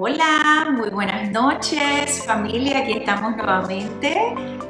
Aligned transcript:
Hola, 0.00 0.68
muy 0.76 0.90
buenas 0.90 1.28
noches 1.32 2.22
familia, 2.24 2.78
aquí 2.78 2.92
estamos 2.92 3.36
nuevamente 3.36 4.16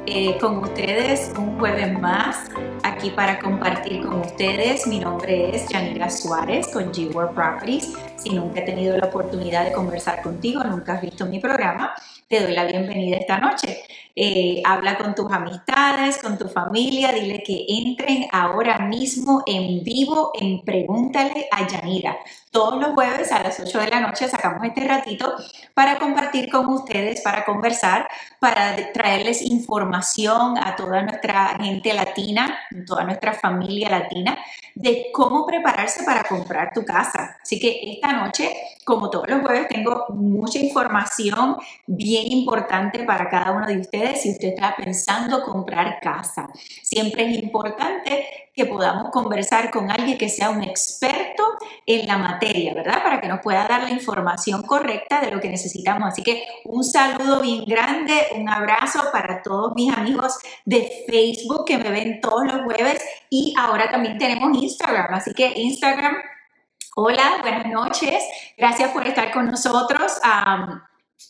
eh, 0.07 0.35
con 0.39 0.57
ustedes 0.57 1.31
un 1.37 1.59
jueves 1.59 1.99
más 1.99 2.49
aquí 2.81 3.11
para 3.11 3.37
compartir 3.37 4.01
con 4.01 4.21
ustedes. 4.21 4.87
Mi 4.87 4.99
nombre 4.99 5.55
es 5.55 5.69
Yanira 5.69 6.09
Suárez 6.09 6.69
con 6.69 6.91
G-World 6.91 7.35
Properties. 7.35 7.93
Si 8.15 8.31
nunca 8.31 8.61
he 8.61 8.63
tenido 8.63 8.97
la 8.97 9.05
oportunidad 9.05 9.65
de 9.65 9.71
conversar 9.71 10.23
contigo, 10.23 10.63
nunca 10.63 10.93
has 10.93 11.01
visto 11.03 11.27
mi 11.27 11.39
programa, 11.39 11.93
te 12.27 12.41
doy 12.41 12.53
la 12.53 12.63
bienvenida 12.63 13.17
esta 13.17 13.37
noche. 13.37 13.83
Eh, 14.21 14.61
habla 14.65 14.97
con 14.97 15.15
tus 15.15 15.31
amistades, 15.31 16.17
con 16.17 16.37
tu 16.37 16.49
familia, 16.49 17.13
dile 17.13 17.41
que 17.41 17.63
entren 17.69 18.27
ahora 18.33 18.77
mismo 18.79 19.43
en 19.45 19.81
vivo 19.81 20.33
en 20.37 20.61
Pregúntale 20.65 21.47
a 21.49 21.65
Yanira. 21.65 22.17
Todos 22.51 22.81
los 22.81 22.95
jueves 22.95 23.31
a 23.31 23.41
las 23.41 23.57
8 23.61 23.79
de 23.79 23.87
la 23.87 24.01
noche 24.01 24.27
sacamos 24.27 24.61
este 24.65 24.83
ratito 24.85 25.35
para 25.73 25.97
compartir 25.97 26.51
con 26.51 26.67
ustedes, 26.67 27.21
para 27.21 27.45
conversar, 27.45 28.09
para 28.41 28.91
traerles 28.91 29.41
información 29.41 30.57
a 30.57 30.75
toda 30.75 31.01
nuestra 31.01 31.57
gente 31.57 31.93
latina, 31.93 32.59
toda 32.85 33.05
nuestra 33.05 33.31
familia 33.31 33.87
latina, 33.89 34.37
de 34.75 35.11
cómo 35.13 35.45
prepararse 35.45 36.03
para 36.03 36.25
comprar 36.25 36.73
tu 36.73 36.83
casa. 36.83 37.37
Así 37.41 37.57
que 37.57 37.93
esta 37.93 38.11
noche, 38.11 38.53
como 38.89 39.11
todos 39.11 39.29
los 39.29 39.41
jueves, 39.41 39.67
tengo 39.67 40.07
mucha 40.09 40.57
información 40.57 41.57
bien 41.85 42.31
importante 42.31 43.03
para 43.03 43.29
cada 43.29 43.51
uno 43.51 43.67
de 43.67 43.77
ustedes 43.77 44.23
si 44.23 44.31
usted 44.31 44.47
está 44.47 44.75
pensando 44.75 45.43
comprar 45.43 45.99
casa. 45.99 46.49
Siempre 46.81 47.29
es 47.29 47.43
importante 47.43 48.25
que 48.55 48.65
podamos 48.65 49.11
conversar 49.11 49.69
con 49.69 49.89
alguien 49.91 50.17
que 50.17 50.27
sea 50.27 50.49
un 50.49 50.63
experto 50.63 51.43
en 51.85 52.07
la 52.07 52.17
materia, 52.17 52.73
¿verdad? 52.73 53.03
Para 53.03 53.21
que 53.21 53.27
nos 53.27 53.41
pueda 53.41 53.67
dar 53.67 53.83
la 53.83 53.91
información 53.91 54.63
correcta 54.63 55.21
de 55.21 55.31
lo 55.31 55.39
que 55.39 55.49
necesitamos. 55.49 56.09
Así 56.09 56.23
que 56.23 56.43
un 56.65 56.83
saludo 56.83 57.41
bien 57.41 57.63
grande, 57.65 58.13
un 58.35 58.49
abrazo 58.49 59.03
para 59.13 59.41
todos 59.43 59.73
mis 59.75 59.95
amigos 59.95 60.39
de 60.65 61.05
Facebook 61.07 61.65
que 61.65 61.77
me 61.77 61.91
ven 61.91 62.19
todos 62.19 62.45
los 62.47 62.63
jueves 62.63 63.01
y 63.29 63.53
ahora 63.57 63.89
también 63.89 64.17
tenemos 64.17 64.61
Instagram. 64.61 65.13
Así 65.13 65.31
que 65.33 65.53
Instagram, 65.55 66.15
hola, 67.01 67.37
buenas 67.41 67.65
noches. 67.67 68.23
Gracias 68.57 68.91
por 68.91 69.07
estar 69.07 69.31
con 69.31 69.47
nosotros 69.47 70.19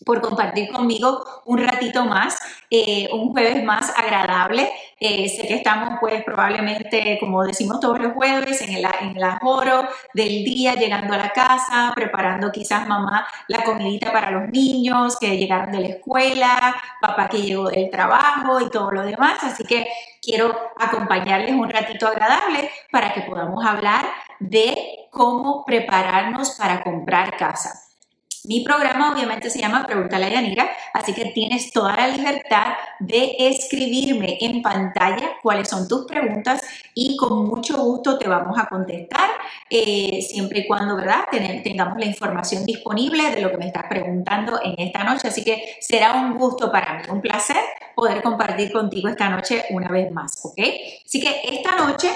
por 0.05 0.21
compartir 0.21 0.71
conmigo 0.71 1.23
un 1.45 1.59
ratito 1.59 2.05
más, 2.05 2.37
eh, 2.69 3.09
un 3.11 3.31
jueves 3.31 3.63
más 3.63 3.91
agradable. 3.97 4.69
Eh, 4.99 5.29
sé 5.29 5.47
que 5.47 5.55
estamos 5.55 5.97
pues 5.99 6.23
probablemente, 6.23 7.17
como 7.19 7.43
decimos 7.43 7.79
todos 7.79 7.99
los 7.99 8.13
jueves, 8.13 8.61
en 8.61 8.75
el, 8.75 8.87
en 9.01 9.17
el 9.17 9.23
ajoro 9.23 9.87
del 10.13 10.43
día, 10.43 10.75
llegando 10.75 11.13
a 11.13 11.17
la 11.17 11.29
casa, 11.29 11.91
preparando 11.95 12.51
quizás 12.51 12.87
mamá 12.87 13.25
la 13.47 13.63
comidita 13.63 14.11
para 14.11 14.31
los 14.31 14.49
niños 14.49 15.17
que 15.17 15.37
llegaron 15.37 15.71
de 15.71 15.79
la 15.79 15.87
escuela, 15.87 16.75
papá 17.01 17.27
que 17.29 17.41
llegó 17.41 17.69
del 17.69 17.89
trabajo 17.89 18.59
y 18.61 18.69
todo 18.69 18.91
lo 18.91 19.03
demás. 19.03 19.39
Así 19.43 19.63
que 19.63 19.87
quiero 20.21 20.55
acompañarles 20.77 21.51
un 21.51 21.69
ratito 21.69 22.07
agradable 22.07 22.69
para 22.91 23.13
que 23.13 23.21
podamos 23.21 23.65
hablar 23.65 24.05
de 24.39 25.07
cómo 25.11 25.65
prepararnos 25.65 26.51
para 26.51 26.83
comprar 26.83 27.35
casa. 27.37 27.88
Mi 28.49 28.61
programa 28.61 29.13
obviamente 29.13 29.47
se 29.51 29.59
llama 29.59 29.85
Pregúntale 29.85 30.25
a 30.25 30.29
Yanira, 30.29 30.71
así 30.91 31.13
que 31.13 31.25
tienes 31.25 31.71
toda 31.71 31.95
la 31.95 32.07
libertad 32.07 32.73
de 32.97 33.35
escribirme 33.37 34.39
en 34.41 34.63
pantalla 34.63 35.37
cuáles 35.43 35.69
son 35.69 35.87
tus 35.87 36.07
preguntas 36.07 36.59
y 36.95 37.15
con 37.15 37.45
mucho 37.45 37.77
gusto 37.77 38.17
te 38.17 38.27
vamos 38.27 38.57
a 38.57 38.65
contestar, 38.65 39.29
eh, 39.69 40.19
siempre 40.27 40.61
y 40.61 40.67
cuando, 40.67 40.95
¿verdad?, 40.95 41.25
tengamos 41.63 41.99
la 41.99 42.07
información 42.07 42.65
disponible 42.65 43.29
de 43.29 43.41
lo 43.41 43.51
que 43.51 43.57
me 43.57 43.67
estás 43.67 43.83
preguntando 43.87 44.59
en 44.63 44.73
esta 44.79 45.03
noche. 45.03 45.27
Así 45.27 45.43
que 45.43 45.77
será 45.79 46.13
un 46.13 46.35
gusto 46.35 46.71
para 46.71 46.95
mí, 46.95 47.03
un 47.11 47.21
placer 47.21 47.61
poder 47.93 48.23
compartir 48.23 48.71
contigo 48.71 49.09
esta 49.09 49.29
noche 49.29 49.65
una 49.69 49.89
vez 49.89 50.11
más, 50.11 50.43
¿ok? 50.43 50.57
Así 51.05 51.21
que 51.21 51.41
esta 51.43 51.75
noche 51.75 52.09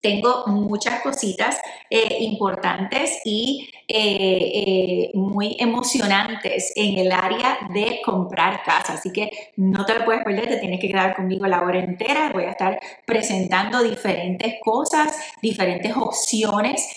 tengo 0.00 0.44
muchas 0.46 1.00
cositas 1.00 1.56
eh, 1.90 2.18
importantes 2.20 3.20
y 3.24 3.70
eh, 3.86 4.52
eh, 4.54 5.10
muy 5.14 5.56
emocionantes 5.58 6.72
en 6.76 6.98
el 6.98 7.12
área 7.12 7.58
de 7.72 8.00
comprar 8.04 8.62
casa. 8.62 8.94
Así 8.94 9.12
que 9.12 9.52
no 9.56 9.84
te 9.84 9.94
lo 9.94 10.04
puedes 10.04 10.22
perder, 10.24 10.48
te 10.48 10.56
tienes 10.58 10.80
que 10.80 10.88
quedar 10.88 11.16
conmigo 11.16 11.46
la 11.46 11.62
hora 11.62 11.80
entera. 11.80 12.30
Voy 12.32 12.44
a 12.44 12.50
estar 12.50 12.78
presentando 13.06 13.82
diferentes 13.82 14.54
cosas, 14.62 15.16
diferentes 15.42 15.96
opciones 15.96 16.88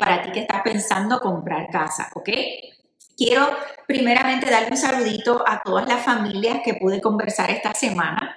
para 0.00 0.22
ti 0.22 0.32
que 0.32 0.40
estás 0.40 0.62
pensando 0.62 1.20
comprar 1.20 1.68
casa, 1.70 2.10
¿ok? 2.14 2.30
Quiero 3.16 3.48
primeramente 3.86 4.50
darle 4.50 4.70
un 4.70 4.76
saludito 4.76 5.44
a 5.46 5.60
todas 5.62 5.88
las 5.88 6.04
familias 6.04 6.60
que 6.64 6.74
pude 6.74 7.00
conversar 7.00 7.50
esta 7.50 7.74
semana. 7.74 8.36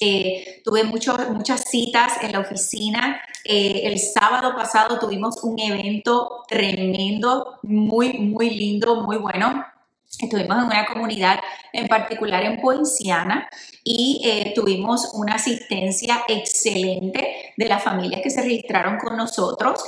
Eh, 0.00 0.60
tuve 0.64 0.84
muchas 0.84 1.64
citas 1.68 2.14
en 2.22 2.32
la 2.32 2.40
oficina. 2.40 3.20
Eh, 3.44 3.82
el 3.84 3.98
sábado 3.98 4.54
pasado 4.54 4.98
tuvimos 4.98 5.42
un 5.42 5.58
evento 5.58 6.44
tremendo, 6.48 7.58
muy, 7.62 8.14
muy 8.14 8.50
lindo, 8.50 9.02
muy 9.02 9.16
bueno. 9.16 9.64
Estuvimos 10.18 10.56
en 10.58 10.64
una 10.64 10.86
comunidad 10.86 11.40
en 11.72 11.88
particular 11.88 12.42
en 12.44 12.60
Poinciana 12.60 13.48
y 13.84 14.22
eh, 14.24 14.52
tuvimos 14.54 15.10
una 15.14 15.34
asistencia 15.34 16.22
excelente 16.28 17.52
de 17.56 17.68
las 17.68 17.82
familias 17.82 18.22
que 18.22 18.30
se 18.30 18.40
registraron 18.42 18.98
con 18.98 19.16
nosotros. 19.16 19.84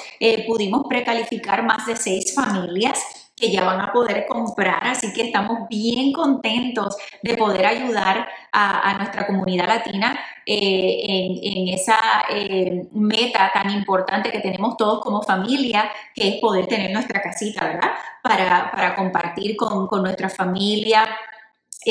pudimos 0.47 0.83
precalificar 0.89 1.63
más 1.63 1.87
de 1.87 1.97
seis 1.97 2.35
familias 2.35 3.28
que 3.39 3.51
ya 3.51 3.65
van 3.65 3.81
a 3.81 3.93
poder 3.93 4.27
comprar, 4.27 4.87
así 4.87 5.13
que 5.13 5.23
estamos 5.23 5.69
bien 5.69 6.13
contentos 6.13 6.97
de 7.23 7.37
poder 7.37 7.67
ayudar 7.67 8.29
a, 8.53 8.95
nuestra 8.99 9.27
comunidad 9.27 9.69
latina 9.69 10.19
eh, 10.45 11.39
en, 11.43 11.69
esa 11.69 11.99
eh, 12.31 12.89
meta 12.93 13.51
tan 13.53 13.71
importante 13.71 14.31
que 14.31 14.41
tenemos 14.41 14.77
todos 14.77 15.01
como 15.01 15.23
familia, 15.23 15.91
que 16.15 16.29
es 16.29 16.41
poder 16.41 16.67
tener 16.67 16.91
nuestra 16.91 17.21
casita, 17.21 17.67
¿verdad? 17.67 17.91
Para, 18.23 18.95
compartir 18.97 19.57
con, 19.57 19.89
nuestra 20.03 20.29
familia, 20.29 21.09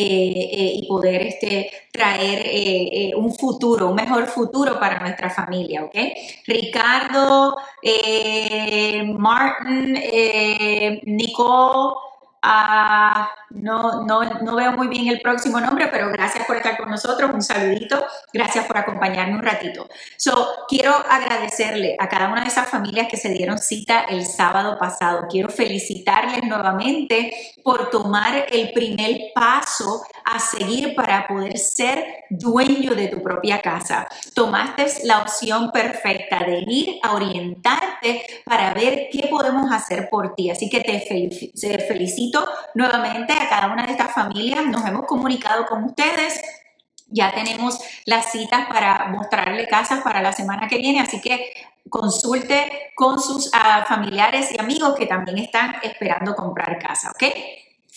y 0.02 0.86
poder 0.88 1.24
este, 1.24 1.70
traer 1.92 2.44
eh, 2.46 3.14
un 3.16 3.34
futuro, 3.34 3.90
un 3.90 3.96
mejor 3.96 4.28
futuro 4.28 4.80
para 4.80 5.00
nuestra 5.00 5.30
familia, 5.30 5.84
¿ok? 5.86 5.96
Ricardo, 6.46 7.58
Martin, 9.18 9.94
Nicole, 11.06 11.96
Ah, 12.42 13.30
no, 13.50 14.06
no, 14.06 14.24
no, 14.24 14.56
veo 14.56 14.72
muy 14.74 14.88
bien 14.88 15.08
el 15.08 15.22
próximo 15.22 15.60
nombre, 15.60 15.88
pero 15.88 16.10
gracias 16.12 16.46
por 16.46 16.56
estar 16.56 16.78
con 16.78 16.90
nosotros. 16.90 17.32
Un 17.34 17.42
saludito. 17.42 18.06
Gracias 18.32 18.66
por 18.66 18.78
acompañarme 18.78 19.36
un 19.36 19.44
ratito. 19.44 19.88
So, 20.18 20.48
quiero 20.68 20.94
agradecerle 21.10 21.96
a 21.98 22.08
cada 22.08 22.30
una 22.30 22.42
de 22.42 22.48
esas 22.48 22.70
familias 22.70 23.08
que 23.10 23.18
se 23.18 23.30
dieron 23.30 23.58
cita 23.58 24.02
el 24.10 24.26
sábado 24.26 24.78
pasado. 24.78 25.28
Quiero 25.30 25.50
felicitarles 25.50 26.44
nuevamente 26.44 27.34
por 27.64 27.90
tomar 27.90 28.46
el 28.50 28.72
primer 28.72 29.32
paso 29.34 30.04
a 30.24 30.40
seguir 30.40 30.94
para 30.94 31.28
poder 31.28 31.58
ser 31.58 32.26
dueño 32.30 32.94
de 32.94 33.08
tu 33.08 33.24
propia 33.24 33.62
casa. 33.62 34.08
Tomaste 34.36 34.86
la 35.06 35.22
opción 35.22 35.72
perfecta 35.72 36.40
de 36.46 36.64
ir 36.68 37.00
a 37.02 37.16
orientarte 37.16 38.44
para 38.46 38.74
ver 38.74 39.08
qué 39.12 39.28
podemos 39.30 39.72
hacer 39.72 40.10
por 40.10 40.36
ti. 40.36 40.50
Así 40.50 40.70
que 40.70 40.82
te 40.82 41.00
felicito 41.00 42.27
nuevamente 42.74 43.34
a 43.34 43.50
cada 43.50 43.68
una 43.68 43.86
de 43.86 43.92
estas 43.92 44.14
familias. 44.14 44.66
Nos 44.66 44.86
hemos 44.86 45.06
comunicado 45.06 45.66
con 45.66 45.84
ustedes. 45.84 46.40
Ya 47.08 47.32
tenemos 47.32 47.80
las 48.06 48.32
citas 48.32 48.68
para 48.68 49.08
mostrarle 49.08 49.68
casas 49.68 50.02
para 50.04 50.22
la 50.22 50.34
semana 50.34 50.68
que 50.68 50.78
viene, 50.78 51.00
así 51.00 51.22
que 51.22 51.54
consulte 51.90 52.92
con 52.96 53.20
sus 53.20 53.50
ah, 53.54 53.86
familiares 53.88 54.52
y 54.52 54.60
amigos 54.60 54.96
que 54.96 55.06
también 55.06 55.38
están 55.38 55.76
esperando 55.84 56.36
comprar 56.36 56.78
casa, 56.80 57.12
¿ok? 57.12 57.24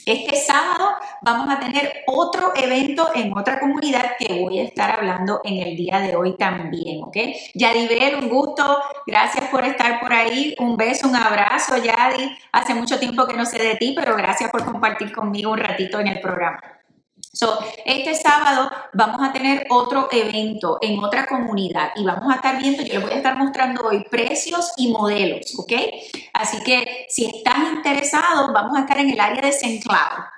Este 0.07 0.37
sábado 0.37 0.91
vamos 1.23 1.49
a 1.49 1.61
tener 1.61 2.05
otro 2.07 2.53
evento 2.57 3.11
en 3.15 3.37
otra 3.37 3.61
comunidad 3.61 4.17
que 4.19 4.41
voy 4.41 4.61
a 4.61 4.65
estar 4.65 4.91
hablando 4.91 5.41
en 5.45 5.59
el 5.59 5.77
día 5.77 6.01
de 6.01 6.17
hoy 6.17 6.37
también, 6.37 7.03
¿ok? 7.03 7.17
Yadibel, 7.55 8.17
un 8.17 8.29
gusto, 8.29 8.83
gracias 9.07 9.45
por 9.51 9.65
estar 9.65 10.01
por 10.01 10.13
ahí, 10.13 10.55
un 10.59 10.77
beso, 10.77 11.09
un 11.09 11.17
abrazo, 11.17 11.77
Yadi. 11.77 12.37
Hace 12.53 12.75
mucho 12.75 12.99
tiempo 12.99 13.27
que 13.27 13.35
no 13.35 13.45
sé 13.45 13.59
de 13.59 13.77
ti, 13.77 13.93
pero 13.95 14.17
gracias 14.17 14.51
por 14.51 14.65
compartir 14.65 15.13
conmigo 15.13 15.53
un 15.53 15.59
ratito 15.59 16.01
en 16.01 16.09
el 16.09 16.21
programa. 16.21 16.80
So, 17.33 17.61
este 17.85 18.17
sábado 18.17 18.69
vamos 18.93 19.21
a 19.23 19.33
tener 19.33 19.65
otro 19.71 20.09
evento 20.11 20.79
en 20.83 20.99
otra 20.99 21.27
comunidad 21.27 21.93
y 21.95 22.05
vamos 22.05 22.29
a 22.33 22.37
estar 22.37 22.61
viendo, 22.61 22.83
yo 22.83 22.95
les 22.95 23.03
voy 23.03 23.13
a 23.13 23.17
estar 23.19 23.39
mostrando 23.39 23.87
hoy 23.87 24.03
precios 24.11 24.73
y 24.77 24.91
modelos, 24.91 25.57
¿ok? 25.57 25.73
Así 26.33 26.61
que 26.65 27.07
si 27.09 27.27
estás 27.27 27.59
interesado, 27.73 28.53
vamos 28.53 28.77
a 28.77 28.81
estar 28.81 28.99
en 28.99 29.11
el 29.11 29.21
área 29.21 29.43
de 29.43 29.51
St. 29.51 29.81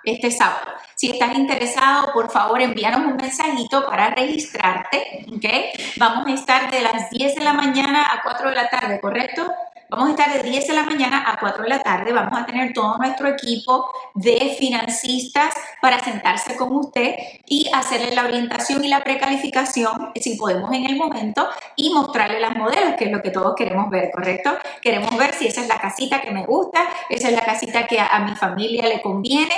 Este 0.05 0.31
sábado. 0.31 0.73
Si 0.95 1.11
estás 1.11 1.35
interesado, 1.35 2.13
por 2.13 2.31
favor, 2.31 2.61
envíanos 2.61 3.07
un 3.07 3.17
mensajito 3.17 3.87
para 3.87 4.11
registrarte, 4.11 5.25
¿ok? 5.35 5.97
Vamos 5.97 6.27
a 6.27 6.35
estar 6.35 6.71
de 6.71 6.83
las 6.83 7.09
10 7.09 7.37
de 7.37 7.41
la 7.43 7.55
mañana 7.55 8.03
a 8.13 8.23
4 8.23 8.51
de 8.51 8.55
la 8.55 8.69
tarde, 8.69 9.01
¿correcto? 9.01 9.51
Vamos 9.93 10.09
a 10.09 10.11
estar 10.13 10.33
de 10.33 10.49
10 10.49 10.69
de 10.69 10.73
la 10.73 10.85
mañana 10.85 11.23
a 11.31 11.39
4 11.39 11.65
de 11.65 11.69
la 11.69 11.83
tarde, 11.83 12.15
vamos 12.15 12.33
a 12.41 12.47
tener 12.47 12.73
todo 12.73 12.97
nuestro 12.97 13.29
equipo 13.29 13.93
de 14.15 14.57
financistas 14.59 15.53
para 15.83 16.03
sentarse 16.03 16.57
con 16.57 16.75
usted 16.75 17.15
y 17.45 17.71
hacerle 17.75 18.15
la 18.15 18.25
orientación 18.25 18.83
y 18.87 18.89
la 18.89 19.05
precalificación, 19.05 20.13
si 20.15 20.37
podemos 20.37 20.73
en 20.73 20.87
el 20.87 20.97
momento, 20.97 21.47
y 21.77 21.93
mostrarle 21.93 22.41
las 22.41 22.57
modelos, 22.57 22.95
que 22.97 23.05
es 23.05 23.13
lo 23.13 23.21
que 23.21 23.33
todos 23.33 23.55
queremos 23.55 23.91
ver, 23.91 24.11
¿correcto? 24.11 24.57
Queremos 24.81 25.15
ver 25.19 25.35
si 25.35 25.49
esa 25.49 25.61
es 25.61 25.69
la 25.69 25.79
casita 25.79 26.23
que 26.23 26.31
me 26.31 26.47
gusta, 26.47 26.89
esa 27.11 27.29
es 27.29 27.35
la 27.35 27.45
casita 27.45 27.87
que 27.87 28.01
a 28.01 28.19
mi 28.21 28.35
familia 28.35 28.89
le 28.89 29.03
conviene, 29.03 29.55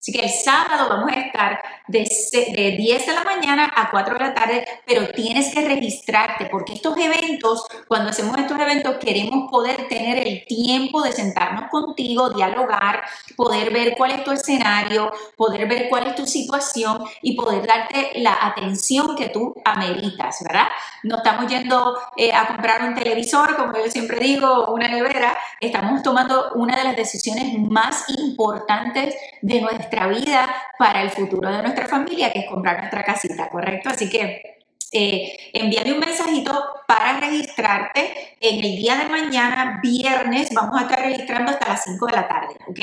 Así 0.00 0.12
que 0.12 0.22
el 0.24 0.30
sábado 0.30 0.88
vamos 0.88 1.12
a 1.12 1.20
estar 1.20 1.60
de, 1.86 2.08
de 2.56 2.70
10 2.78 3.06
de 3.06 3.12
la 3.12 3.22
mañana 3.22 3.70
a 3.76 3.90
4 3.90 4.14
de 4.14 4.20
la 4.20 4.32
tarde, 4.32 4.64
pero 4.86 5.08
tienes 5.08 5.52
que 5.52 5.60
registrarte 5.60 6.46
porque 6.46 6.72
estos 6.72 6.96
eventos, 6.96 7.66
cuando 7.86 8.08
hacemos 8.08 8.38
estos 8.38 8.58
eventos, 8.58 8.96
queremos 8.96 9.50
poder 9.50 9.88
tener 9.88 10.26
el 10.26 10.46
tiempo 10.46 11.02
de 11.02 11.12
sentarnos 11.12 11.68
contigo, 11.70 12.30
dialogar, 12.30 13.02
poder 13.36 13.74
ver 13.74 13.94
cuál 13.94 14.12
es 14.12 14.24
tu 14.24 14.30
escenario, 14.30 15.12
poder 15.36 15.68
ver 15.68 15.90
cuál 15.90 16.06
es 16.06 16.14
tu 16.14 16.26
situación 16.26 17.04
y 17.20 17.36
poder 17.36 17.66
darte 17.66 18.12
la 18.14 18.38
atención 18.40 19.14
que 19.14 19.28
tú 19.28 19.54
ameritas, 19.66 20.38
¿verdad? 20.42 20.68
No 21.02 21.16
estamos 21.16 21.46
yendo 21.46 21.98
eh, 22.16 22.32
a 22.32 22.46
comprar 22.46 22.84
un 22.84 22.94
televisor, 22.94 23.54
como 23.54 23.76
yo 23.76 23.90
siempre 23.90 24.18
digo, 24.18 24.72
una 24.72 24.88
nevera, 24.88 25.36
estamos 25.60 26.02
tomando 26.02 26.52
una 26.54 26.78
de 26.78 26.84
las 26.84 26.96
decisiones 26.96 27.52
más 27.58 28.08
importantes 28.08 29.14
de 29.42 29.60
nuestra 29.60 29.89
nuestra 29.90 30.06
vida 30.06 30.54
para 30.78 31.02
el 31.02 31.10
futuro 31.10 31.50
de 31.50 31.62
nuestra 31.62 31.88
familia, 31.88 32.32
que 32.32 32.40
es 32.40 32.46
comprar 32.46 32.78
nuestra 32.78 33.02
casita, 33.02 33.48
¿correcto? 33.48 33.90
Así 33.90 34.08
que 34.08 34.60
eh, 34.92 35.50
envíame 35.52 35.92
un 35.92 36.00
mensajito 36.00 36.52
para 36.86 37.18
registrarte. 37.18 38.36
En 38.40 38.56
el 38.56 38.76
día 38.76 38.96
de 38.96 39.08
mañana, 39.08 39.80
viernes, 39.82 40.50
vamos 40.54 40.80
a 40.80 40.82
estar 40.82 41.00
registrando 41.00 41.52
hasta 41.52 41.68
las 41.68 41.84
5 41.84 42.06
de 42.06 42.12
la 42.12 42.28
tarde, 42.28 42.54
¿ok? 42.68 42.80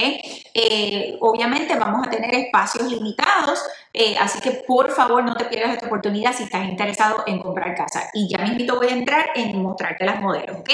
Eh, 0.53 1.17
obviamente 1.21 1.75
vamos 1.75 2.07
a 2.07 2.09
tener 2.09 2.33
espacios 2.35 2.91
limitados, 2.91 3.61
eh, 3.93 4.15
así 4.19 4.39
que 4.39 4.51
por 4.51 4.91
favor 4.91 5.23
no 5.23 5.35
te 5.35 5.45
pierdas 5.45 5.73
esta 5.73 5.87
oportunidad 5.87 6.33
si 6.33 6.43
estás 6.43 6.67
interesado 6.67 7.23
en 7.25 7.39
comprar 7.39 7.75
casa. 7.75 8.09
Y 8.13 8.27
ya 8.29 8.37
me 8.39 8.49
invito, 8.49 8.75
voy 8.75 8.87
a 8.87 8.93
entrar 8.93 9.29
en 9.35 9.61
mostrarte 9.61 10.05
las 10.05 10.19
modelos, 10.19 10.57
¿ok? 10.59 10.69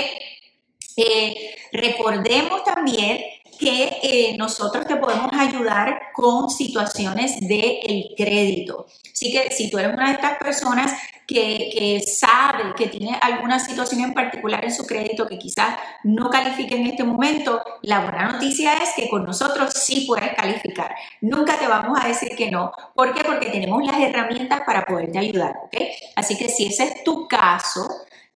Eh, 0.95 1.55
recordemos 1.71 2.63
también 2.63 3.19
que 3.59 3.99
eh, 4.03 4.35
nosotros 4.37 4.85
te 4.85 4.95
podemos 4.95 5.31
ayudar 5.33 5.99
con 6.13 6.49
situaciones 6.49 7.39
de 7.39 7.79
el 7.83 8.13
crédito. 8.15 8.87
Así 9.11 9.31
que 9.31 9.51
si 9.51 9.69
tú 9.69 9.77
eres 9.77 9.93
una 9.93 10.07
de 10.07 10.13
estas 10.13 10.37
personas 10.37 10.91
que, 11.27 11.69
que, 11.73 12.01
sabe 12.01 12.73
que 12.75 12.87
tiene 12.87 13.17
alguna 13.21 13.59
situación 13.59 14.01
en 14.01 14.13
particular 14.13 14.63
en 14.65 14.73
su 14.73 14.85
crédito 14.85 15.25
que 15.25 15.37
quizás 15.37 15.77
no 16.03 16.29
califique 16.29 16.75
en 16.75 16.87
este 16.87 17.03
momento, 17.03 17.61
la 17.81 18.01
buena 18.01 18.33
noticia 18.33 18.73
es 18.73 18.89
que 18.95 19.09
con 19.09 19.23
nosotros 19.23 19.71
sí 19.73 20.05
puedes 20.07 20.33
calificar. 20.35 20.93
Nunca 21.21 21.57
te 21.57 21.67
vamos 21.67 21.97
a 22.01 22.07
decir 22.07 22.35
que 22.35 22.51
no. 22.51 22.71
¿Por 22.93 23.13
qué? 23.13 23.23
Porque 23.23 23.49
tenemos 23.49 23.85
las 23.85 23.99
herramientas 23.99 24.61
para 24.65 24.85
poderte 24.85 25.17
ayudar, 25.17 25.55
¿ok? 25.63 25.77
Así 26.15 26.37
que 26.37 26.49
si 26.49 26.67
ese 26.67 26.83
es 26.83 27.03
tu 27.03 27.27
caso, 27.27 27.87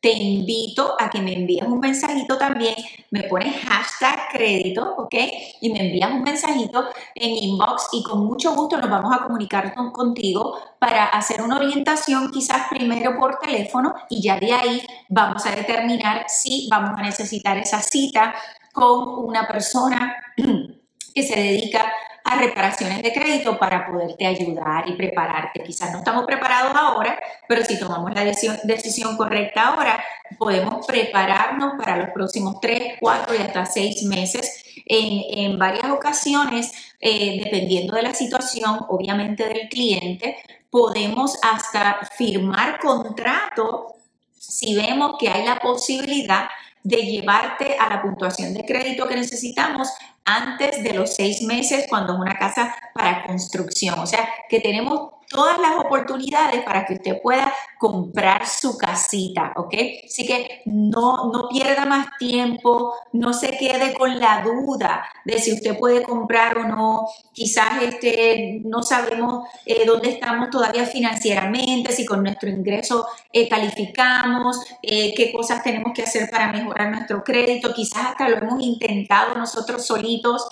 te 0.00 0.12
invito 0.12 0.94
a 0.98 1.10
que 1.10 1.20
me 1.20 1.34
envíes 1.34 1.66
un 1.66 1.80
mensajito 1.80 2.36
también, 2.38 2.74
me 3.10 3.24
pones 3.24 3.56
hashtag 3.64 4.28
crédito, 4.30 4.94
¿ok? 4.98 5.14
Y 5.60 5.72
me 5.72 5.86
envías 5.86 6.12
un 6.12 6.22
mensajito 6.22 6.84
en 7.14 7.30
inbox 7.30 7.88
y 7.92 8.02
con 8.02 8.24
mucho 8.24 8.54
gusto 8.54 8.76
nos 8.78 8.90
vamos 8.90 9.12
a 9.14 9.24
comunicar 9.24 9.74
contigo 9.92 10.58
para 10.78 11.06
hacer 11.06 11.42
una 11.42 11.56
orientación 11.56 12.30
quizás 12.30 12.68
primero 12.68 13.16
por 13.18 13.38
teléfono 13.38 13.94
y 14.08 14.22
ya 14.22 14.38
de 14.38 14.52
ahí 14.52 14.82
vamos 15.08 15.44
a 15.46 15.54
determinar 15.54 16.24
si 16.28 16.68
vamos 16.70 16.98
a 16.98 17.02
necesitar 17.02 17.56
esa 17.58 17.80
cita 17.80 18.34
con 18.72 19.24
una 19.24 19.48
persona 19.48 20.16
que 21.16 21.22
se 21.22 21.34
dedica 21.34 21.90
a 22.24 22.36
reparaciones 22.36 23.02
de 23.02 23.10
crédito 23.10 23.58
para 23.58 23.86
poderte 23.86 24.26
ayudar 24.26 24.86
y 24.86 24.92
prepararte. 24.92 25.62
Quizás 25.62 25.90
no 25.92 25.98
estamos 26.00 26.26
preparados 26.26 26.76
ahora, 26.76 27.18
pero 27.48 27.64
si 27.64 27.78
tomamos 27.78 28.12
la 28.12 28.22
decisión, 28.22 29.16
correcta 29.16 29.68
ahora, 29.68 30.04
podemos 30.36 30.86
prepararnos 30.86 31.72
para 31.78 31.96
los 31.96 32.10
próximos 32.10 32.60
3, 32.60 32.96
4 33.00 33.34
y 33.34 33.38
hasta 33.38 33.64
6 33.64 34.02
meses. 34.02 34.62
En, 34.84 35.58
varias 35.58 35.90
ocasiones, 35.90 36.70
eh, 37.00 37.40
dependiendo 37.42 37.96
de 37.96 38.02
la 38.02 38.12
situación, 38.12 38.80
obviamente 38.88 39.48
del 39.48 39.70
cliente, 39.70 40.36
podemos 40.68 41.38
hasta 41.42 42.00
firmar 42.18 42.78
contrato 42.78 43.94
si 44.38 44.74
vemos 44.74 45.16
que 45.18 45.30
hay 45.30 45.46
la 45.46 45.58
posibilidad 45.60 46.48
de 46.82 46.98
llevarte 46.98 47.76
a 47.78 47.88
la 47.88 48.02
puntuación 48.02 48.52
de 48.52 48.66
crédito 48.66 49.08
que 49.08 49.16
necesitamos 49.16 49.88
antes 50.26 50.82
de 50.82 50.92
los 50.92 51.14
seis 51.14 51.40
meses 51.42 51.86
cuando 51.88 52.14
es 52.14 52.18
una 52.18 52.36
casa 52.36 52.74
para 52.92 53.24
construcción. 53.24 53.98
O 53.98 54.06
sea, 54.06 54.28
que 54.48 54.60
tenemos 54.60 55.12
todas 55.28 55.58
las 55.58 55.76
oportunidades 55.76 56.62
para 56.62 56.84
que 56.84 56.94
usted 56.94 57.20
pueda 57.22 57.52
comprar 57.78 58.46
su 58.46 58.78
casita, 58.78 59.52
¿ok? 59.56 59.74
Así 60.04 60.26
que 60.26 60.62
no, 60.66 61.30
no 61.32 61.48
pierda 61.48 61.84
más 61.84 62.08
tiempo, 62.18 62.94
no 63.12 63.32
se 63.32 63.56
quede 63.56 63.92
con 63.94 64.18
la 64.18 64.42
duda 64.42 65.04
de 65.24 65.38
si 65.38 65.52
usted 65.52 65.78
puede 65.78 66.02
comprar 66.02 66.58
o 66.58 66.68
no. 66.68 67.06
Quizás 67.32 67.82
este, 67.82 68.60
no 68.64 68.82
sabemos 68.82 69.48
eh, 69.66 69.84
dónde 69.84 70.10
estamos 70.10 70.50
todavía 70.50 70.86
financieramente, 70.86 71.92
si 71.92 72.06
con 72.06 72.22
nuestro 72.22 72.48
ingreso 72.48 73.06
eh, 73.32 73.48
calificamos, 73.48 74.58
eh, 74.82 75.12
qué 75.14 75.32
cosas 75.32 75.62
tenemos 75.62 75.92
que 75.94 76.02
hacer 76.02 76.30
para 76.30 76.50
mejorar 76.50 76.90
nuestro 76.90 77.22
crédito. 77.22 77.74
Quizás 77.74 78.06
hasta 78.06 78.28
lo 78.28 78.38
hemos 78.38 78.62
intentado 78.62 79.34
nosotros 79.34 79.84
solitos. 79.84 80.48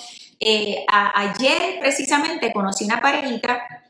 ayer 0.89 1.79
precisamente 1.81 2.53
conocí 2.53 2.85
una 2.85 3.01
parejita 3.01 3.84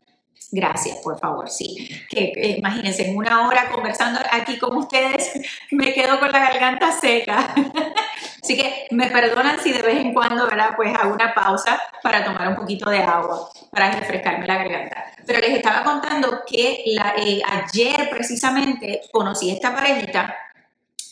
Gracias, 0.51 0.97
por 0.99 1.19
favor, 1.19 1.49
sí. 1.49 1.89
Que, 2.09 2.55
imagínense, 2.57 3.09
en 3.09 3.17
una 3.17 3.47
hora 3.47 3.69
conversando 3.69 4.19
aquí 4.31 4.57
con 4.57 4.77
ustedes, 4.77 5.31
me 5.71 5.93
quedo 5.93 6.19
con 6.19 6.31
la 6.31 6.39
garganta 6.39 6.91
seca. 6.91 7.53
Así 8.43 8.55
que 8.55 8.87
me 8.91 9.07
perdonan 9.09 9.59
si 9.59 9.73
de 9.73 9.81
vez 9.81 9.97
en 9.97 10.13
cuando, 10.13 10.45
¿verdad? 10.45 10.75
Pues 10.75 10.95
hago 10.95 11.13
una 11.13 11.33
pausa 11.33 11.81
para 12.03 12.23
tomar 12.23 12.47
un 12.49 12.55
poquito 12.55 12.89
de 12.89 12.99
agua, 12.99 13.49
para 13.71 13.91
refrescarme 13.91 14.45
la 14.45 14.57
garganta. 14.57 15.05
Pero 15.25 15.39
les 15.39 15.57
estaba 15.57 15.83
contando 15.83 16.43
que 16.47 16.83
eh, 16.85 17.41
ayer 17.43 18.09
precisamente 18.09 19.01
conocí 19.11 19.49
esta 19.49 19.73
parejita 19.73 20.35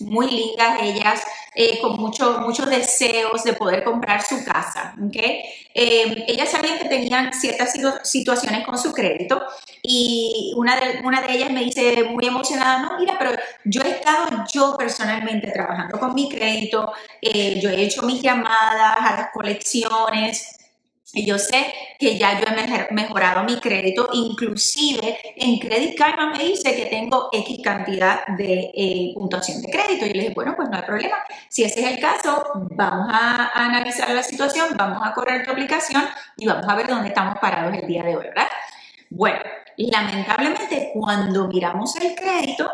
muy 0.01 0.29
lindas 0.29 0.81
ellas, 0.81 1.21
eh, 1.55 1.79
con 1.81 1.97
muchos 1.97 2.39
muchos 2.39 2.69
deseos 2.69 3.43
de 3.43 3.53
poder 3.53 3.83
comprar 3.83 4.23
su 4.23 4.43
casa. 4.43 4.95
¿okay? 5.07 5.41
Eh, 5.73 6.25
ellas 6.27 6.49
sabían 6.49 6.79
que 6.79 6.89
tenían 6.89 7.33
ciertas 7.33 7.73
situaciones 8.03 8.65
con 8.65 8.77
su 8.77 8.91
crédito 8.91 9.41
y 9.81 10.53
una 10.55 10.79
de, 10.79 11.01
una 11.03 11.21
de 11.21 11.33
ellas 11.33 11.51
me 11.51 11.63
dice 11.63 12.03
muy 12.03 12.25
emocionada, 12.25 12.79
no, 12.79 12.99
mira, 12.99 13.17
pero 13.19 13.31
yo 13.65 13.81
he 13.81 13.89
estado 13.89 14.45
yo 14.51 14.75
personalmente 14.77 15.51
trabajando 15.51 15.99
con 15.99 16.13
mi 16.13 16.29
crédito, 16.29 16.91
eh, 17.21 17.59
yo 17.61 17.69
he 17.69 17.83
hecho 17.83 18.03
mis 18.03 18.21
llamadas 18.21 18.97
a 18.99 19.15
las 19.17 19.31
colecciones, 19.31 20.57
y 21.15 21.25
yo 21.25 21.37
sé 21.37 21.71
que 21.99 22.17
ya 22.17 22.39
yo 22.39 22.47
he 22.47 22.93
mejorado 22.93 23.43
mi 23.43 23.59
crédito, 23.59 24.09
inclusive 24.13 25.19
en 25.35 25.59
Credit 25.59 25.95
Karma 25.95 26.31
me 26.31 26.43
dice 26.43 26.75
que 26.75 26.87
tengo 26.87 27.29
X 27.31 27.59
cantidad 27.63 28.25
de 28.35 28.71
eh, 28.73 29.11
puntuación 29.13 29.61
de 29.61 29.71
crédito. 29.71 30.05
Y 30.05 30.09
yo 30.09 30.13
le 30.15 30.21
dije, 30.21 30.33
bueno, 30.33 30.55
pues 30.55 30.69
no 30.69 30.77
hay 30.77 30.83
problema. 30.83 31.17
Si 31.49 31.63
ese 31.63 31.81
es 31.81 31.91
el 31.93 31.99
caso, 31.99 32.43
vamos 32.71 33.09
a, 33.11 33.51
analizar 33.53 34.09
la 34.09 34.23
situación, 34.23 34.69
vamos 34.75 35.05
a 35.05 35.13
correr 35.13 35.45
tu 35.45 35.51
aplicación 35.51 36.03
y 36.35 36.47
vamos 36.47 36.65
a 36.67 36.75
ver 36.75 36.87
dónde 36.87 37.09
estamos 37.09 37.37
parados 37.39 37.77
el 37.77 37.87
día 37.87 38.01
de 38.01 38.15
hoy, 38.15 38.23
¿verdad? 38.23 38.47
Bueno, 39.11 39.39
lamentablemente 39.77 40.91
cuando 40.95 41.47
miramos 41.47 41.95
el 41.97 42.15
crédito, 42.15 42.71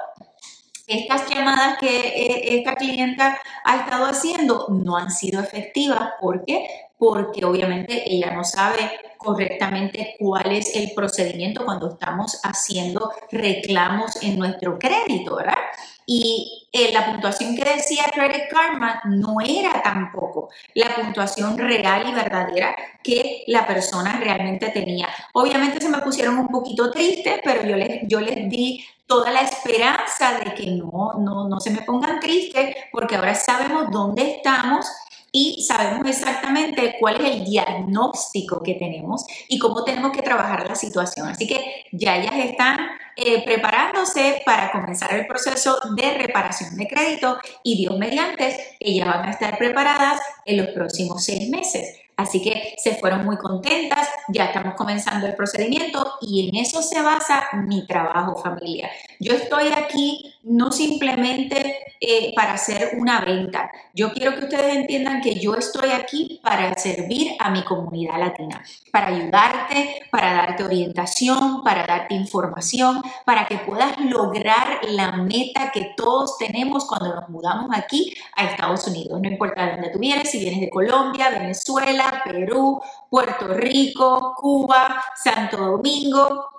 estas 0.88 1.30
llamadas 1.30 1.78
que 1.78 1.90
eh, 1.90 2.58
esta 2.58 2.76
clienta 2.76 3.38
ha 3.66 3.76
estado 3.76 4.06
haciendo 4.06 4.68
no 4.70 4.96
han 4.96 5.12
sido 5.12 5.42
efectivas. 5.42 6.14
¿Por 6.22 6.46
qué? 6.46 6.89
Porque 7.00 7.46
obviamente 7.46 8.04
ella 8.06 8.32
no 8.32 8.44
sabe 8.44 8.92
correctamente 9.18 10.16
cuál 10.20 10.52
es 10.52 10.76
el 10.76 10.92
procedimiento 10.94 11.64
cuando 11.66 11.90
estamos 11.90 12.40
haciendo 12.44 13.12
reclamos 13.32 14.22
en 14.22 14.38
nuestro 14.38 14.78
crédito, 14.78 15.38
¿verdad? 15.38 15.58
Y 16.06 16.68
eh, 16.74 16.92
la 16.92 17.06
puntuación 17.06 17.56
que 17.56 17.64
decía 17.64 18.04
Credit 18.14 18.50
Karma 18.50 19.02
no 19.06 19.38
era 19.42 19.82
tampoco 19.82 20.50
la 20.74 20.94
puntuación 20.96 21.58
real 21.58 22.10
y 22.10 22.14
verdadera 22.14 22.76
que 23.02 23.44
la 23.48 23.66
persona 23.66 24.20
realmente 24.20 24.70
tenía. 24.70 25.08
Obviamente 25.34 25.80
se 25.80 25.90
me 25.90 26.00
pusieron 26.00 26.38
un 26.38 26.48
poquito 26.48 26.92
tristes, 26.92 27.40
pero 27.44 27.66
yo 27.66 27.76
les, 27.76 28.02
yo 28.08 28.20
les 28.20 28.50
di 28.50 28.84
toda 29.06 29.32
la 29.32 29.42
esperanza 29.42 30.40
de 30.40 30.54
que 30.54 30.68
no, 30.68 31.14
no, 31.20 31.48
no 31.48 31.60
se 31.60 31.72
me 31.72 31.82
pongan 31.82 32.20
tristes, 32.20 32.76
porque 32.92 33.16
ahora 33.16 33.36
sabemos 33.36 33.90
dónde 33.92 34.36
estamos 34.38 34.86
y 35.32 35.64
sabemos 35.68 36.08
exactamente 36.08 36.96
cuál 37.00 37.22
es 37.26 37.36
el 37.36 37.46
diagnóstico 37.46 38.62
que 38.64 38.76
tenemos 38.76 39.26
y 39.48 39.60
cómo 39.60 39.84
tenemos 39.84 40.12
que 40.12 40.22
trabajar 40.22 40.68
la 40.68 40.76
situación. 40.76 41.28
Así 41.28 41.48
que 41.48 41.86
ya 41.92 42.18
ellas 42.18 42.36
están 42.38 42.78
eh, 43.16 43.44
preparándose 43.44 44.42
para 44.46 44.72
comenzar 44.72 45.14
el 45.14 45.28
proceso 45.28 45.78
de 45.96 46.14
reparación 46.18 46.76
de 46.76 46.88
crédito 46.88 47.38
y 47.64 47.78
Dios 47.78 47.98
mediante, 47.98 48.78
ellas 48.80 49.08
van 49.08 49.26
a 49.26 49.32
estar 49.32 49.58
preparadas 49.58 50.22
en 50.46 50.58
los 50.58 50.68
próximos 50.68 51.24
seis 51.24 51.50
meses. 51.50 52.00
Así 52.20 52.42
que 52.42 52.76
se 52.78 52.96
fueron 52.96 53.26
muy 53.26 53.38
contentas, 53.38 54.10
ya 54.28 54.46
estamos 54.48 54.76
comenzando 54.76 55.26
el 55.26 55.36
procedimiento 55.36 56.16
y 56.20 56.50
en 56.50 56.56
eso 56.58 56.82
se 56.82 57.02
basa 57.02 57.48
mi 57.66 57.88
trabajo 57.88 58.36
familia. 58.42 58.90
Yo 59.22 59.34
estoy 59.34 59.70
aquí 59.70 60.36
no 60.44 60.72
simplemente 60.72 61.76
eh, 62.02 62.34
para 62.34 62.54
hacer 62.54 62.92
una 62.98 63.20
venta, 63.20 63.70
yo 63.94 64.14
quiero 64.14 64.36
que 64.36 64.46
ustedes 64.46 64.76
entiendan 64.76 65.22
que 65.22 65.36
yo 65.36 65.56
estoy 65.56 65.90
aquí 65.92 66.40
para 66.42 66.74
servir 66.76 67.36
a 67.40 67.50
mi 67.50 67.64
comunidad 67.64 68.20
latina, 68.20 68.64
para 68.92 69.08
ayudarte, 69.08 70.08
para 70.10 70.34
darte 70.34 70.64
orientación, 70.64 71.62
para 71.64 71.86
darte 71.86 72.16
información, 72.16 73.02
para 73.26 73.46
que 73.46 73.58
puedas 73.58 74.00
lograr 74.00 74.80
la 74.88 75.12
meta 75.12 75.72
que 75.72 75.92
todos 75.98 76.38
tenemos 76.38 76.86
cuando 76.86 77.16
nos 77.16 77.30
mudamos 77.30 77.70
aquí 77.74 78.14
a 78.36 78.46
Estados 78.46 78.88
Unidos. 78.88 79.20
No 79.22 79.28
importa 79.28 79.66
de 79.66 79.72
dónde 79.74 79.90
tú 79.90 80.00
vienes, 80.00 80.32
si 80.32 80.40
vienes 80.40 80.62
de 80.62 80.70
Colombia, 80.70 81.30
Venezuela, 81.30 82.22
Perú, 82.24 82.82
Puerto 83.10 83.48
Rico, 83.50 84.36
Cuba, 84.38 85.04
Santo 85.22 85.58
Domingo, 85.58 86.59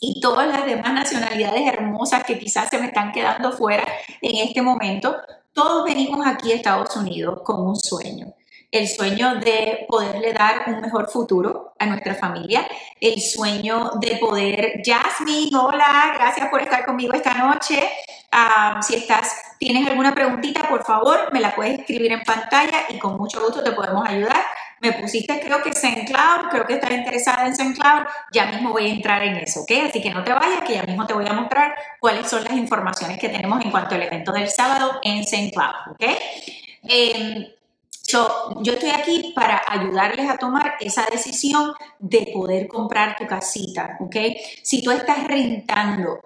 y 0.00 0.18
todas 0.20 0.48
las 0.48 0.64
demás 0.64 0.92
nacionalidades 0.92 1.66
hermosas 1.66 2.24
que 2.24 2.38
quizás 2.38 2.68
se 2.70 2.78
me 2.78 2.86
están 2.86 3.12
quedando 3.12 3.52
fuera 3.52 3.84
en 4.22 4.48
este 4.48 4.62
momento, 4.62 5.16
todos 5.52 5.84
venimos 5.84 6.26
aquí 6.26 6.52
a 6.52 6.56
Estados 6.56 6.96
Unidos 6.96 7.40
con 7.44 7.60
un 7.60 7.76
sueño. 7.76 8.34
El 8.72 8.88
sueño 8.88 9.34
de 9.34 9.84
poderle 9.88 10.32
dar 10.32 10.62
un 10.68 10.80
mejor 10.80 11.10
futuro 11.10 11.74
a 11.78 11.86
nuestra 11.86 12.14
familia, 12.14 12.66
el 13.00 13.20
sueño 13.20 13.90
de 14.00 14.16
poder, 14.16 14.80
Jasmine, 14.84 15.50
hola, 15.56 16.12
gracias 16.14 16.48
por 16.48 16.62
estar 16.62 16.86
conmigo 16.86 17.12
esta 17.12 17.34
noche. 17.34 17.82
Si 18.82 18.94
estás, 18.94 19.34
tienes 19.58 19.86
alguna 19.88 20.14
preguntita, 20.14 20.68
por 20.68 20.84
favor, 20.84 21.32
me 21.32 21.40
la 21.40 21.54
puedes 21.54 21.80
escribir 21.80 22.12
en 22.12 22.22
pantalla 22.22 22.84
y 22.88 22.98
con 22.98 23.16
mucho 23.16 23.42
gusto 23.42 23.62
te 23.62 23.72
podemos 23.72 24.08
ayudar 24.08 24.40
me 24.80 24.92
pusiste 24.94 25.40
creo 25.40 25.62
que 25.62 25.72
SendCloud, 25.72 26.48
creo 26.50 26.66
que 26.66 26.74
estás 26.74 26.90
interesada 26.90 27.46
en 27.46 27.54
SendCloud, 27.54 28.06
ya 28.32 28.46
mismo 28.46 28.72
voy 28.72 28.86
a 28.86 28.94
entrar 28.94 29.22
en 29.22 29.36
eso, 29.36 29.60
¿ok? 29.60 29.70
Así 29.88 30.00
que 30.00 30.10
no 30.10 30.24
te 30.24 30.32
vayas, 30.32 30.62
que 30.66 30.74
ya 30.74 30.82
mismo 30.82 31.06
te 31.06 31.14
voy 31.14 31.26
a 31.26 31.32
mostrar 31.32 31.74
cuáles 32.00 32.28
son 32.28 32.44
las 32.44 32.54
informaciones 32.54 33.18
que 33.18 33.28
tenemos 33.28 33.62
en 33.64 33.70
cuanto 33.70 33.94
al 33.94 34.02
evento 34.02 34.32
del 34.32 34.48
sábado 34.48 35.00
en 35.02 35.24
SendCloud, 35.24 35.92
¿ok? 35.92 36.04
Em, 36.82 37.46
yo 38.12 38.72
estoy 38.72 38.90
aquí 38.90 39.32
para 39.36 39.62
ayudarles 39.68 40.28
a 40.28 40.36
tomar 40.36 40.74
esa 40.80 41.06
decisión 41.06 41.72
de 41.98 42.30
poder 42.34 42.66
comprar 42.66 43.16
tu 43.16 43.26
casita, 43.26 43.96
¿ok? 44.00 44.16
Si 44.62 44.82
tú 44.82 44.90
estás 44.90 45.24
rentando, 45.28 46.20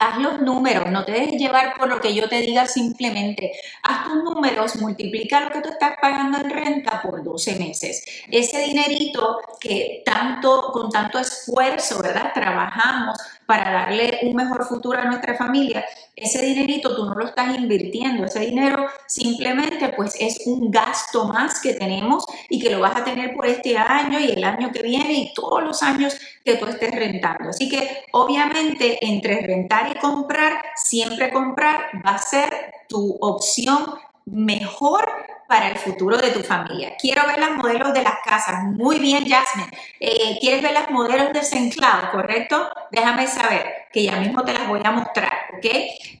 haz 0.00 0.18
los 0.18 0.40
números, 0.40 0.90
no 0.90 1.04
te 1.04 1.12
dejes 1.12 1.38
llevar 1.38 1.74
por 1.76 1.86
lo 1.86 2.00
que 2.00 2.14
yo 2.14 2.28
te 2.28 2.40
diga 2.40 2.66
simplemente. 2.66 3.52
Haz 3.82 4.04
tus 4.04 4.24
números, 4.24 4.76
multiplica 4.76 5.40
lo 5.40 5.50
que 5.50 5.60
tú 5.60 5.68
estás 5.68 5.92
pagando 6.00 6.38
en 6.38 6.50
renta 6.50 7.02
por 7.02 7.22
12 7.22 7.56
meses. 7.56 8.04
Ese 8.30 8.60
dinerito 8.60 9.38
que 9.60 10.02
tanto, 10.04 10.70
con 10.72 10.90
tanto 10.90 11.18
esfuerzo, 11.18 12.02
¿verdad? 12.02 12.32
Trabajamos 12.32 13.18
para 13.50 13.72
darle 13.72 14.20
un 14.22 14.36
mejor 14.36 14.64
futuro 14.64 14.96
a 14.96 15.06
nuestra 15.06 15.34
familia, 15.34 15.84
ese 16.14 16.40
dinerito 16.40 16.94
tú 16.94 17.04
no 17.04 17.14
lo 17.16 17.26
estás 17.26 17.58
invirtiendo, 17.58 18.24
ese 18.24 18.38
dinero 18.38 18.86
simplemente 19.08 19.92
pues 19.96 20.14
es 20.20 20.46
un 20.46 20.70
gasto 20.70 21.24
más 21.24 21.60
que 21.60 21.74
tenemos 21.74 22.24
y 22.48 22.60
que 22.60 22.70
lo 22.70 22.78
vas 22.78 22.94
a 22.94 23.02
tener 23.02 23.34
por 23.34 23.46
este 23.46 23.76
año 23.76 24.20
y 24.20 24.30
el 24.30 24.44
año 24.44 24.70
que 24.70 24.82
viene 24.82 25.14
y 25.14 25.34
todos 25.34 25.64
los 25.64 25.82
años 25.82 26.16
que 26.44 26.58
tú 26.58 26.66
estés 26.66 26.94
rentando. 26.94 27.50
Así 27.50 27.68
que 27.68 28.04
obviamente 28.12 29.04
entre 29.04 29.40
rentar 29.40 29.96
y 29.96 29.98
comprar, 29.98 30.62
siempre 30.76 31.32
comprar 31.32 31.86
va 32.06 32.12
a 32.12 32.18
ser 32.18 32.54
tu 32.88 33.18
opción 33.20 33.84
mejor 34.30 35.08
para 35.50 35.68
el 35.68 35.78
futuro 35.78 36.16
de 36.16 36.30
tu 36.30 36.44
familia. 36.44 36.92
Quiero 36.96 37.26
ver 37.26 37.40
las 37.40 37.50
modelos 37.50 37.92
de 37.92 38.02
las 38.02 38.20
casas. 38.24 38.62
Muy 38.62 39.00
bien, 39.00 39.28
Jasmine. 39.28 39.68
Eh, 39.98 40.38
¿Quieres 40.40 40.62
ver 40.62 40.72
las 40.72 40.90
modelos 40.92 41.32
de 41.32 41.42
SendCloud, 41.42 42.12
correcto? 42.12 42.70
Déjame 42.92 43.26
saber, 43.26 43.88
que 43.92 44.04
ya 44.04 44.20
mismo 44.20 44.44
te 44.44 44.52
las 44.52 44.68
voy 44.68 44.80
a 44.84 44.92
mostrar, 44.92 45.32
¿ok? 45.56 45.66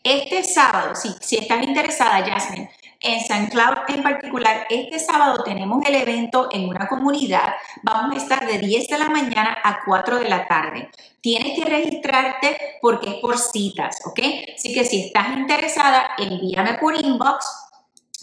Este 0.02 0.42
sábado, 0.42 0.96
si, 0.96 1.14
si 1.20 1.36
estás 1.36 1.62
interesada, 1.62 2.24
Jasmine, 2.28 2.70
en 3.02 3.20
SendCloud 3.20 3.88
en 3.88 4.02
particular, 4.02 4.66
este 4.68 4.98
sábado 4.98 5.44
tenemos 5.44 5.86
el 5.86 5.94
evento 5.94 6.48
en 6.50 6.68
una 6.68 6.88
comunidad. 6.88 7.54
Vamos 7.84 8.16
a 8.16 8.18
estar 8.18 8.44
de 8.44 8.58
10 8.58 8.88
de 8.88 8.98
la 8.98 9.10
mañana 9.10 9.56
a 9.62 9.78
4 9.86 10.18
de 10.18 10.28
la 10.28 10.48
tarde. 10.48 10.90
Tienes 11.20 11.56
que 11.56 11.70
registrarte 11.70 12.78
porque 12.82 13.10
es 13.10 13.16
por 13.16 13.38
citas, 13.38 14.00
¿ok? 14.06 14.18
Así 14.56 14.74
que 14.74 14.84
si 14.84 15.06
estás 15.06 15.36
interesada, 15.36 16.10
envíame 16.18 16.74
por 16.74 16.96
inbox 16.96 17.69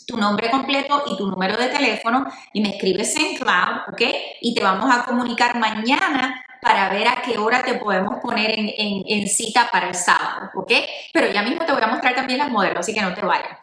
tu 0.07 0.15
nombre 0.15 0.49
completo 0.49 1.03
y 1.05 1.17
tu 1.17 1.27
número 1.27 1.57
de 1.57 1.67
teléfono 1.67 2.25
y 2.53 2.61
me 2.61 2.69
escribes 2.69 3.13
en 3.17 3.35
cloud, 3.35 3.81
¿ok? 3.91 4.01
Y 4.39 4.55
te 4.55 4.63
vamos 4.63 4.89
a 4.89 5.03
comunicar 5.03 5.59
mañana 5.59 6.43
para 6.61 6.89
ver 6.89 7.09
a 7.09 7.21
qué 7.21 7.37
hora 7.37 7.61
te 7.61 7.73
podemos 7.73 8.15
poner 8.21 8.51
en, 8.55 9.27
cita 9.27 9.69
para 9.69 9.89
el 9.89 9.95
sábado, 9.95 10.49
¿ok? 10.55 10.71
Pero 11.13 11.29
ya 11.31 11.43
mismo 11.43 11.65
te 11.65 11.73
voy 11.73 11.83
a 11.83 11.87
mostrar 11.87 12.15
también 12.15 12.39
las 12.39 12.49
modelos, 12.49 12.79
así 12.79 12.93
que 12.93 13.01
no 13.01 13.13
te 13.13 13.21
vayas. 13.21 13.59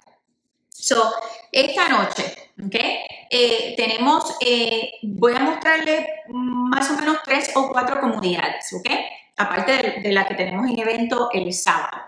So, 0.68 1.14
esta 1.50 1.88
noche, 1.88 2.52
¿ok? 2.62 2.76
Eh, 3.30 3.74
tenemos, 3.74 4.36
eh, 4.40 4.92
voy 5.02 5.34
a 5.34 5.40
mostrarle 5.40 6.06
más 6.28 6.90
o 6.90 6.96
menos 6.96 7.18
tres 7.24 7.52
o 7.54 7.70
cuatro 7.72 8.00
comunidades, 8.00 8.70
¿ok? 8.74 8.90
Aparte 9.38 9.72
de, 9.72 10.02
de 10.02 10.12
la 10.12 10.28
que 10.28 10.34
tenemos 10.34 10.68
en 10.68 10.78
evento 10.78 11.30
el 11.32 11.54
sábado. 11.54 12.02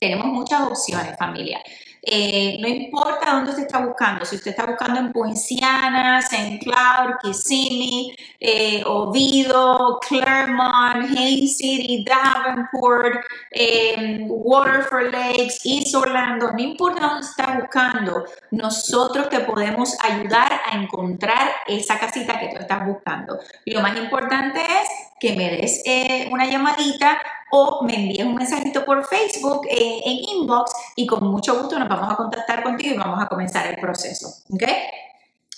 Tenemos 0.00 0.26
muchas 0.28 0.62
opciones, 0.62 1.16
familia. 1.18 1.60
Eh, 2.02 2.56
no 2.60 2.68
importa 2.68 3.34
dónde 3.34 3.52
se 3.52 3.62
está 3.62 3.78
buscando, 3.78 4.24
si 4.24 4.36
usted 4.36 4.52
está 4.52 4.64
buscando 4.64 5.00
en 5.00 5.12
Poinciana, 5.12 6.20
St. 6.20 6.58
Cloud, 6.60 7.16
Kissimmee, 7.22 8.16
eh, 8.38 8.82
Oviedo, 8.86 9.98
Claremont, 10.08 11.16
Haines 11.16 11.58
City, 11.58 12.04
Davenport, 12.04 13.22
eh, 13.50 14.24
Waterford 14.28 15.12
Lakes, 15.12 15.60
East 15.64 15.94
Orlando, 15.94 16.52
no 16.52 16.58
importa 16.58 17.06
dónde 17.06 17.26
está 17.26 17.58
buscando, 17.60 18.24
nosotros 18.50 19.28
te 19.28 19.40
podemos 19.40 19.96
ayudar 20.02 20.60
a 20.70 20.76
encontrar 20.76 21.50
esa 21.66 21.98
casita 21.98 22.38
que 22.38 22.48
tú 22.48 22.56
estás 22.60 22.86
buscando. 22.86 23.38
Lo 23.66 23.82
más 23.82 23.96
importante 23.98 24.60
es 24.60 24.88
que 25.20 25.36
me 25.36 25.50
des 25.50 25.82
una 26.30 26.46
llamadita 26.46 27.18
o 27.50 27.82
me 27.84 27.94
envíes 27.94 28.24
un 28.24 28.34
mensajito 28.34 28.84
por 28.84 29.04
Facebook 29.04 29.66
eh, 29.68 30.00
en 30.04 30.16
inbox 30.36 30.72
y 30.96 31.06
con 31.06 31.24
mucho 31.24 31.60
gusto 31.60 31.78
nos 31.78 31.88
vamos 31.88 32.12
a 32.12 32.16
contactar 32.16 32.62
contigo 32.62 32.94
y 32.94 32.98
vamos 32.98 33.22
a 33.22 33.26
comenzar 33.26 33.66
el 33.66 33.76
proceso. 33.76 34.28
¿Ok? 34.50 34.62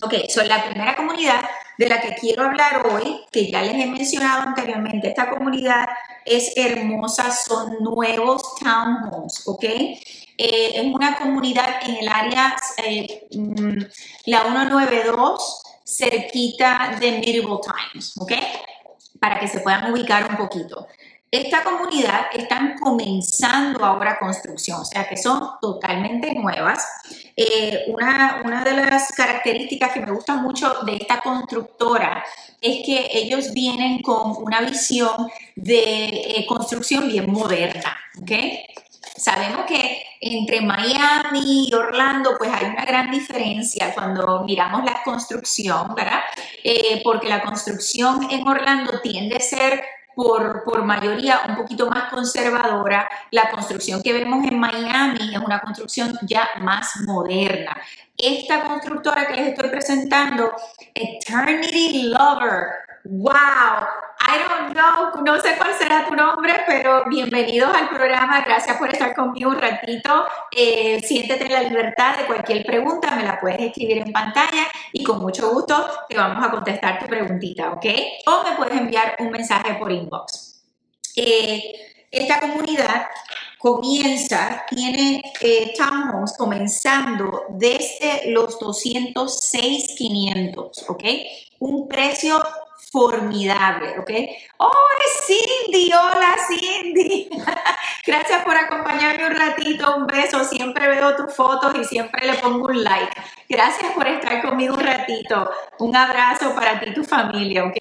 Ok, 0.04 0.14
so 0.28 0.42
la 0.42 0.64
primera 0.64 0.96
comunidad 0.96 1.42
de 1.78 1.88
la 1.88 2.00
que 2.00 2.14
quiero 2.14 2.44
hablar 2.44 2.84
hoy, 2.86 3.20
que 3.30 3.50
ya 3.50 3.62
les 3.62 3.74
he 3.74 3.86
mencionado 3.86 4.42
anteriormente, 4.42 5.08
esta 5.08 5.30
comunidad 5.30 5.86
es 6.24 6.56
hermosa, 6.56 7.30
son 7.30 7.76
nuevos 7.80 8.42
townhomes, 8.56 9.46
¿ok? 9.46 9.64
Eh, 9.64 10.72
es 10.74 10.84
una 10.92 11.16
comunidad 11.16 11.86
en 11.86 11.96
el 11.96 12.08
área, 12.08 12.56
eh, 12.84 13.28
mm, 13.32 13.78
la 14.26 14.42
192, 14.42 15.62
cerquita 15.84 16.96
de 16.98 17.12
Medieval 17.12 17.60
Times, 17.62 18.14
¿ok? 18.18 18.32
Para 19.20 19.38
que 19.38 19.46
se 19.46 19.60
puedan 19.60 19.92
ubicar 19.92 20.28
un 20.30 20.36
poquito. 20.36 20.88
Esta 21.32 21.64
comunidad 21.64 22.26
están 22.34 22.76
comenzando 22.78 23.82
ahora 23.82 24.18
construcción, 24.18 24.82
o 24.82 24.84
sea 24.84 25.08
que 25.08 25.16
son 25.16 25.52
totalmente 25.62 26.34
nuevas. 26.34 26.86
Eh, 27.34 27.84
una, 27.88 28.42
una, 28.44 28.62
de 28.62 28.76
las 28.76 29.10
características 29.12 29.92
que 29.92 30.00
me 30.00 30.12
gusta 30.12 30.36
mucho 30.36 30.80
de 30.84 30.96
esta 30.96 31.22
constructora 31.22 32.22
es 32.60 32.84
que 32.84 33.08
ellos 33.14 33.50
vienen 33.54 34.02
con 34.02 34.36
una 34.44 34.60
visión 34.60 35.30
de 35.56 36.04
eh, 36.04 36.44
construcción 36.46 37.08
bien 37.08 37.32
moderna. 37.32 37.96
Sabemos 39.16 39.64
que 39.64 40.02
entre 40.20 40.60
Miami 40.60 41.68
y 41.68 41.74
Orlando, 41.74 42.32
pues 42.36 42.50
hay 42.52 42.66
una 42.66 42.84
gran 42.84 43.10
diferencia 43.10 43.94
cuando 43.94 44.44
miramos 44.44 44.84
la 44.84 45.02
construcción, 45.02 45.94
¿verdad? 45.94 46.20
Eh, 46.62 47.00
porque 47.02 47.30
la 47.30 47.40
construcción 47.40 48.28
en 48.30 48.46
Orlando 48.46 49.00
tiende 49.00 49.36
a 49.36 49.40
ser 49.40 49.82
por, 50.14 50.84
mayoría 50.84 51.42
un 51.48 51.56
poquito 51.56 51.88
más 51.88 52.10
conservadora. 52.10 53.08
La 53.30 53.50
construcción 53.50 54.02
que 54.02 54.12
vemos 54.12 54.46
en 54.46 54.58
Miami 54.58 55.34
es 55.34 55.38
una 55.38 55.60
construcción 55.60 56.18
ya 56.22 56.48
más 56.60 56.96
moderna. 57.06 57.76
Esta 58.16 58.62
constructora 58.62 59.26
que 59.26 59.34
les 59.34 59.48
estoy 59.48 59.70
presentando, 59.70 60.52
Eternity 60.94 62.04
Lover, 62.04 62.66
wow, 63.04 63.86
I 64.32 64.38
don't 64.48 64.72
know, 64.72 65.12
no 65.22 65.38
sé 65.42 65.58
cuál 65.58 65.74
será 65.78 66.06
tu 66.08 66.14
nombre, 66.14 66.62
pero 66.66 67.04
bienvenidos 67.04 67.74
al 67.74 67.90
programa, 67.90 68.40
gracias 68.40 68.78
por 68.78 68.88
estar 68.88 69.14
conmigo 69.14 69.50
un 69.50 69.60
ratito. 69.60 70.24
Eh, 70.50 71.02
siéntete 71.04 71.44
en 71.44 71.52
la 71.52 71.60
libertad 71.60 72.16
de 72.16 72.24
cualquier 72.24 72.64
pregunta, 72.64 73.14
me 73.14 73.24
la 73.24 73.38
puedes 73.38 73.60
escribir 73.60 73.98
en 73.98 74.10
pantalla 74.10 74.68
y 74.90 75.04
con 75.04 75.18
mucho 75.18 75.52
gusto 75.52 75.86
te 76.08 76.16
vamos 76.16 76.42
a 76.42 76.50
contestar 76.50 76.98
tu 76.98 77.08
preguntita, 77.08 77.72
¿ok? 77.72 77.84
O 78.26 78.42
me 78.48 78.56
puedes 78.56 78.80
enviar 78.80 79.16
un 79.18 79.30
mensaje 79.30 79.74
por 79.74 79.92
inbox. 79.92 80.62
Eh, 81.14 81.92
esta 82.10 82.40
comunidad 82.40 83.08
comienza, 83.58 84.64
tiene 84.70 85.22
eh, 85.42 85.74
townhomes 85.76 86.32
comenzando 86.38 87.44
desde 87.50 88.30
los 88.30 88.58
206,500, 88.58 90.88
¿ok? 90.88 91.04
Un 91.58 91.86
precio 91.86 92.42
formidable, 92.92 93.98
¿ok? 93.98 94.10
¡Oh, 94.58 94.70
Cindy! 95.26 95.90
¡Hola, 95.92 96.36
Cindy! 96.46 97.30
Gracias 98.06 98.44
por 98.44 98.54
acompañarme 98.54 99.26
un 99.26 99.34
ratito, 99.34 99.96
un 99.96 100.06
beso. 100.06 100.44
Siempre 100.44 100.88
veo 100.88 101.16
tus 101.16 101.34
fotos 101.34 101.74
y 101.80 101.84
siempre 101.84 102.26
le 102.26 102.34
pongo 102.34 102.66
un 102.66 102.84
like. 102.84 103.14
Gracias 103.48 103.92
por 103.92 104.06
estar 104.06 104.42
conmigo 104.42 104.74
un 104.74 104.80
ratito. 104.80 105.50
Un 105.78 105.96
abrazo 105.96 106.54
para 106.54 106.78
ti 106.78 106.90
y 106.90 106.94
tu 106.94 107.02
familia, 107.02 107.64
¿ok? 107.64 107.76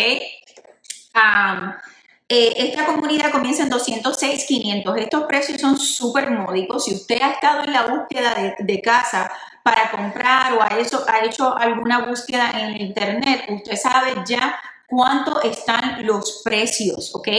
Eh, 2.34 2.54
esta 2.56 2.86
comunidad 2.86 3.32
comienza 3.32 3.64
en 3.64 3.70
206,500. 3.70 4.98
Estos 4.98 5.24
precios 5.26 5.60
son 5.60 5.78
súper 5.78 6.32
módicos. 6.32 6.86
Si 6.86 6.94
usted 6.94 7.22
ha 7.22 7.32
estado 7.32 7.66
en 7.66 7.74
la 7.74 7.88
búsqueda 7.88 8.56
de, 8.58 8.82
casa 8.82 9.30
para 9.64 9.92
comprar 9.92 10.54
o 10.54 10.62
ha 10.62 11.26
hecho 11.26 11.58
alguna 11.58 12.06
búsqueda 12.06 12.52
en 12.56 12.80
internet, 12.80 13.46
usted 13.50 13.76
sabe 13.76 14.16
ya 14.26 14.58
cuánto 14.92 15.42
están 15.42 16.06
los 16.06 16.42
precios, 16.44 17.16
¿ok? 17.16 17.30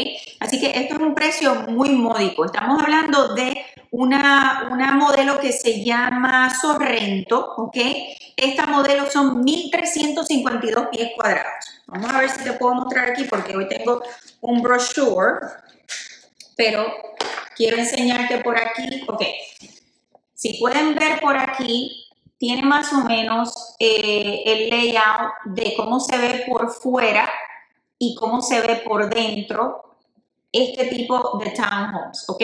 Así 0.40 0.58
que 0.58 0.70
esto 0.70 0.94
es 0.94 1.00
un 1.00 1.14
precio 1.14 1.54
muy 1.68 1.90
módico. 1.90 2.46
Estamos 2.46 2.82
hablando 2.82 3.34
de 3.34 3.64
una, 3.90 4.68
una 4.72 4.92
modelo 4.92 5.38
que 5.38 5.52
se 5.52 5.84
llama 5.84 6.50
Sorrento, 6.58 7.54
¿ok? 7.58 7.76
Esta 8.36 8.66
modelo 8.66 9.08
son 9.10 9.44
1.352 9.44 10.88
pies 10.88 11.10
cuadrados. 11.14 11.64
Vamos 11.86 12.10
a 12.10 12.20
ver 12.20 12.30
si 12.30 12.42
te 12.42 12.54
puedo 12.54 12.74
mostrar 12.74 13.10
aquí 13.10 13.24
porque 13.24 13.54
hoy 13.54 13.68
tengo 13.68 14.02
un 14.40 14.62
brochure, 14.62 15.40
pero 16.56 16.86
quiero 17.54 17.76
enseñarte 17.76 18.38
por 18.38 18.56
aquí. 18.56 19.04
Ok, 19.06 19.22
si 20.32 20.54
pueden 20.54 20.94
ver 20.94 21.20
por 21.20 21.36
aquí, 21.36 22.06
tiene 22.42 22.62
más 22.62 22.92
o 22.92 23.04
menos 23.04 23.76
eh, 23.78 24.42
el 24.44 24.68
layout 24.68 25.32
de 25.44 25.74
cómo 25.76 26.00
se 26.00 26.18
ve 26.18 26.44
por 26.48 26.72
fuera 26.72 27.30
y 28.00 28.16
cómo 28.16 28.42
se 28.42 28.60
ve 28.60 28.82
por 28.84 29.08
dentro 29.14 29.94
este 30.50 30.86
tipo 30.86 31.38
de 31.38 31.50
townhomes, 31.50 32.28
¿ok? 32.28 32.42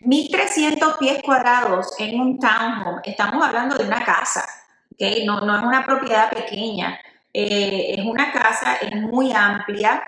1300 0.00 0.96
pies 0.96 1.22
cuadrados 1.22 1.92
en 2.00 2.20
un 2.20 2.40
townhome, 2.40 3.00
estamos 3.04 3.46
hablando 3.46 3.76
de 3.76 3.84
una 3.84 4.04
casa, 4.04 4.44
¿ok? 4.92 5.24
No, 5.24 5.40
no 5.42 5.56
es 5.56 5.62
una 5.62 5.86
propiedad 5.86 6.30
pequeña. 6.30 6.98
Eh, 7.32 7.94
es 7.96 8.04
una 8.04 8.32
casa, 8.32 8.74
es 8.80 8.92
muy 8.96 9.30
amplia 9.30 10.02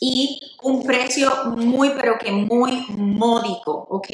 y 0.00 0.40
un 0.62 0.84
precio 0.84 1.30
muy, 1.56 1.90
pero 1.90 2.16
que 2.18 2.30
muy 2.30 2.86
módico, 2.90 3.86
¿ok? 3.90 4.08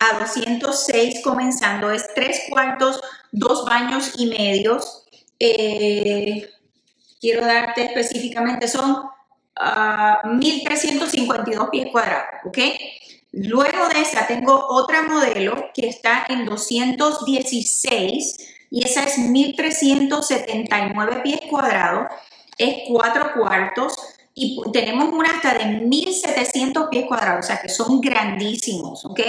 A 0.00 0.18
206 0.20 1.20
comenzando, 1.22 1.90
es 1.90 2.12
tres 2.14 2.42
cuartos, 2.48 3.00
dos 3.30 3.64
baños 3.64 4.12
y 4.18 4.26
medios. 4.26 5.04
Eh, 5.38 6.50
quiero 7.20 7.46
darte 7.46 7.84
específicamente, 7.84 8.66
son 8.68 8.96
1.352 9.54 11.56
ah, 11.58 11.70
pies 11.70 11.88
cuadrados, 11.90 12.28
¿ok? 12.44 12.58
Luego 13.32 13.88
de 13.88 14.02
esa 14.02 14.26
tengo 14.26 14.66
otra 14.68 15.02
modelo 15.02 15.70
que 15.74 15.88
está 15.88 16.26
en 16.28 16.44
216 16.44 18.48
y 18.70 18.86
esa 18.86 19.04
es 19.04 19.16
1379 19.18 21.20
pies 21.22 21.40
cuadrados, 21.48 22.08
es 22.58 22.82
cuatro 22.88 23.32
cuartos 23.34 23.96
y 24.34 24.60
tenemos 24.72 25.12
una 25.12 25.30
hasta 25.30 25.54
de 25.54 25.80
1700 25.80 26.88
pies 26.90 27.06
cuadrados, 27.06 27.44
o 27.44 27.48
sea 27.48 27.60
que 27.60 27.68
son 27.68 28.00
grandísimos, 28.00 29.04
¿ok? 29.04 29.20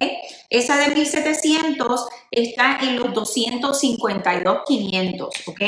Esa 0.50 0.78
de 0.78 0.96
1700 0.96 2.08
está 2.32 2.80
en 2.82 2.98
los 2.98 3.14
252, 3.14 4.60
500, 4.66 5.30
¿ok? 5.48 5.62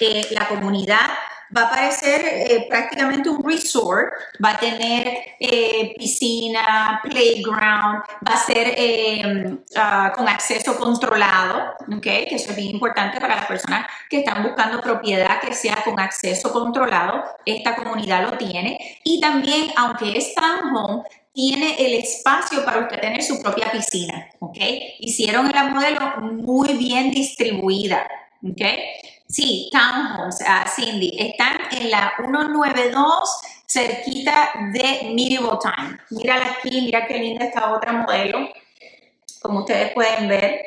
Eh, 0.00 0.26
la 0.32 0.48
comunidad 0.48 1.10
va 1.56 1.62
a 1.62 1.70
parecer 1.70 2.20
eh, 2.24 2.66
prácticamente 2.68 3.28
un 3.28 3.44
resort, 3.44 4.12
va 4.44 4.50
a 4.50 4.58
tener 4.58 5.36
eh, 5.38 5.94
piscina, 5.98 7.00
playground, 7.02 8.02
va 8.26 8.34
a 8.34 8.36
ser 8.36 8.74
eh, 8.76 9.56
ah, 9.76 10.12
con 10.14 10.28
acceso 10.28 10.76
controlado, 10.76 11.74
¿okay? 11.96 12.26
que 12.26 12.36
eso 12.36 12.50
es 12.50 12.56
bien 12.56 12.70
importante 12.70 13.20
para 13.20 13.36
las 13.36 13.46
personas 13.46 13.86
que 14.08 14.18
están 14.18 14.42
buscando 14.42 14.80
propiedad 14.80 15.40
que 15.40 15.54
sea 15.54 15.82
con 15.84 15.98
acceso 16.00 16.52
controlado, 16.52 17.22
esta 17.44 17.76
comunidad 17.76 18.30
lo 18.30 18.38
tiene, 18.38 18.98
y 19.04 19.20
también, 19.20 19.70
aunque 19.76 20.16
es 20.16 20.34
townhome, 20.34 21.02
tiene 21.34 21.76
el 21.78 21.94
espacio 21.94 22.64
para 22.64 22.80
usted 22.80 23.00
tener 23.00 23.22
su 23.22 23.40
propia 23.40 23.70
piscina, 23.72 24.28
¿ok? 24.38 24.58
Hicieron 25.00 25.50
la 25.50 25.64
modelo 25.64 26.16
muy 26.20 26.74
bien 26.74 27.10
distribuida, 27.10 28.06
¿ok? 28.42 28.62
Sí, 29.32 29.70
townhomes, 29.72 30.40
uh, 30.42 30.68
Cindy, 30.68 31.16
están 31.18 31.56
en 31.70 31.90
la 31.90 32.12
192 32.18 33.40
cerquita 33.66 34.50
de 34.74 35.10
Medieval 35.14 35.58
Time. 35.58 35.98
Mírala 36.10 36.58
aquí, 36.58 36.82
mira 36.82 37.06
qué 37.06 37.16
linda 37.16 37.46
esta 37.46 37.72
otra 37.72 37.92
modelo. 37.92 38.50
Como 39.40 39.60
ustedes 39.60 39.92
pueden 39.94 40.28
ver, 40.28 40.60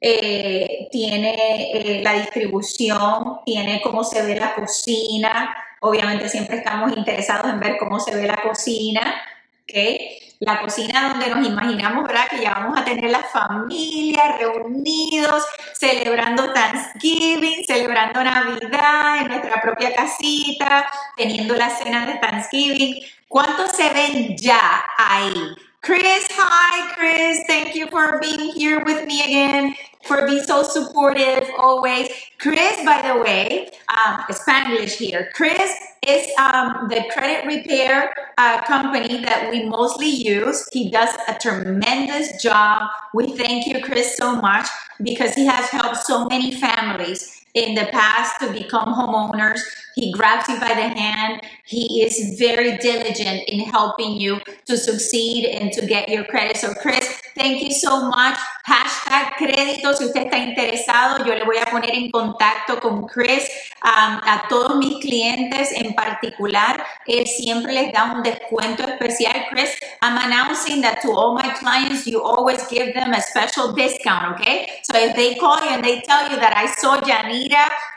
eh, 0.00 0.88
tiene 0.90 1.70
eh, 1.72 2.02
la 2.02 2.14
distribución, 2.14 3.38
tiene 3.46 3.80
cómo 3.82 4.02
se 4.02 4.20
ve 4.22 4.34
la 4.34 4.52
cocina. 4.56 5.54
Obviamente 5.80 6.28
siempre 6.28 6.56
estamos 6.56 6.96
interesados 6.96 7.52
en 7.52 7.60
ver 7.60 7.78
cómo 7.78 8.00
se 8.00 8.16
ve 8.16 8.26
la 8.26 8.42
cocina. 8.42 9.14
¿okay? 9.62 10.27
La 10.40 10.60
cocina 10.60 11.08
donde 11.08 11.30
nos 11.30 11.46
imaginamos, 11.46 12.04
¿verdad? 12.06 12.28
Que 12.30 12.42
ya 12.42 12.54
vamos 12.54 12.78
a 12.78 12.84
tener 12.84 13.10
la 13.10 13.22
familia 13.22 14.36
reunidos, 14.38 15.44
celebrando 15.74 16.52
Thanksgiving, 16.52 17.64
celebrando 17.66 18.22
Navidad 18.22 19.18
en 19.18 19.28
nuestra 19.28 19.60
propia 19.60 19.94
casita, 19.94 20.88
teniendo 21.16 21.54
la 21.54 21.70
cena 21.70 22.06
de 22.06 22.14
Thanksgiving. 22.14 23.02
¿Cuántos 23.26 23.72
se 23.72 23.92
ven 23.92 24.36
ya 24.36 24.84
ahí? 24.96 25.34
Chris, 25.82 26.26
hi 26.32 26.92
Chris, 26.94 27.44
thank 27.46 27.74
you 27.74 27.86
for 27.86 28.20
being 28.20 28.52
here 28.52 28.84
with 28.84 29.06
me 29.06 29.22
again, 29.22 29.74
for 30.04 30.26
being 30.26 30.42
so 30.42 30.62
supportive 30.62 31.48
always. 31.56 32.08
Chris, 32.38 32.84
by 32.84 33.00
the 33.00 33.20
way, 33.22 33.70
um, 33.88 34.24
Spanish 34.30 34.98
here. 34.98 35.30
Chris 35.34 35.72
is 36.06 36.30
um, 36.38 36.88
the 36.88 37.04
credit 37.12 37.46
repair 37.46 38.12
uh, 38.38 38.62
company 38.64 39.22
that 39.22 39.50
we 39.50 39.64
mostly 39.64 40.08
use. 40.08 40.68
He 40.72 40.90
does 40.90 41.14
a 41.28 41.34
tremendous 41.34 42.42
job. 42.42 42.90
We 43.14 43.36
thank 43.36 43.66
you, 43.66 43.82
Chris, 43.82 44.16
so 44.16 44.36
much 44.36 44.66
because 45.00 45.34
he 45.34 45.46
has 45.46 45.70
helped 45.70 45.98
so 45.98 46.26
many 46.26 46.52
families 46.60 47.37
in 47.54 47.74
the 47.74 47.86
past 47.86 48.40
to 48.40 48.52
become 48.52 48.94
homeowners. 48.94 49.60
He 49.94 50.12
grabs 50.12 50.48
you 50.48 50.60
by 50.60 50.74
the 50.74 50.88
hand. 50.88 51.42
He 51.64 52.02
is 52.02 52.38
very 52.38 52.76
diligent 52.78 53.48
in 53.48 53.60
helping 53.60 54.12
you 54.12 54.38
to 54.66 54.76
succeed 54.76 55.46
and 55.46 55.72
to 55.72 55.84
get 55.86 56.08
your 56.08 56.24
credit. 56.24 56.56
So, 56.56 56.72
Chris, 56.74 57.20
thank 57.34 57.62
you 57.62 57.72
so 57.72 58.08
much. 58.08 58.38
Hashtag 58.64 59.36
crédito. 59.36 59.92
Si 59.94 60.04
usted 60.04 60.26
está 60.26 60.38
interesado, 60.38 61.24
yo 61.26 61.34
le 61.34 61.44
voy 61.44 61.56
a 61.58 61.66
poner 61.66 61.90
en 61.90 62.10
contacto 62.12 62.80
con 62.80 63.08
Chris. 63.08 63.48
Um, 63.82 64.20
a 64.22 64.44
todos 64.48 64.76
mis 64.76 65.00
clientes 65.00 65.72
en 65.72 65.94
particular, 65.94 66.84
él 67.06 67.26
siempre 67.26 67.72
les 67.72 67.92
da 67.92 68.12
un 68.12 68.22
descuento 68.22 68.84
especial. 68.84 69.46
Chris, 69.50 69.70
I'm 70.02 70.16
announcing 70.16 70.80
that 70.82 71.00
to 71.02 71.12
all 71.12 71.34
my 71.34 71.48
clients, 71.58 72.06
you 72.06 72.20
always 72.22 72.68
give 72.68 72.92
them 72.94 73.12
a 73.12 73.20
special 73.20 73.72
discount, 73.72 74.34
okay? 74.34 74.68
So 74.82 74.98
if 74.98 75.16
they 75.16 75.36
call 75.36 75.58
you 75.60 75.70
and 75.70 75.82
they 75.82 76.02
tell 76.02 76.30
you 76.30 76.36
that 76.38 76.56
I 76.56 76.66
saw 76.66 77.00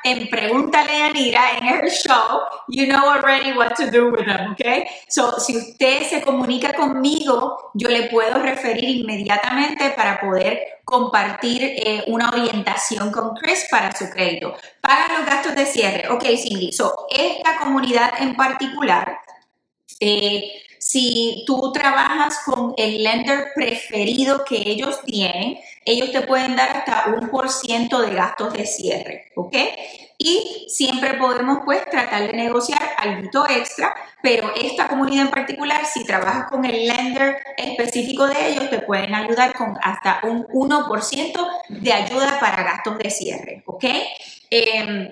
En 0.04 0.30
Pregúntale 0.30 0.92
a 0.94 1.08
Yanira 1.08 1.52
en 1.58 1.68
her 1.68 1.90
show, 1.90 2.42
you 2.68 2.88
know 2.88 3.10
already 3.10 3.54
what 3.54 3.76
to 3.76 3.90
do 3.92 4.10
with 4.10 4.26
them, 4.26 4.52
okay? 4.54 4.86
So 5.08 5.40
si 5.40 5.58
usted 5.58 6.04
se 6.10 6.22
comunica 6.22 6.74
conmigo, 6.74 7.72
yo 7.76 7.88
le 7.88 8.10
puedo 8.10 8.40
referir 8.40 9.02
inmediatamente 9.02 9.92
para 9.92 10.20
poder 10.20 10.82
compartir 10.84 11.62
eh, 11.64 12.04
una 12.08 12.30
orientación 12.30 13.12
con 13.12 13.36
Chris 13.36 13.68
para 13.70 13.96
su 13.96 14.10
crédito. 14.10 14.56
Paga 14.82 15.20
los 15.20 15.26
gastos 15.26 15.56
de 15.56 15.66
cierre. 15.66 16.10
Ok, 16.10 16.24
Cindy, 16.38 16.72
so, 16.72 17.08
esta 17.10 17.58
comunidad 17.60 18.12
en 18.20 18.36
particular, 18.36 19.20
eh, 20.00 20.64
si 20.82 21.44
tú 21.46 21.72
trabajas 21.72 22.40
con 22.44 22.74
el 22.76 23.04
lender 23.04 23.52
preferido 23.54 24.44
que 24.44 24.64
ellos 24.66 25.00
tienen, 25.06 25.60
ellos 25.86 26.12
te 26.12 26.22
pueden 26.22 26.56
dar 26.56 26.76
hasta 26.76 27.06
un 27.16 27.30
por 27.30 27.50
ciento 27.50 28.02
de 28.02 28.16
gastos 28.16 28.52
de 28.54 28.66
cierre, 28.66 29.32
¿ok? 29.36 29.56
Y 30.18 30.66
siempre 30.70 31.14
podemos 31.14 31.60
pues 31.66 31.88
tratar 31.88 32.24
de 32.24 32.34
negociar 32.34 32.82
algo 32.98 33.48
extra, 33.48 33.94
pero 34.24 34.52
esta 34.56 34.88
comunidad 34.88 35.26
en 35.26 35.32
particular, 35.32 35.86
si 35.86 36.04
trabajas 36.04 36.50
con 36.50 36.66
el 36.66 36.88
lender 36.88 37.38
específico 37.58 38.26
de 38.26 38.50
ellos, 38.50 38.70
te 38.72 38.80
pueden 38.80 39.14
ayudar 39.14 39.54
con 39.54 39.78
hasta 39.84 40.20
un 40.24 40.48
1% 40.48 41.48
de 41.70 41.94
ayuda 41.94 42.40
para 42.40 42.64
gastos 42.64 42.98
de 42.98 43.10
cierre, 43.12 43.64
¿ok? 43.68 43.86
Em, 44.50 45.12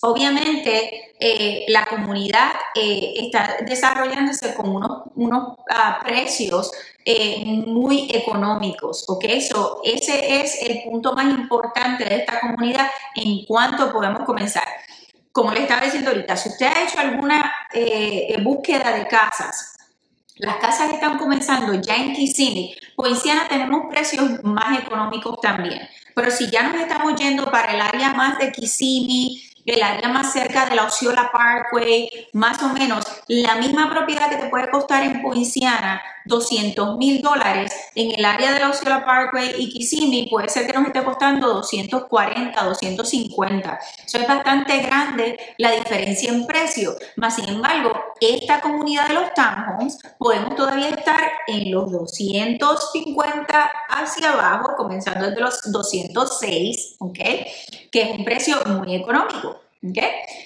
Obviamente, 0.00 1.14
eh, 1.18 1.64
la 1.68 1.84
comunidad 1.86 2.52
eh, 2.72 3.14
está 3.16 3.56
desarrollándose 3.66 4.54
con 4.54 4.68
unos, 5.16 5.56
ah, 5.70 5.98
precios 6.04 6.70
eh, 7.04 7.44
muy 7.44 8.08
económicos, 8.12 9.04
¿ok? 9.08 9.24
So, 9.40 9.80
ese 9.84 10.40
es 10.40 10.62
el 10.62 10.82
punto 10.84 11.14
más 11.14 11.26
importante 11.26 12.04
de 12.04 12.16
esta 12.16 12.38
comunidad 12.38 12.86
en 13.16 13.44
cuanto 13.44 13.92
podemos 13.92 14.22
comenzar. 14.24 14.68
Como 15.32 15.52
le 15.52 15.62
estaba 15.62 15.82
diciendo 15.82 16.10
ahorita, 16.10 16.36
si 16.36 16.48
usted 16.50 16.66
ha 16.66 16.84
hecho 16.84 16.98
alguna 17.00 17.52
búsqueda 18.42 18.92
de 18.92 19.06
casas, 19.06 19.76
las 20.36 20.56
casas 20.56 20.92
están 20.92 21.18
comenzando 21.18 21.74
ya 21.74 21.96
en 21.96 22.14
Kissimmee. 22.14 22.76
Poinciana 22.94 23.48
tenemos 23.48 23.86
precios 23.90 24.42
más 24.44 24.78
económicos 24.78 25.40
también. 25.40 25.88
Pero 26.14 26.30
si 26.30 26.48
ya 26.50 26.62
nos 26.62 26.80
estamos 26.80 27.14
yendo 27.16 27.50
para 27.50 27.72
el 27.72 27.80
área 27.80 28.14
más 28.14 28.38
de 28.38 28.52
Kissimmee, 28.52 29.42
el 29.70 29.82
área 29.82 30.08
más 30.08 30.32
cerca 30.32 30.66
de 30.66 30.76
la 30.76 30.84
Osceola 30.84 31.30
Parkway, 31.32 32.28
más 32.32 32.62
o 32.62 32.68
menos 32.68 33.04
la 33.28 33.56
misma 33.56 33.90
propiedad 33.90 34.30
que 34.30 34.36
te 34.36 34.48
puede 34.48 34.70
costar 34.70 35.02
en 35.02 35.22
Poinciana 35.22 36.00
200 36.28 36.96
mil 36.98 37.22
dólares, 37.22 37.72
en 37.94 38.12
el 38.12 38.24
área 38.24 38.52
de 38.52 38.60
la 38.60 38.70
Osceola 38.70 39.04
Parkway 39.04 39.54
y 39.58 39.70
Kissimmee 39.70 40.28
puede 40.30 40.48
ser 40.48 40.66
que 40.66 40.72
nos 40.72 40.86
esté 40.86 41.02
costando 41.02 41.48
240, 41.54 42.64
250. 42.64 43.78
Eso 44.04 44.18
es 44.18 44.28
bastante 44.28 44.78
grande 44.78 45.38
la 45.58 45.72
diferencia 45.72 46.30
en 46.30 46.46
precio. 46.46 46.94
Más 47.16 47.34
sin 47.34 47.48
embargo, 47.48 47.92
esta 48.20 48.60
comunidad 48.60 49.08
de 49.08 49.14
los 49.14 49.34
townhomes 49.34 49.98
podemos 50.18 50.54
todavía 50.54 50.90
estar 50.90 51.20
en 51.46 51.70
los 51.72 51.90
250 51.90 53.70
hacia 53.88 54.32
abajo, 54.32 54.74
comenzando 54.76 55.26
desde 55.26 55.40
los 55.40 55.72
206, 55.72 56.96
¿ok? 56.98 57.18
Que 57.90 58.02
es 58.02 58.10
un 58.18 58.24
precio 58.24 58.56
muy 58.66 58.94
económico. 58.94 59.60
¿Ok? 59.80 59.98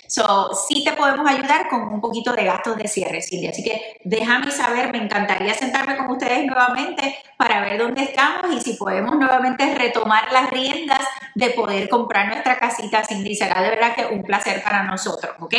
So, 0.09 0.51
sí 0.69 0.85
te 0.85 0.93
podemos 0.93 1.27
ayudar 1.27 1.67
con 1.71 1.81
un 1.85 2.03
poquito 2.03 2.35
de 2.35 2.45
gastos 2.45 2.77
de 2.77 2.87
cierre, 2.87 3.23
Silvia. 3.23 3.49
Así 3.49 3.65
que 3.65 3.97
déjame 4.05 4.51
saber, 4.51 4.93
me 4.93 4.99
encantaría 4.99 5.55
sentarme 5.55 5.97
con 5.97 6.11
ustedes 6.11 6.45
nuevamente 6.45 7.17
para 7.39 7.63
ver 7.63 7.79
dónde 7.79 8.03
estamos 8.03 8.55
y 8.55 8.61
si 8.61 8.75
podemos 8.75 9.17
nuevamente 9.17 9.75
retomar 9.75 10.31
las 10.33 10.51
riendas 10.51 11.01
de 11.35 11.49
poder 11.51 11.89
comprar 11.89 12.27
nuestra 12.29 12.59
casita, 12.59 13.05
Cindy. 13.05 13.35
Será 13.35 13.63
de 13.63 13.71
verdad 13.71 13.95
que 13.95 14.05
un 14.05 14.23
placer 14.23 14.63
para 14.63 14.83
nosotros, 14.83 15.33
¿ok? 15.41 15.55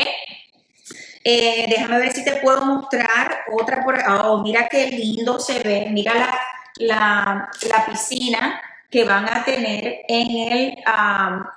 Eh, 1.24 1.66
déjame 1.70 1.98
ver 2.00 2.12
si 2.12 2.24
te 2.24 2.34
puedo 2.34 2.64
mostrar 2.66 3.46
otra 3.52 3.84
por 3.84 3.98
Oh, 4.08 4.42
mira 4.44 4.68
qué 4.68 4.88
lindo 4.88 5.40
se 5.40 5.60
ve. 5.62 5.88
Mira 5.90 6.14
la, 6.14 6.40
la, 6.76 7.50
la 7.68 7.86
piscina 7.86 8.62
que 8.94 9.04
van 9.06 9.28
a 9.28 9.44
tener 9.44 10.02
en 10.08 10.30
el 10.30 10.78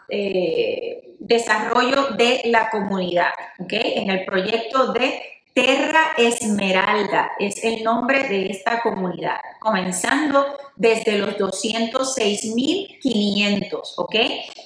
eh, 0.08 1.16
desarrollo 1.18 2.12
de 2.16 2.40
la 2.46 2.70
comunidad, 2.70 3.34
¿ok? 3.58 3.72
En 3.72 4.08
el 4.08 4.24
proyecto 4.24 4.94
de 4.94 5.20
Terra 5.52 6.14
Esmeralda 6.16 7.32
es 7.38 7.62
el 7.62 7.84
nombre 7.84 8.26
de 8.26 8.46
esta 8.46 8.80
comunidad, 8.80 9.36
comenzando 9.60 10.46
desde 10.76 11.18
los 11.18 11.36
206.500, 11.36 13.80
¿ok? 13.98 14.14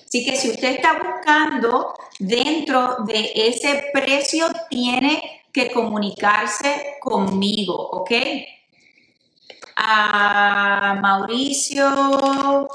Así 0.06 0.24
que 0.24 0.36
si 0.36 0.50
usted 0.50 0.76
está 0.76 0.92
buscando 0.92 1.92
dentro 2.20 2.98
de 3.04 3.32
ese 3.34 3.86
precio, 3.92 4.46
tiene 4.68 5.42
que 5.52 5.72
comunicarse 5.72 6.98
conmigo, 7.00 7.74
¿ok? 7.74 8.12
Mauricio. 11.00 12.68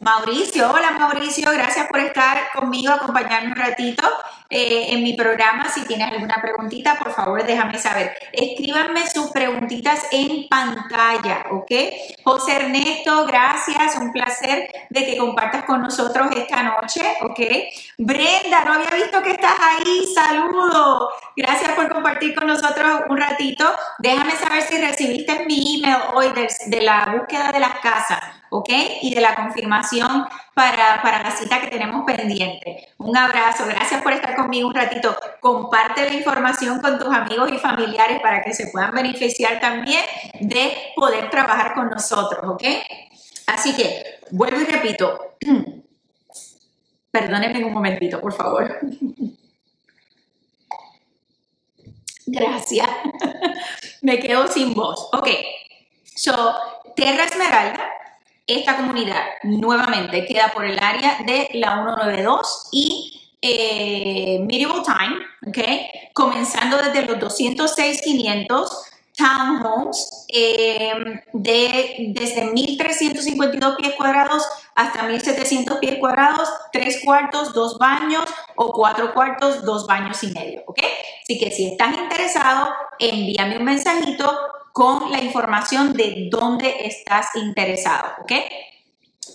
Mauricio, 0.00 0.70
hola 0.70 0.92
Mauricio, 0.92 1.50
gracias 1.50 1.88
por 1.88 1.98
estar 1.98 2.52
conmigo, 2.54 2.92
acompañarme 2.92 3.50
un 3.50 3.56
ratito. 3.56 4.04
Eh, 4.50 4.94
en 4.94 5.02
mi 5.02 5.12
programa. 5.12 5.68
Si 5.68 5.84
tienes 5.84 6.10
alguna 6.10 6.40
preguntita, 6.40 6.98
por 6.98 7.12
favor, 7.12 7.44
déjame 7.44 7.78
saber. 7.78 8.16
Escríbanme 8.32 9.06
sus 9.06 9.30
preguntitas 9.30 10.06
en 10.10 10.48
pantalla, 10.48 11.44
¿ok? 11.50 11.70
José 12.24 12.56
Ernesto, 12.56 13.26
gracias, 13.26 13.96
un 13.96 14.10
placer 14.10 14.70
de 14.88 15.04
que 15.04 15.18
compartas 15.18 15.64
con 15.64 15.82
nosotros 15.82 16.28
esta 16.34 16.62
noche, 16.62 17.02
¿ok? 17.20 17.40
Brenda, 17.98 18.64
no 18.64 18.72
había 18.72 18.90
visto 18.92 19.22
que 19.22 19.32
estás 19.32 19.56
ahí, 19.60 20.06
saludo. 20.14 21.10
Gracias 21.36 21.72
por 21.72 21.92
compartir 21.92 22.34
con 22.34 22.46
nosotros 22.46 23.02
un 23.10 23.18
ratito. 23.18 23.70
Déjame 23.98 24.32
saber 24.32 24.62
si 24.62 24.78
recibiste 24.78 25.44
mi 25.44 25.76
email 25.76 26.00
hoy 26.14 26.32
de, 26.32 26.48
de 26.68 26.80
la 26.80 27.16
búsqueda 27.18 27.52
de 27.52 27.60
las 27.60 27.80
casas. 27.80 28.38
¿ok? 28.50 28.68
Y 29.02 29.14
de 29.14 29.20
la 29.20 29.34
confirmación 29.34 30.26
para, 30.58 31.00
para, 31.02 31.22
la 31.22 31.30
cita 31.30 31.60
que 31.60 31.68
tenemos 31.68 32.04
pendiente. 32.04 32.88
Un 32.98 33.16
abrazo, 33.16 33.64
gracias 33.64 34.02
por 34.02 34.12
estar 34.12 34.34
conmigo 34.34 34.66
un 34.66 34.74
ratito. 34.74 35.16
Comparte 35.38 36.04
la 36.04 36.14
información 36.14 36.80
con 36.80 36.98
tus 36.98 37.14
amigos 37.14 37.52
y 37.52 37.58
familiares 37.58 38.20
para 38.20 38.42
que 38.42 38.52
se 38.52 38.66
puedan 38.66 38.90
beneficiar 38.90 39.60
también 39.60 40.02
de 40.40 40.72
poder 40.96 41.30
trabajar 41.30 41.74
con 41.74 41.88
nosotros, 41.88 42.40
¿ok? 42.44 42.64
Así 43.46 43.72
que, 43.76 44.18
vuelvo 44.32 44.60
y 44.60 44.64
repito. 44.64 45.36
Perdónenme 47.12 47.64
un 47.64 47.72
momentito, 47.72 48.20
por 48.20 48.32
favor. 48.32 48.80
Gracias. 52.26 52.88
Me 54.02 54.18
quedo 54.18 54.48
sin 54.48 54.74
voz. 54.74 55.08
Ok. 55.12 55.28
So, 56.16 56.52
Terra 56.96 57.26
Esmeralda 57.26 57.97
esta 58.48 58.76
comunidad 58.76 59.22
nuevamente 59.42 60.24
queda 60.24 60.50
por 60.52 60.64
el 60.64 60.78
área 60.78 61.18
de 61.26 61.48
la 61.52 61.74
192 61.74 62.68
y 62.72 63.20
eh, 63.42 64.40
Medieval 64.40 64.82
Time, 64.82 65.16
¿ok? 65.46 66.12
Comenzando 66.14 66.78
desde 66.78 67.06
los 67.06 67.18
206.500 67.18 68.68
townhomes 69.18 70.26
eh, 70.28 70.92
de, 71.32 72.12
desde 72.14 72.52
1.352 72.52 73.76
pies 73.76 73.94
cuadrados 73.96 74.46
hasta 74.76 75.08
1.700 75.08 75.80
pies 75.80 75.98
cuadrados, 75.98 76.48
tres 76.72 77.00
cuartos, 77.04 77.52
dos 77.52 77.78
baños 77.78 78.24
o 78.54 78.72
cuatro 78.72 79.12
cuartos, 79.12 79.64
dos 79.64 79.86
baños 79.86 80.22
y 80.22 80.30
medio, 80.30 80.62
¿ok? 80.66 80.78
Así 81.22 81.38
que 81.38 81.50
si 81.50 81.66
estás 81.66 81.98
interesado, 81.98 82.70
envíame 83.00 83.58
un 83.58 83.64
mensajito 83.64 84.38
con 84.72 85.10
la 85.10 85.20
información 85.20 85.92
de 85.94 86.28
dónde 86.30 86.86
estás 86.86 87.34
interesado, 87.34 88.12
¿ok? 88.22 88.32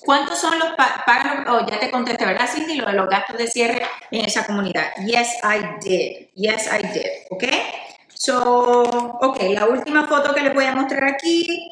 ¿Cuántos 0.05 0.39
son 0.39 0.57
los 0.59 0.69
pagos? 0.71 1.45
Oh, 1.47 1.65
ya 1.69 1.79
te 1.79 1.91
contesté, 1.91 2.25
¿verdad, 2.25 2.49
Cindy? 2.51 2.75
Lo 2.75 2.87
de 2.87 2.93
los 2.93 3.09
gastos 3.09 3.37
de 3.37 3.47
cierre 3.47 3.83
en 4.11 4.25
esa 4.25 4.45
comunidad. 4.45 4.91
Yes, 5.05 5.35
I 5.43 5.87
did. 5.87 6.27
Yes, 6.35 6.67
I 6.67 6.87
did. 6.87 7.05
¿Ok? 7.29 7.43
So, 8.25 8.83
ok, 9.19 9.37
la 9.49 9.67
última 9.67 10.07
foto 10.07 10.33
que 10.33 10.39
les 10.39 10.53
voy 10.53 10.63
a 10.63 10.73
mostrar 10.73 11.03
aquí. 11.03 11.69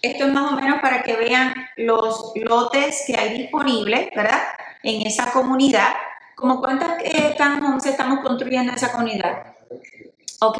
Esto 0.00 0.26
es 0.26 0.32
más 0.32 0.52
o 0.52 0.54
menos 0.54 0.80
para 0.80 1.02
que 1.02 1.16
vean 1.16 1.52
los 1.76 2.30
lotes 2.36 3.02
que 3.08 3.16
hay 3.16 3.38
disponibles, 3.38 4.08
¿verdad? 4.14 4.40
En 4.84 5.04
esa 5.04 5.32
comunidad. 5.32 5.94
¿Cómo 6.36 6.60
cuántas 6.60 7.02
eh, 7.02 7.34
estamos 7.36 8.20
construyendo 8.22 8.70
en 8.70 8.76
esa 8.76 8.92
comunidad? 8.92 9.46
Ok, 10.42 10.58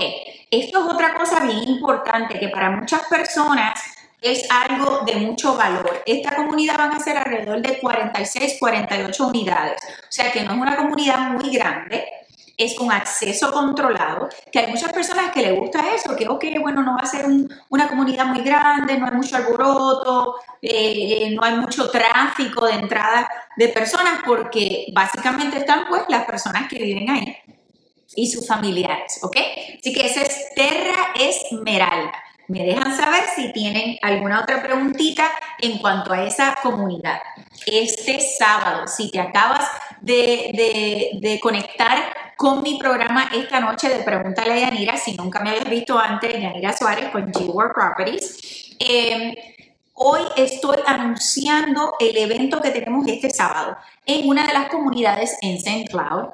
esto 0.50 0.84
es 0.84 0.92
otra 0.92 1.14
cosa 1.14 1.38
bien 1.44 1.62
importante 1.62 2.40
que 2.40 2.48
para 2.48 2.70
muchas 2.70 3.02
personas 3.06 3.80
es 4.20 4.48
algo 4.50 5.02
de 5.06 5.14
mucho 5.14 5.56
valor. 5.56 6.02
Esta 6.06 6.34
comunidad 6.34 6.76
van 6.76 6.92
a 6.92 6.98
ser 6.98 7.18
alrededor 7.18 7.62
de 7.62 7.78
46, 7.78 8.56
48 8.58 9.26
unidades. 9.28 9.80
O 9.84 10.10
sea 10.10 10.32
que 10.32 10.42
no 10.42 10.54
es 10.54 10.58
una 10.58 10.76
comunidad 10.76 11.18
muy 11.30 11.50
grande, 11.50 12.04
es 12.56 12.74
con 12.74 12.92
acceso 12.92 13.52
controlado, 13.52 14.28
que 14.50 14.60
hay 14.60 14.70
muchas 14.70 14.92
personas 14.92 15.32
que 15.32 15.42
les 15.42 15.58
gusta 15.58 15.94
eso, 15.94 16.14
que 16.16 16.28
ok, 16.28 16.44
bueno, 16.60 16.82
no 16.82 16.94
va 16.94 17.02
a 17.02 17.06
ser 17.06 17.26
una 17.68 17.88
comunidad 17.88 18.26
muy 18.26 18.42
grande, 18.42 18.96
no 18.98 19.06
hay 19.06 19.12
mucho 19.12 19.36
alboroto, 19.36 20.36
eh, 20.62 21.30
no 21.34 21.42
hay 21.42 21.56
mucho 21.56 21.90
tráfico 21.90 22.66
de 22.66 22.74
entrada 22.74 23.28
de 23.56 23.68
personas, 23.68 24.20
porque 24.24 24.86
básicamente 24.92 25.58
están 25.58 25.86
pues 25.88 26.02
las 26.08 26.24
personas 26.24 26.68
que 26.68 26.78
viven 26.78 27.10
ahí 27.10 27.36
y 28.16 28.30
sus 28.30 28.46
familiares, 28.46 29.18
¿ok? 29.22 29.36
Así 29.78 29.92
que 29.92 30.06
esa 30.06 30.22
es 30.22 30.54
Terra 30.54 31.12
Esmeralda. 31.14 32.12
Me 32.46 32.62
dejan 32.62 32.94
saber 32.94 33.24
si 33.34 33.52
tienen 33.52 33.96
alguna 34.02 34.42
otra 34.42 34.62
preguntita 34.62 35.30
en 35.60 35.78
cuanto 35.78 36.12
a 36.12 36.24
esa 36.24 36.56
comunidad. 36.62 37.18
Este 37.66 38.20
sábado, 38.20 38.86
si 38.86 39.10
te 39.10 39.18
acabas 39.18 39.66
de, 40.02 41.38
conectar 41.42 42.23
con 42.36 42.62
mi 42.62 42.78
programa 42.78 43.30
esta 43.34 43.60
noche 43.60 43.88
de 43.88 44.02
Pregúntale 44.02 44.52
a 44.52 44.70
Yanira, 44.70 44.96
si 44.96 45.14
nunca 45.14 45.40
me 45.40 45.50
habías 45.50 45.68
visto 45.68 45.98
antes, 45.98 46.32
Yanira 46.40 46.76
Suárez 46.76 47.10
con 47.10 47.32
G-World 47.32 47.72
Properties. 47.72 48.76
Eh, 48.78 49.54
Hoy 49.96 50.22
estoy 50.36 50.78
anunciando 50.86 51.94
el 52.00 52.16
evento 52.16 52.60
que 52.60 52.72
tenemos 52.72 53.06
este 53.06 53.30
sábado. 53.30 53.76
en 54.06 54.28
una 54.28 54.44
de 54.44 54.52
las 54.52 54.68
comunidades 54.68 55.38
en 55.40 55.54
St. 55.54 55.86
Cloud. 55.88 56.30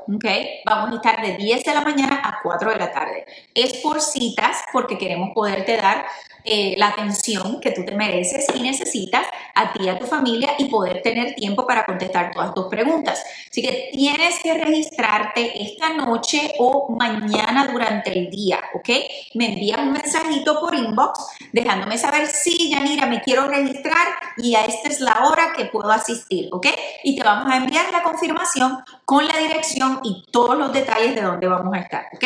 Vamos 0.64 0.92
a 0.92 0.94
estar 0.96 1.20
de 1.20 1.36
10 1.36 1.64
de 1.64 1.74
la 1.74 1.82
mañana 1.82 2.22
a 2.24 2.40
4 2.42 2.70
de 2.70 2.76
la 2.76 2.90
tarde. 2.90 3.26
Es 3.54 3.74
por 3.82 4.00
citas 4.00 4.64
porque 4.72 4.96
queremos 4.96 5.30
poderte 5.34 5.76
dar 5.76 6.06
eh, 6.44 6.74
la 6.76 6.88
atención 6.88 7.60
que 7.60 7.72
tú 7.72 7.84
te 7.84 7.94
mereces 7.94 8.46
y 8.54 8.60
necesitas 8.60 9.26
a 9.54 9.72
ti 9.72 9.88
a 9.88 9.98
tu 9.98 10.06
familia 10.06 10.54
y 10.58 10.66
poder 10.66 11.02
tener 11.02 11.34
tiempo 11.34 11.66
para 11.66 11.84
contestar 11.84 12.30
todas 12.32 12.54
tus 12.54 12.66
preguntas. 12.66 13.22
Así 13.50 13.62
que 13.62 13.90
tienes 13.92 14.38
que 14.42 14.54
registrarte 14.54 15.62
esta 15.62 15.90
noche 15.90 16.54
o 16.58 16.88
mañana 16.90 17.68
durante 17.70 18.12
el 18.12 18.30
día, 18.30 18.60
¿ok? 18.74 18.88
Me 19.34 19.52
envías 19.52 19.80
un 19.80 19.92
mensajito 19.92 20.60
por 20.60 20.74
inbox 20.74 21.20
dejándome 21.52 21.98
saber 21.98 22.26
si, 22.26 22.70
Yanira, 22.70 23.06
me 23.06 23.20
quiero 23.20 23.46
registrar 23.48 24.08
y 24.36 24.54
a 24.54 24.64
esta 24.64 24.88
es 24.88 25.00
la 25.00 25.26
hora 25.28 25.52
que 25.56 25.66
puedo 25.66 25.90
asistir, 25.90 26.48
¿ok? 26.52 26.66
Y 27.04 27.16
te 27.16 27.22
vamos 27.22 27.52
a 27.52 27.56
enviar 27.56 27.90
la 27.92 28.02
confirmación 28.02 28.78
con 29.04 29.26
la 29.26 29.36
dirección 29.38 30.00
y 30.02 30.24
todos 30.30 30.56
los 30.56 30.72
detalles 30.72 31.14
de 31.14 31.22
dónde 31.22 31.48
vamos 31.48 31.74
a 31.74 31.80
estar, 31.80 32.06
¿ok? 32.14 32.24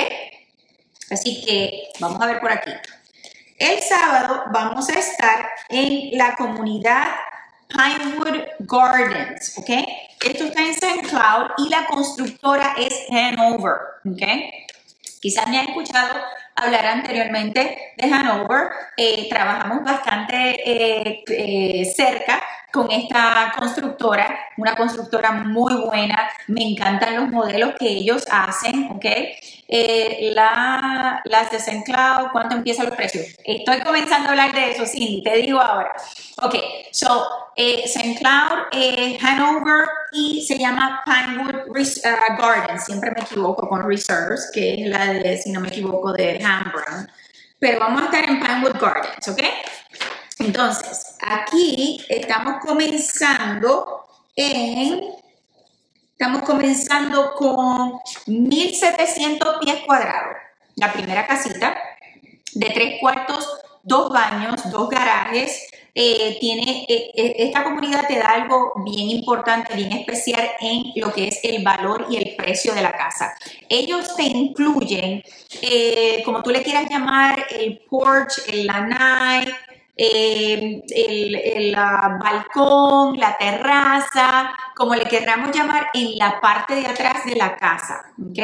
Así 1.11 1.44
que 1.44 1.88
vamos 2.00 2.20
a 2.20 2.27
ver 2.27 2.40
por 2.40 2.50
aquí. 2.50 2.70
El 3.59 3.81
sábado 3.83 4.45
vamos 4.53 4.88
a 4.88 4.99
estar 4.99 5.49
en 5.69 6.19
la 6.19 6.35
comunidad 6.35 7.07
Pinewood 7.69 8.43
Gardens, 8.61 9.57
¿ok? 9.59 9.71
Esto 10.25 10.45
está 10.45 10.62
en 10.62 10.71
St. 10.71 11.03
Cloud 11.09 11.51
y 11.59 11.69
la 11.69 11.87
constructora 11.87 12.75
es 12.77 13.07
Hanover, 13.11 13.75
¿ok? 14.05 14.23
Quizás 15.21 15.47
me 15.49 15.59
han 15.59 15.69
escuchado 15.69 16.21
hablar 16.55 16.87
anteriormente 16.87 17.95
de 17.97 18.12
Hanover. 18.12 18.69
Eh, 18.97 19.29
trabajamos 19.29 19.85
bastante 19.85 20.35
eh, 20.64 21.25
eh, 21.29 21.93
cerca 21.95 22.43
con 22.73 22.90
esta 22.90 23.53
constructora, 23.57 24.37
una 24.57 24.75
constructora 24.75 25.31
muy 25.31 25.75
buena, 25.75 26.29
me 26.49 26.62
encantan 26.62 27.14
los 27.14 27.29
modelos 27.29 27.75
que 27.79 27.87
ellos 27.87 28.27
hacen, 28.29 28.90
¿ok? 28.90 29.05
La, 30.35 31.23
las 31.25 31.51
de. 31.53 31.83
Cloud, 31.85 32.31
¿cuánto 32.33 32.57
empiezan 32.57 32.87
los 32.87 32.97
precios? 32.97 33.27
Estoy 33.45 33.81
comenzando 33.81 34.29
a 34.29 34.31
hablar 34.33 34.53
de 34.53 34.73
eso, 34.73 34.87
sí, 34.87 35.23
te 35.25 35.37
digo 35.37 35.61
ahora. 35.61 35.95
Ok, 36.43 36.57
so, 36.90 37.29
eh. 37.57 37.85
Cloud, 38.19 38.67
eh, 38.73 39.19
Hanover 39.23 39.87
y 40.12 40.45
se 40.45 40.59
llama 40.59 41.03
Pinewood 41.05 41.69
uh, 41.69 42.40
Garden, 42.40 42.81
siempre 42.81 43.12
me 43.12 43.23
equivoco 43.23 43.69
con 43.69 43.87
Reserves, 43.87 44.51
que 44.53 44.75
es 44.75 44.88
la 44.88 45.12
de, 45.12 45.37
si 45.37 45.53
no 45.53 45.61
me 45.61 45.69
equivoco, 45.69 46.12
de 46.12 46.44
Pero 47.59 47.81
vamos 47.81 48.03
a 48.03 48.05
estar 48.07 48.25
en 48.29 48.41
Pinewood 48.41 48.81
Gardens, 48.81 49.29
¿ok? 49.29 49.41
Entonces, 50.41 51.17
aquí 51.21 52.05
estamos 52.09 52.57
comenzando 52.65 54.07
en 54.37 55.15
Estamos 56.17 56.43
comenzando 56.43 57.35
con 57.35 57.99
1700 58.27 59.57
pies 59.61 59.83
cuadrados. 59.85 60.37
La 60.77 60.93
primera 60.93 61.27
casita 61.27 61.77
de 62.55 62.71
tres 62.71 63.01
cuartos, 63.01 63.49
dos 63.83 64.11
baños, 64.11 64.71
dos 64.71 64.89
garajes. 64.89 65.69
Eh, 65.97 66.39
tiene, 66.41 66.87
eh, 66.89 67.11
eh, 67.15 67.35
esta 67.39 67.63
comunidad 67.63 68.07
te 68.09 68.19
da 68.19 68.31
algo 68.33 68.73
bien 68.85 69.11
importante, 69.11 69.75
bien 69.75 69.93
especial 69.93 70.51
en 70.61 70.93
lo 70.97 71.13
que 71.13 71.29
es 71.29 71.39
el 71.45 71.63
valor 71.63 72.07
y 72.11 72.17
el 72.17 72.35
precio 72.35 72.75
de 72.75 72.83
la 72.83 72.93
casa. 72.93 73.37
Ellos 73.69 74.17
te 74.17 74.25
incluyen, 74.25 75.23
como 76.25 76.43
tú 76.43 76.51
le 76.51 76.63
quieras 76.63 76.91
llamar, 76.91 77.47
el 77.51 77.79
porch, 77.89 78.43
el 78.49 78.67
lanai, 78.67 79.47
eh, 79.97 80.83
el, 80.89 81.77
balcón, 81.77 83.17
la 83.17 83.37
terraza, 83.37 84.53
como 84.75 84.97
le 84.97 85.05
queramos 85.05 85.55
llamar, 85.55 85.89
en 85.95 86.19
la 86.19 86.41
parte 86.41 86.75
de 86.75 86.87
atrás 86.87 87.25
de 87.25 87.37
la 87.37 87.57
casa. 87.57 88.13
¿ok? 88.21 88.39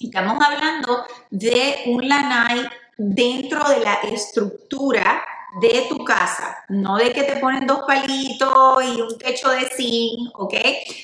Estamos 0.00 0.42
hablando 0.42 1.04
de 1.30 1.82
un 1.86 2.08
lanai 2.08 2.66
dentro 2.96 3.68
de 3.68 3.80
la 3.80 3.94
estructura 4.10 5.22
de 5.60 5.86
tu 5.88 6.04
casa, 6.04 6.64
no 6.68 6.96
de 6.96 7.12
que 7.12 7.22
te 7.22 7.36
ponen 7.36 7.66
dos 7.66 7.82
palitos 7.86 8.84
y 8.84 9.00
un 9.00 9.18
techo 9.18 9.50
de 9.50 9.68
zinc, 9.68 10.38
¿ok? 10.38 10.54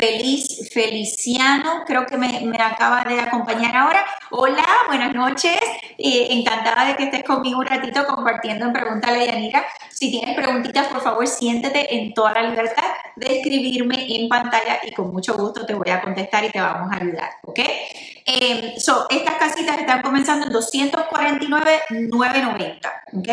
Feliz, 0.00 0.70
Feliciano, 0.72 1.82
creo 1.84 2.06
que 2.06 2.16
me, 2.16 2.48
acaba 2.60 3.02
de 3.02 3.18
acompañar 3.18 3.74
ahora. 3.74 4.06
Hola, 4.30 4.64
buenas 4.86 5.12
noches. 5.12 5.58
Eh, 5.98 6.28
encantada 6.30 6.84
de 6.84 6.94
que 6.94 7.06
estés 7.06 7.24
conmigo 7.24 7.58
un 7.58 7.66
ratito 7.66 8.06
compartiendo 8.06 8.66
en 8.66 8.72
Pregúntale 8.72 9.26
Yanira. 9.26 9.66
Si 9.90 10.12
tienes 10.12 10.36
preguntitas, 10.36 10.86
por 10.86 11.02
favor, 11.02 11.26
siéntete 11.26 11.96
en 11.96 12.14
toda 12.14 12.32
la 12.32 12.42
libertad 12.42 12.84
de 13.16 13.38
escribirme 13.38 14.06
en 14.14 14.28
pantalla 14.28 14.78
y 14.84 14.92
con 14.92 15.12
mucho 15.12 15.34
gusto 15.34 15.66
te 15.66 15.74
voy 15.74 15.90
a 15.90 16.00
contestar 16.00 16.44
y 16.44 16.50
te 16.50 16.60
vamos 16.60 16.92
a 16.92 16.96
ayudar, 17.02 17.30
¿ok? 17.42 17.58
Eh, 17.58 18.74
so, 18.78 19.08
estas 19.10 19.34
casitas 19.34 19.78
están 19.78 20.02
comenzando 20.02 20.46
en 20.46 20.52
249,990, 20.52 23.02
¿ok? 23.14 23.28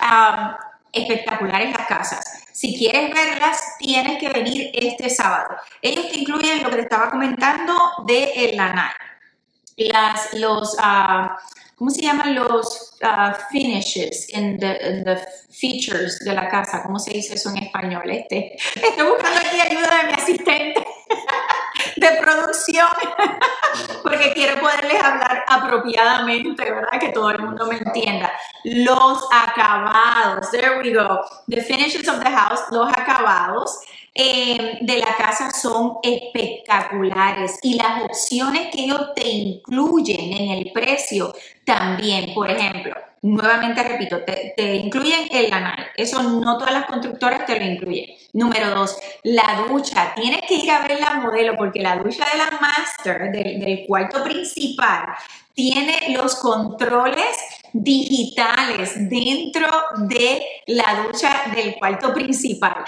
Um, 0.00 0.54
espectaculares 0.92 1.76
las 1.76 1.88
casas. 1.88 2.43
Si 2.54 2.78
quieres 2.78 3.12
verlas, 3.12 3.60
tienes 3.80 4.20
que 4.20 4.28
venir 4.28 4.70
este 4.74 5.10
sábado. 5.10 5.56
Ellos 5.82 6.08
te 6.08 6.20
incluyen 6.20 6.62
lo 6.62 6.70
que 6.70 6.76
te 6.76 6.82
estaba 6.82 7.10
comentando 7.10 7.74
de 8.06 8.30
el 8.32 8.56
lanai. 8.56 8.92
Las, 9.76 10.32
los, 10.34 10.74
uh, 10.74 11.30
¿cómo 11.76 11.90
se 11.90 12.02
llaman 12.02 12.34
los 12.34 12.96
uh, 13.02 13.34
finishes 13.50 14.28
en 14.32 14.58
the, 14.58 15.18
features 15.50 16.18
de 16.20 16.32
la 16.32 16.48
casa? 16.48 16.82
¿Cómo 16.82 16.98
se 16.98 17.12
dice 17.12 17.34
eso 17.34 17.50
en 17.50 17.64
español? 17.64 18.10
Este, 18.10 18.56
estoy 18.56 19.06
buscando 19.06 19.40
aquí 19.40 19.60
ayuda 19.60 20.02
de 20.02 20.06
mi 20.08 20.12
asistente 20.12 20.86
de 21.96 22.08
producción 22.20 22.88
porque 24.02 24.32
quiero 24.32 24.60
poderles 24.60 25.02
hablar 25.02 25.44
apropiadamente, 25.48 26.64
¿verdad? 26.64 26.98
Que 27.00 27.08
todo 27.10 27.30
el 27.30 27.40
mundo 27.40 27.66
me 27.66 27.76
entienda. 27.76 28.32
Los 28.64 29.26
acabados, 29.32 30.50
there 30.50 30.78
we 30.78 30.92
go. 30.92 31.20
The 31.48 31.62
finishes 31.62 32.08
of 32.08 32.20
the 32.20 32.30
house, 32.30 32.60
los 32.70 32.88
acabados. 32.88 33.78
Eh, 34.16 34.78
de 34.80 34.98
la 34.98 35.16
casa 35.16 35.50
son 35.50 35.94
espectaculares 36.00 37.58
y 37.62 37.74
las 37.74 38.04
opciones 38.04 38.68
que 38.70 38.84
ellos 38.84 39.12
te 39.16 39.26
incluyen 39.26 40.32
en 40.32 40.50
el 40.52 40.70
precio 40.72 41.34
también, 41.64 42.32
por 42.32 42.48
ejemplo, 42.48 42.94
nuevamente 43.22 43.82
repito, 43.82 44.20
te, 44.22 44.76
incluyen 44.76 45.26
el 45.32 45.50
canal. 45.50 45.86
Eso 45.96 46.22
no 46.22 46.58
todas 46.58 46.74
las 46.74 46.86
constructoras 46.86 47.44
te 47.44 47.58
lo 47.58 47.64
incluyen. 47.64 48.10
Número 48.34 48.70
dos, 48.70 48.96
la 49.24 49.64
ducha. 49.68 50.12
Tienes 50.14 50.42
que 50.46 50.56
ir 50.56 50.70
a 50.70 50.86
ver 50.86 51.00
la 51.00 51.14
modelo 51.14 51.56
porque 51.56 51.80
la 51.80 51.96
ducha 51.96 52.24
de 52.30 52.38
la 52.38 52.58
master, 52.60 53.32
del 53.32 53.84
cuarto 53.88 54.22
principal, 54.22 55.06
tiene 55.54 56.14
los 56.16 56.36
controles 56.36 57.36
digitales 57.72 58.92
dentro 59.08 59.68
de 60.08 60.40
la 60.66 61.04
ducha 61.04 61.42
del 61.52 61.74
cuarto 61.76 62.14
principal 62.14 62.84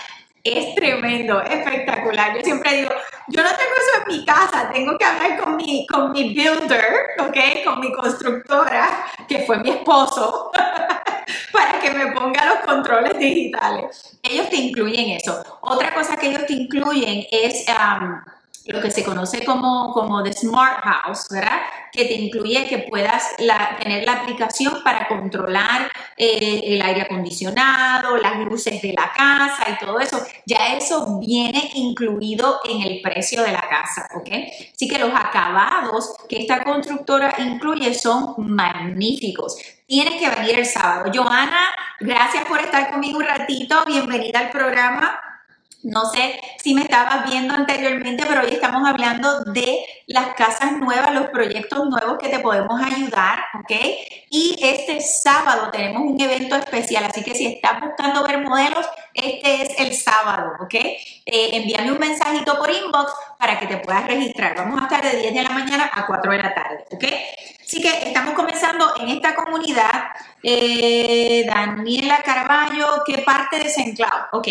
es 0.49 0.75
tremendo, 0.75 1.41
espectacular. 1.43 2.37
Yo 2.37 2.43
siempre 2.43 2.75
digo, 2.75 2.91
yo 3.29 3.43
no 3.43 3.49
tengo 3.49 3.73
eso 3.77 4.03
en 4.03 4.17
mi 4.17 4.25
casa, 4.25 4.71
tengo 4.73 4.97
que 4.99 5.05
hablar 5.05 5.43
con 5.43 5.57
mi, 5.57 5.87
con 5.87 6.13
mi 6.13 6.35
builder, 6.35 7.17
¿ok? 7.19 7.65
Con 7.65 7.81
mi 7.81 7.93
constructora, 7.93 9.07
que 9.29 9.41
fue 9.41 9.59
mi 9.59 9.71
esposo, 9.71 10.51
para 11.53 11.81
que 11.81 11.91
me 11.91 12.13
ponga 12.13 12.45
los 12.47 12.59
controles 12.61 13.19
digitales. 13.19 14.19
Ellos 14.23 14.49
te 14.49 14.57
incluyen 14.57 15.11
eso. 15.11 15.59
Otra 15.63 15.93
cosa 15.95 16.17
que 16.17 16.29
ellos 16.29 16.47
te 16.47 16.55
incluyen 16.55 17.27
es... 17.31 17.65
lo 18.67 18.81
que 18.81 18.91
se 18.91 19.05
conoce 19.05 19.45
como, 19.45 19.93
como 19.93 20.23
The 20.23 20.33
Smart 20.33 20.81
House, 20.83 21.29
¿verdad? 21.31 21.61
que 21.97 22.05
te 22.05 22.15
incluye 22.15 22.67
que 22.69 22.79
puedas 22.79 23.35
tener 23.37 24.05
la 24.05 24.13
aplicación 24.13 24.83
para 24.85 25.09
controlar 25.09 25.91
eh, 26.17 26.61
el 26.65 26.83
aire 26.83 27.03
acondicionado, 27.03 28.19
las 28.19 28.39
luces 28.41 28.83
de 28.83 28.93
la 28.93 29.11
casa 29.13 29.65
y 29.71 29.85
todo 29.85 29.99
eso. 29.99 30.23
Ya 30.45 30.77
eso 30.77 31.19
viene 31.19 31.71
incluido 31.75 32.61
en 32.65 32.83
el 32.83 33.01
precio 33.01 33.43
de 33.43 33.53
la 33.53 33.63
casa, 33.63 34.09
¿ok? 34.15 34.29
Así 34.75 34.87
que 34.87 34.99
los 34.99 35.11
acabados 35.15 36.15
que 36.29 36.39
esta 36.43 36.63
constructora 36.63 37.35
incluye 37.39 37.95
son 37.95 38.35
magníficos. 38.37 39.57
Tienes 39.87 40.21
que 40.21 40.29
venir 40.29 40.59
el 40.59 40.67
sábado. 40.67 41.11
Joana, 41.15 41.69
gracias 42.01 42.45
por 42.45 42.61
estar 42.61 42.91
conmigo 42.91 43.19
un 43.19 43.25
ratito. 43.25 43.85
Bienvenida 43.87 44.41
al 44.41 44.51
programa. 44.51 45.19
No 45.87 46.05
sé 46.07 46.41
si 46.59 46.75
me 46.75 46.83
estabas 46.83 47.31
viendo 47.31 47.55
anteriormente, 47.55 48.25
pero 48.27 48.43
hoy 48.43 48.51
estamos 48.51 48.85
hablando 48.89 49.45
de 49.45 49.79
las 50.09 50.35
casas 50.35 50.73
nuevas, 50.73 51.15
los 51.15 51.27
proyectos 51.29 51.89
nuevos 51.89 52.19
que 52.19 52.29
te 52.29 52.41
podemos 52.41 52.81
ayudar, 52.83 53.39
¿ok? 53.55 53.71
Y 54.29 54.59
este 54.61 55.01
sábado 55.01 55.71
tenemos 55.71 56.03
un 56.03 56.21
evento 56.21 56.57
especial, 56.57 57.05
así 57.05 57.23
que 57.23 57.37
si 57.37 57.47
estás 57.47 57.81
buscando 57.81 58.25
ver 58.25 58.41
modelos, 58.43 58.85
este 59.15 59.63
es 59.63 59.79
el 59.79 59.95
sábado, 59.95 60.55
¿ok? 60.61 60.75
Eh, 60.75 61.51
envíame 61.53 61.93
un 61.93 62.01
mensajito 62.01 62.59
por 62.59 62.69
inbox 62.69 63.13
para 63.39 63.57
que 63.61 63.69
te 63.69 63.77
puedas 63.77 64.09
registrar. 64.09 64.57
Vamos 64.57 64.81
a 64.81 64.87
estar 64.87 65.03
de 65.05 65.19
10 65.19 65.35
de 65.35 65.43
la 65.45 65.51
mañana 65.51 65.89
a 65.93 66.05
4 66.05 66.33
de 66.33 66.39
la 66.39 66.53
tarde, 66.53 66.85
¿ok? 66.91 67.05
Así 67.65 67.81
que 67.81 68.09
estamos 68.09 68.35
comenzando 68.35 68.93
en 69.01 69.11
esta 69.11 69.37
comunidad. 69.37 70.09
Eh, 70.43 71.45
Daniela 71.47 72.23
Carballo, 72.25 73.05
¿qué 73.07 73.19
parte 73.19 73.61
de 73.61 73.69
Senclao? 73.69 74.29
Ok, 74.33 74.49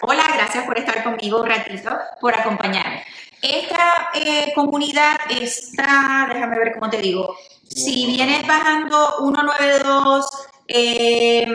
Hola, 0.00 0.22
gracias 0.32 0.64
por 0.64 0.78
estar 0.78 1.02
conmigo 1.02 1.40
un 1.40 1.48
ratito, 1.48 1.90
por 2.20 2.32
acompañarme. 2.32 3.04
Esta 3.42 4.10
eh, 4.14 4.52
comunidad 4.54 5.16
está, 5.28 6.28
déjame 6.32 6.58
ver 6.58 6.72
cómo 6.74 6.88
te 6.88 6.98
digo, 6.98 7.36
si 7.68 8.06
vienes 8.06 8.46
bajando 8.46 9.16
192, 9.18 10.26
eh, 10.68 11.46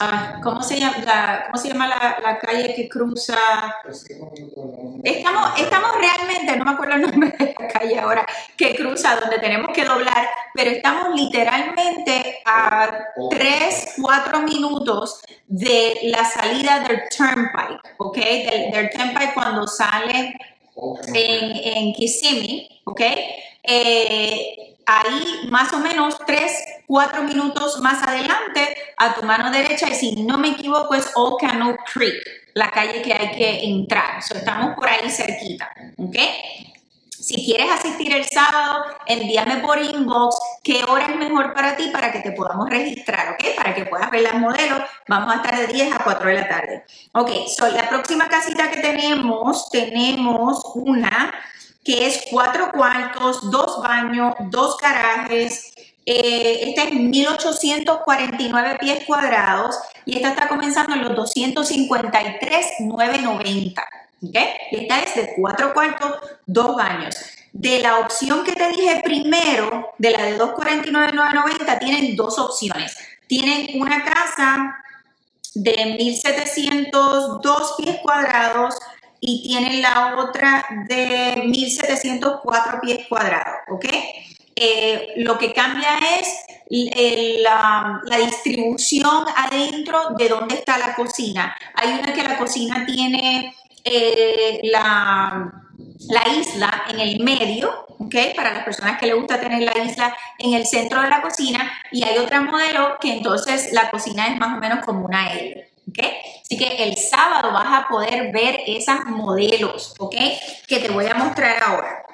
Ah, 0.00 0.40
¿cómo, 0.42 0.62
se 0.62 0.78
llama, 0.78 0.98
la, 1.04 1.44
¿Cómo 1.46 1.62
se 1.62 1.68
llama 1.68 1.86
la, 1.86 2.38
calle 2.38 2.74
que 2.74 2.88
cruza? 2.88 3.36
Estamos, 5.02 5.58
estamos 5.58 5.90
realmente, 5.98 6.56
no 6.56 6.64
me 6.64 6.70
acuerdo 6.72 6.94
el 6.94 7.02
nombre 7.02 7.34
de 7.38 7.54
la 7.58 7.68
calle 7.68 7.98
ahora, 7.98 8.26
que 8.56 8.74
cruza 8.74 9.16
donde 9.20 9.38
tenemos 9.38 9.70
que 9.74 9.84
doblar, 9.84 10.28
pero 10.54 10.70
estamos 10.70 11.14
literalmente 11.14 12.40
a 12.44 13.06
3, 13.30 13.94
4 14.00 14.40
minutos 14.40 15.20
de 15.46 15.98
la 16.04 16.24
salida 16.24 16.80
del 16.80 17.02
Turnpike, 17.16 17.94
¿ok? 17.98 18.16
Del, 18.16 18.70
del 18.72 18.90
Turnpike 18.90 19.34
cuando 19.34 19.66
sale 19.66 20.36
en, 21.14 21.92
Kissimmee, 21.92 22.68
¿ok? 22.84 23.00
Eh, 23.64 24.74
ahí 24.86 25.48
más 25.48 25.72
o 25.72 25.78
menos 25.78 26.16
3, 26.26 26.52
4 26.86 27.22
minutos 27.22 27.80
más 27.80 28.06
adelante 28.06 28.76
a 28.96 29.14
tu 29.14 29.22
mano 29.24 29.50
derecha 29.50 29.88
y 29.88 29.94
si 29.94 30.16
no 30.24 30.38
me 30.38 30.50
equivoco 30.50 30.94
es 30.94 31.10
Old 31.14 31.40
Canoe 31.40 31.76
Creek, 31.92 32.22
la 32.54 32.70
calle 32.70 33.02
que 33.02 33.12
hay 33.12 33.30
que 33.36 33.64
entrar. 33.64 34.18
estamos 34.18 34.74
por 34.74 34.88
ahí 34.88 35.08
cerquita, 35.10 35.72
¿ok? 35.96 36.16
Si 37.22 37.44
quieres 37.44 37.70
asistir 37.70 38.12
el 38.12 38.24
sábado, 38.24 38.84
envíame 39.06 39.58
por 39.58 39.80
inbox 39.80 40.34
qué 40.64 40.82
hora 40.82 41.06
es 41.06 41.14
mejor 41.14 41.54
para 41.54 41.76
ti 41.76 41.88
para 41.92 42.10
que 42.10 42.18
te 42.18 42.32
podamos 42.32 42.68
registrar, 42.68 43.34
¿ok? 43.34 43.54
Para 43.56 43.76
que 43.76 43.86
puedas 43.86 44.10
ver 44.10 44.22
las 44.22 44.34
modelos. 44.34 44.80
Vamos 45.06 45.32
a 45.32 45.36
estar 45.36 45.56
de 45.56 45.68
10 45.68 45.94
a 45.94 46.02
4 46.02 46.28
de 46.28 46.34
la 46.34 46.48
tarde. 46.48 46.84
Ok, 47.12 47.30
so, 47.46 47.68
la 47.68 47.88
próxima 47.88 48.28
casita 48.28 48.68
que 48.72 48.80
tenemos, 48.80 49.70
tenemos 49.70 50.64
una 50.74 51.32
que 51.84 52.08
es 52.08 52.24
cuatro 52.28 52.72
cuartos, 52.72 53.48
dos 53.52 53.80
baños, 53.80 54.34
dos 54.50 54.76
garajes. 54.78 55.72
Eh, 56.04 56.70
esta 56.70 56.82
es 56.82 56.92
1849 56.92 58.78
pies 58.80 59.04
cuadrados 59.06 59.78
y 60.04 60.16
esta 60.16 60.30
está 60.30 60.48
comenzando 60.48 60.94
en 60.94 61.02
los 61.02 61.14
253,990. 61.14 64.01
¿Okay? 64.26 64.48
Esta 64.70 65.00
es 65.00 65.14
de 65.14 65.32
cuatro 65.36 65.72
cuartos, 65.74 66.18
dos 66.46 66.76
baños. 66.76 67.16
De 67.52 67.80
la 67.80 67.98
opción 67.98 68.44
que 68.44 68.52
te 68.52 68.68
dije 68.68 69.00
primero, 69.04 69.92
de 69.98 70.10
la 70.10 70.22
de 70.24 70.38
249,990, 70.38 71.78
tienen 71.78 72.16
dos 72.16 72.38
opciones. 72.38 72.96
Tienen 73.26 73.80
una 73.80 74.04
casa 74.04 74.76
de 75.54 75.96
1702 75.98 77.74
pies 77.76 77.98
cuadrados 78.02 78.74
y 79.20 79.42
tienen 79.42 79.82
la 79.82 80.16
otra 80.16 80.64
de 80.88 81.42
1704 81.44 82.80
pies 82.80 83.06
cuadrados, 83.08 83.58
¿ok? 83.68 83.86
Eh, 84.54 85.14
lo 85.16 85.38
que 85.38 85.52
cambia 85.52 85.98
es 86.18 86.28
la, 87.42 88.00
distribución 88.18 89.24
adentro 89.36 90.10
de 90.16 90.28
dónde 90.28 90.56
está 90.56 90.78
la 90.78 90.94
cocina. 90.94 91.56
Hay 91.74 91.98
una 91.98 92.12
que 92.12 92.22
la 92.22 92.38
cocina 92.38 92.84
tiene 92.86 93.54
eh, 93.84 94.60
la, 94.64 95.52
la, 96.08 96.28
isla 96.28 96.84
en 96.88 97.00
el 97.00 97.20
medio, 97.20 97.86
¿ok? 97.98 98.14
Para 98.36 98.52
las 98.52 98.64
personas 98.64 98.98
que 98.98 99.06
les 99.06 99.16
gusta 99.16 99.40
tener 99.40 99.62
la 99.62 99.82
isla 99.82 100.16
en 100.38 100.54
el 100.54 100.66
centro 100.66 101.02
de 101.02 101.08
la 101.08 101.22
cocina, 101.22 101.72
y 101.90 102.04
hay 102.04 102.18
otra 102.18 102.40
modelo 102.40 102.96
que 103.00 103.12
entonces 103.12 103.72
la 103.72 103.90
cocina 103.90 104.28
es 104.28 104.38
más 104.38 104.56
o 104.56 104.60
menos 104.60 104.84
como 104.84 105.04
una 105.04 105.32
L. 105.32 105.68
Así 106.42 106.56
que 106.56 106.84
el 106.84 106.96
sábado 106.96 107.52
vas 107.52 107.84
a 107.84 107.88
poder 107.88 108.32
ver 108.32 108.60
esas 108.66 109.04
modelos, 109.06 109.94
¿ok? 109.98 110.14
Que 110.66 110.78
te 110.78 110.88
voy 110.88 111.06
a 111.06 111.14
mostrar 111.14 111.62
ahora. 111.62 112.04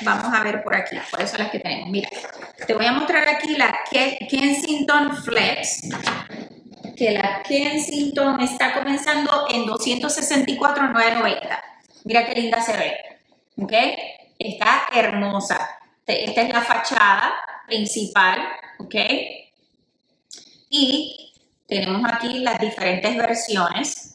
Vamos 0.00 0.32
a 0.34 0.42
ver 0.42 0.62
por 0.62 0.74
aquí, 0.74 0.96
cuáles 1.10 1.30
son 1.30 1.40
las 1.40 1.50
que 1.50 1.58
tenemos. 1.58 1.90
Mira, 1.90 2.08
te 2.66 2.72
voy 2.72 2.86
a 2.86 2.92
mostrar 2.92 3.28
aquí 3.28 3.54
la 3.56 3.78
Kensington 3.90 5.14
Flex, 5.22 5.82
que 7.02 7.10
la 7.10 7.42
Kensington 7.42 8.40
está 8.42 8.74
comenzando 8.74 9.48
en 9.50 9.66
264,990. 9.66 11.64
Mira 12.04 12.24
qué 12.26 12.40
linda 12.40 12.62
se 12.62 12.76
ve, 12.76 12.96
¿ok? 13.56 13.72
Está 14.38 14.84
hermosa. 14.94 15.80
Esta 16.06 16.42
es 16.42 16.52
la 16.54 16.60
fachada 16.60 17.32
principal, 17.66 18.40
¿ok? 18.78 18.94
Y 20.70 21.32
tenemos 21.66 22.08
aquí 22.08 22.38
las 22.38 22.60
diferentes 22.60 23.16
versiones 23.16 24.11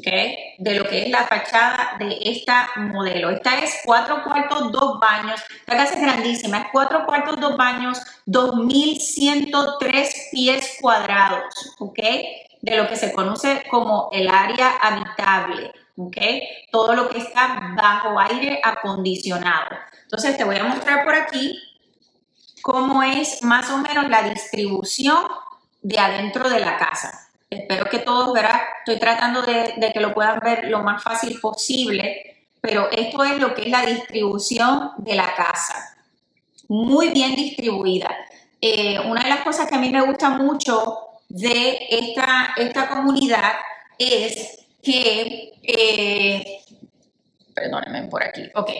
de 0.00 0.74
lo 0.74 0.88
que 0.88 1.02
es 1.02 1.10
la 1.10 1.26
fachada 1.26 1.96
de 1.98 2.18
esta 2.22 2.68
modelo. 2.76 3.30
Esta 3.30 3.58
es 3.58 3.80
cuatro 3.84 4.22
cuartos, 4.22 4.70
dos 4.72 5.00
baños. 5.00 5.40
La 5.66 5.76
casa 5.76 5.94
es 5.94 6.00
grandísima, 6.00 6.58
es 6.58 6.66
cuatro 6.72 7.06
cuartos, 7.06 7.40
dos 7.40 7.56
baños, 7.56 7.98
2103 8.26 10.28
pies 10.32 10.78
cuadrados, 10.80 11.74
¿ok? 11.78 11.98
De 12.60 12.76
lo 12.76 12.88
que 12.88 12.96
se 12.96 13.12
conoce 13.12 13.64
como 13.70 14.08
el 14.12 14.28
área 14.28 14.76
habitable, 14.82 15.72
¿ok? 15.96 16.16
Todo 16.70 16.94
lo 16.94 17.08
que 17.08 17.18
está 17.18 17.74
bajo 17.74 18.18
aire 18.20 18.60
acondicionado. 18.62 19.76
Entonces 20.02 20.36
te 20.36 20.44
voy 20.44 20.56
a 20.56 20.64
mostrar 20.64 21.04
por 21.04 21.14
aquí 21.14 21.58
cómo 22.62 23.02
es 23.02 23.42
más 23.42 23.70
o 23.70 23.78
menos 23.78 24.08
la 24.08 24.22
distribución 24.22 25.24
de 25.82 25.98
adentro 25.98 26.50
de 26.50 26.60
la 26.60 26.76
casa. 26.76 27.25
Espero 27.60 27.86
que 27.86 27.98
todos, 28.00 28.32
verán, 28.32 28.60
estoy 28.78 28.98
tratando 28.98 29.42
de, 29.42 29.74
que 29.92 30.00
lo 30.00 30.12
puedan 30.12 30.38
ver 30.40 30.68
lo 30.68 30.80
más 30.82 31.02
fácil 31.02 31.38
posible, 31.40 32.46
pero 32.60 32.90
esto 32.90 33.24
es 33.24 33.38
lo 33.38 33.54
que 33.54 33.62
es 33.62 33.68
la 33.68 33.84
distribución 33.84 34.92
de 34.98 35.14
la 35.14 35.34
casa. 35.34 35.96
Muy 36.68 37.10
bien 37.10 37.34
distribuida. 37.34 38.10
Eh, 38.60 38.98
una 39.00 39.22
de 39.22 39.28
las 39.28 39.40
cosas 39.40 39.68
que 39.68 39.76
a 39.76 39.78
mí 39.78 39.90
me 39.90 40.02
gusta 40.02 40.30
mucho 40.30 40.98
de 41.28 41.78
esta, 41.90 42.88
comunidad 42.88 43.52
es 43.98 44.58
que, 44.82 45.52
eh, 45.62 46.60
perdónenme 47.54 48.08
por 48.08 48.22
aquí, 48.22 48.50
ok, 48.54 48.70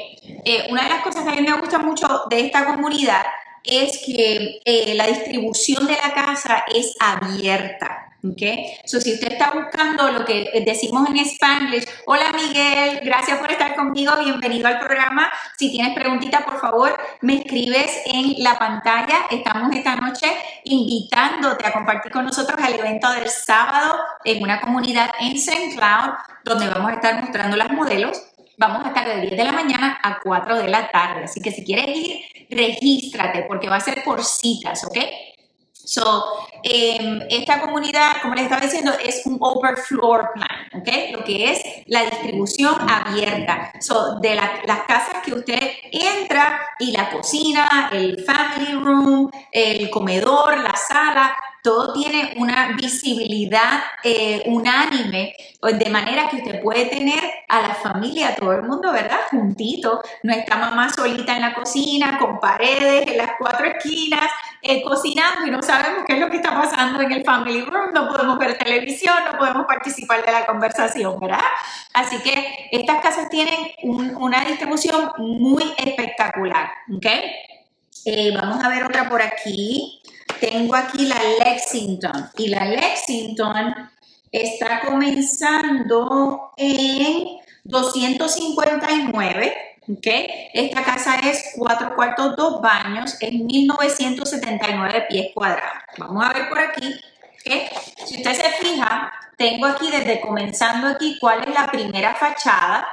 eh, 0.45 0.67
una 0.71 0.85
de 0.85 0.89
las 0.91 1.03
cosas 1.03 1.25
que 1.25 1.31
a 1.31 1.35
mí 1.35 1.43
me 1.43 1.59
gusta 1.59 1.79
mucho 1.79 2.25
de 2.29 2.41
esta 2.41 2.65
comunidad 2.65 3.25
es 3.67 4.03
que 4.07 4.61
eh, 4.65 4.95
la 4.95 5.07
distribución 5.07 5.87
de 5.87 5.95
la 5.95 6.15
casa 6.15 6.65
es 6.73 6.95
abierta. 7.01 8.06
¿Okay? 8.33 8.79
So, 8.85 9.01
si 9.01 9.15
usted 9.15 9.33
está 9.33 9.53
buscando 9.53 10.11
lo 10.11 10.25
que 10.25 10.63
decimos 10.65 11.09
en 11.09 11.19
Spanglish, 11.19 11.87
hola 12.07 12.33
Miguel, 12.33 13.01
gracias 13.05 13.39
por 13.39 13.51
estar 13.51 13.77
conmigo, 13.77 14.13
bienvenido 14.19 14.69
al 14.69 14.81
programa. 14.81 15.31
Si 15.59 15.71
tienes 15.71 15.95
preguntita, 15.95 16.45
por 16.45 16.61
favor, 16.61 16.97
me 17.21 17.39
escribes 17.39 17.91
en 18.07 18.43
la 18.43 18.59
pantalla. 18.59 19.27
Estamos 19.31 19.75
esta 19.75 19.97
noche 19.97 20.27
invitándote 20.65 21.67
a 21.67 21.73
compartir 21.73 22.11
con 22.11 22.25
nosotros 22.25 22.59
el 22.67 22.75
evento 22.75 23.11
del 23.13 23.29
sábado 23.29 23.97
en 24.25 24.43
una 24.43 24.61
comunidad 24.61 25.11
en 25.21 25.37
St. 25.37 25.77
Cloud, 25.77 26.15
donde 26.45 26.69
vamos 26.69 26.91
a 26.91 26.95
estar 26.95 27.21
mostrando 27.21 27.57
los 27.57 27.71
modelos 27.71 28.23
vamos 28.59 28.87
a 28.87 28.89
estar 28.89 29.07
de 29.07 29.21
10 29.21 29.37
de 29.37 29.45
la 29.45 29.53
mañana 29.53 29.99
a 30.03 30.19
4 30.23 30.57
de 30.57 30.69
la 30.69 30.91
tarde. 30.91 31.25
Así 31.25 31.41
que 31.41 31.51
si 31.51 31.63
quieres 31.63 31.95
ir, 31.95 32.21
regístrate 32.49 33.43
porque 33.43 33.69
va 33.69 33.77
a 33.77 33.81
ser 33.81 34.03
por 34.03 34.25
citas, 34.25 34.83
¿ok? 34.85 34.97
So, 35.87 36.25
em, 36.65 37.21
esta 37.31 37.61
comunidad, 37.61 38.21
como 38.21 38.35
les 38.35 38.45
estaba 38.45 38.61
diciendo, 38.61 38.93
es 39.05 39.25
un 39.25 39.39
overfloor 39.41 40.33
plan, 40.35 40.67
¿ok? 40.75 40.89
Lo 41.13 41.25
que 41.25 41.53
es 41.53 41.63
la 41.87 42.03
distribución 42.03 42.75
abierta. 42.91 43.71
So, 43.81 44.19
de 44.19 44.35
las 44.35 44.83
casas 44.89 45.23
que 45.25 45.33
usted 45.33 45.61
entra 45.93 46.61
y 46.81 46.91
la 46.91 47.09
cocina, 47.11 47.89
el 47.93 48.25
family 48.25 48.73
room, 48.73 49.31
el 49.53 49.89
comedor, 49.91 50.59
la 50.59 50.75
sala, 50.75 51.37
todo 51.67 51.93
tiene 51.93 52.35
una 52.37 52.77
visibilidad 52.77 53.83
eh, 54.05 54.45
unánime, 54.47 55.35
de 55.61 55.91
manera 55.91 56.29
que 56.29 56.37
usted 56.37 56.63
puede 56.63 56.87
tener 56.87 57.19
a 57.49 57.61
la 57.61 57.75
familia, 57.75 58.37
todo 58.37 58.53
el 58.53 58.63
mundo, 58.63 58.93
¿verdad? 58.93 59.19
Juntito, 59.33 60.01
no 60.23 60.33
está 60.33 60.59
mamá 60.59 60.93
solita 60.93 61.35
en 61.35 61.43
la 61.43 61.55
cocina, 61.55 62.19
con 62.21 62.39
paredes 62.39 63.09
en 63.09 63.19
las 63.19 63.33
cuatro 63.37 63.67
esquinas, 63.67 64.31
eh, 64.63 64.81
cocinando 64.81 65.45
y 65.45 65.51
no 65.51 65.61
sabemos 65.61 66.05
qué 66.07 66.13
es 66.13 66.21
lo 66.21 66.31
que 66.31 66.37
está 66.37 66.55
pasando 66.55 67.01
en 67.01 67.11
el 67.11 67.25
family 67.25 67.63
room, 67.63 67.93
no 67.93 68.11
podemos 68.11 68.39
ver 68.39 68.57
televisión, 68.59 69.17
no 69.33 69.37
podemos 69.37 69.67
participar 69.67 70.25
de 70.25 70.31
la 70.31 70.47
conversación, 70.47 71.19
¿verdad? 71.19 71.41
Así 71.95 72.19
que 72.19 72.69
estas 72.71 73.01
casas 73.03 73.29
tienen 73.29 73.59
una 73.83 74.45
distribución 74.45 75.11
muy 75.19 75.65
espectacular, 75.79 76.71
¿ok? 76.95 77.07
Eh, 78.05 78.31
vamos 78.41 78.63
a 78.63 78.69
ver 78.69 78.85
otra 78.85 79.09
por 79.09 79.21
aquí 79.21 80.01
tengo 80.41 80.75
aquí 80.75 81.07
la 81.07 81.21
Lexington 81.39 82.31
y 82.37 82.49
la 82.49 82.65
Lexington 82.65 83.75
está 84.31 84.81
comenzando 84.81 86.53
en 86.57 87.39
259. 87.65 89.55
¿okay? 89.97 90.51
Esta 90.53 90.83
casa 90.83 91.17
es 91.21 91.53
cuatro 91.57 91.95
cuartos, 91.95 92.37
dos 92.37 92.61
baños, 92.61 93.17
es 93.21 93.33
1979 93.33 95.07
pies 95.09 95.29
cuadrados. 95.35 95.83
Vamos 95.99 96.25
a 96.25 96.33
ver 96.33 96.49
por 96.49 96.59
aquí. 96.59 96.95
¿okay? 97.41 97.69
Si 98.05 98.17
usted 98.19 98.35
se 98.35 98.65
fija, 98.65 99.13
tengo 99.37 99.67
aquí 99.67 99.91
desde 99.91 100.21
comenzando 100.21 100.89
aquí 100.89 101.19
cuál 101.19 101.45
es 101.45 101.55
la 101.55 101.67
primera 101.71 102.15
fachada 102.15 102.87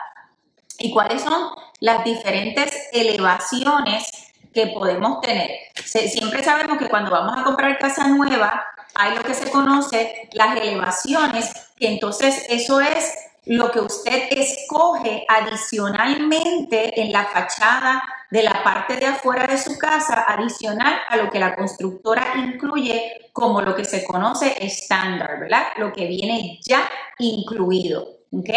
y 0.80 0.91
cuáles 0.91 1.22
son 1.22 1.50
las 1.80 2.04
diferentes 2.04 2.89
elevaciones 2.91 4.32
que 4.54 4.68
podemos 4.68 5.22
tener. 5.22 5.49
siempre 5.84 6.43
sabemos 6.43 6.78
que 6.78 6.89
cuando 6.89 7.12
vamos 7.12 7.38
a 7.38 7.43
comprar 7.43 7.78
casa 7.80 8.08
nueva, 8.08 8.66
hay 8.95 9.16
lo 9.16 9.24
que 9.24 9.34
se 9.34 9.49
conoce 9.49 10.30
las 10.34 10.58
elevaciones, 10.58 11.51
que 11.78 11.88
entonces 11.88 12.45
eso 12.49 12.80
es 12.80 13.12
lo 13.45 13.72
que 13.72 13.80
usted 13.80 14.28
escoge 14.32 15.26
adicionalmente 15.28 17.01
en 17.01 17.12
la 17.12 17.26
fachada 17.26 18.04
de 18.32 18.41
la 18.41 18.64
parte 18.64 18.95
de 18.95 19.06
afuera 19.06 19.45
de 19.45 19.58
su 19.58 19.78
casa, 19.78 20.26
adicional 20.28 20.95
a 21.10 21.18
lo 21.18 21.30
que 21.30 21.39
la 21.39 21.56
constructora 21.56 22.34
incluye 22.36 23.30
como 23.34 23.62
lo 23.62 23.76
que 23.76 23.86
se 23.86 24.04
conoce 24.04 24.56
estándar, 24.60 25.39
¿verdad? 25.39 25.66
Lo 25.78 25.91
que 25.91 26.08
viene 26.08 26.60
ya 26.64 26.89
incluido, 27.20 28.08
¿ok? 28.32 28.49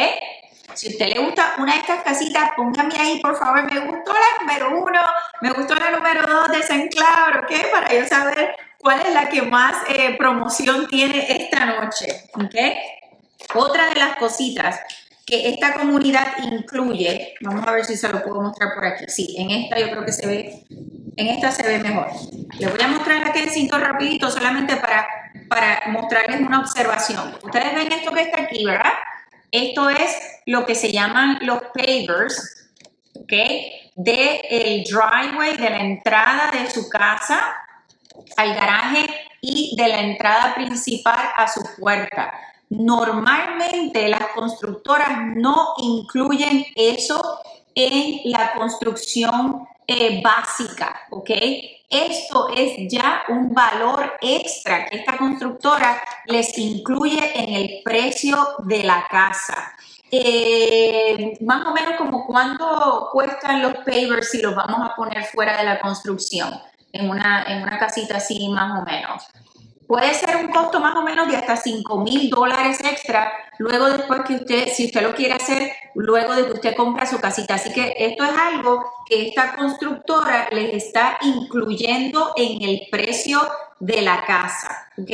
Si 0.74 0.88
a 0.88 0.90
usted 0.90 1.08
le 1.08 1.20
gusta 1.20 1.54
una 1.58 1.72
de 1.72 1.80
estas 1.80 2.02
casitas, 2.02 2.50
póngame 2.56 2.94
ahí, 2.98 3.20
por 3.20 3.36
favor. 3.38 3.62
Me 3.72 3.80
gustó 3.80 4.12
la 4.12 4.40
número 4.40 4.78
uno, 4.78 5.00
me 5.40 5.52
gustó 5.52 5.74
la 5.74 5.90
número 5.90 6.26
dos 6.26 6.48
de 6.48 6.62
San 6.62 6.82
¿ok? 6.82 7.72
Para 7.72 7.94
yo 7.94 8.06
saber 8.06 8.54
cuál 8.78 9.00
es 9.00 9.14
la 9.14 9.28
que 9.28 9.42
más 9.42 9.76
eh, 9.88 10.16
promoción 10.18 10.86
tiene 10.88 11.26
esta 11.28 11.66
noche, 11.66 12.28
¿ok? 12.34 12.54
Otra 13.54 13.88
de 13.88 13.96
las 13.96 14.16
cositas 14.16 14.80
que 15.26 15.48
esta 15.48 15.74
comunidad 15.74 16.38
incluye, 16.52 17.34
vamos 17.40 17.66
a 17.66 17.72
ver 17.72 17.84
si 17.84 17.96
se 17.96 18.08
lo 18.08 18.22
puedo 18.22 18.40
mostrar 18.40 18.74
por 18.74 18.84
aquí. 18.84 19.04
Sí, 19.08 19.34
en 19.38 19.50
esta 19.50 19.78
yo 19.78 19.90
creo 19.90 20.04
que 20.04 20.12
se 20.12 20.26
ve, 20.26 20.64
en 21.16 21.26
esta 21.26 21.50
se 21.50 21.66
ve 21.66 21.78
mejor. 21.80 22.08
Les 22.58 22.70
voy 22.70 22.80
a 22.80 22.88
mostrar 22.88 23.28
aquí 23.28 23.40
el 23.40 23.50
cinto 23.50 23.76
rapidito 23.76 24.30
solamente 24.30 24.76
para, 24.76 25.06
para 25.48 25.82
mostrarles 25.88 26.40
una 26.40 26.60
observación. 26.60 27.36
Ustedes 27.42 27.74
ven 27.74 27.90
esto 27.90 28.12
que 28.12 28.20
está 28.20 28.42
aquí, 28.42 28.64
¿verdad? 28.64 28.92
Esto 29.56 29.88
es 29.88 30.14
lo 30.44 30.66
que 30.66 30.74
se 30.74 30.92
llaman 30.92 31.38
los 31.40 31.60
pavers, 31.74 32.68
¿ok? 33.14 33.32
De 33.94 34.40
el 34.50 34.84
driveway, 34.84 35.56
de 35.56 35.70
la 35.70 35.80
entrada 35.80 36.50
de 36.50 36.70
su 36.70 36.90
casa 36.90 37.56
al 38.36 38.54
garaje 38.54 39.06
y 39.40 39.74
de 39.74 39.88
la 39.88 40.00
entrada 40.00 40.54
principal 40.54 41.32
a 41.36 41.48
su 41.48 41.62
puerta. 41.78 42.34
Normalmente 42.68 44.08
las 44.08 44.26
constructoras 44.34 45.08
no 45.34 45.72
incluyen 45.78 46.66
eso 46.74 47.40
en 47.74 48.30
la 48.30 48.52
construcción 48.52 49.66
eh, 49.86 50.20
básica, 50.22 51.00
¿ok? 51.10 51.30
Esto 51.88 52.48
es 52.54 52.90
ya 52.90 53.22
un 53.28 53.54
valor 53.54 54.14
extra 54.20 54.86
que 54.86 54.96
esta 54.96 55.16
constructora 55.16 56.02
les 56.26 56.56
incluye 56.58 57.32
en 57.34 57.54
el 57.54 57.82
precio 57.84 58.36
de 58.64 58.82
la 58.82 59.06
casa. 59.08 59.72
Eh, 60.10 61.36
más 61.40 61.66
o 61.66 61.72
menos 61.72 61.94
como 61.96 62.26
cuánto 62.26 63.08
cuestan 63.12 63.62
los 63.62 63.74
pavers 63.78 64.30
si 64.30 64.40
los 64.40 64.54
vamos 64.54 64.80
a 64.82 64.94
poner 64.94 65.24
fuera 65.26 65.58
de 65.58 65.64
la 65.64 65.80
construcción, 65.80 66.54
en 66.92 67.10
una, 67.10 67.44
en 67.44 67.62
una 67.62 67.78
casita 67.78 68.16
así 68.16 68.48
más 68.48 68.80
o 68.80 68.84
menos. 68.84 69.24
Puede 69.86 70.14
ser 70.14 70.36
un 70.36 70.50
costo 70.50 70.80
más 70.80 70.96
o 70.96 71.02
menos 71.02 71.28
de 71.28 71.36
hasta 71.36 71.56
5 71.56 72.00
mil 72.00 72.28
dólares 72.28 72.80
extra, 72.80 73.32
luego 73.58 73.88
después 73.88 74.22
que 74.26 74.34
usted, 74.34 74.68
si 74.72 74.86
usted 74.86 75.02
lo 75.02 75.14
quiere 75.14 75.34
hacer, 75.34 75.70
luego 75.94 76.34
de 76.34 76.46
que 76.46 76.52
usted 76.52 76.76
compra 76.76 77.06
su 77.06 77.20
casita. 77.20 77.54
Así 77.54 77.72
que 77.72 77.94
esto 77.96 78.24
es 78.24 78.36
algo 78.36 78.84
que 79.06 79.28
esta 79.28 79.54
constructora 79.54 80.48
les 80.50 80.74
está 80.74 81.18
incluyendo 81.22 82.32
en 82.36 82.62
el 82.62 82.82
precio 82.90 83.40
de 83.78 84.02
la 84.02 84.24
casa. 84.24 84.88
¿ok? 84.98 85.10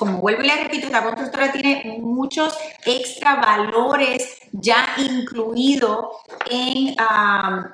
como 0.00 0.16
vuelvo 0.16 0.42
y 0.42 0.46
le 0.46 0.56
repito, 0.62 0.86
esta 0.86 1.02
constructora 1.02 1.52
tiene 1.52 1.98
muchos 2.00 2.56
extra 2.86 3.34
valores 3.34 4.38
ya 4.50 4.94
incluido 4.96 6.12
en, 6.50 6.96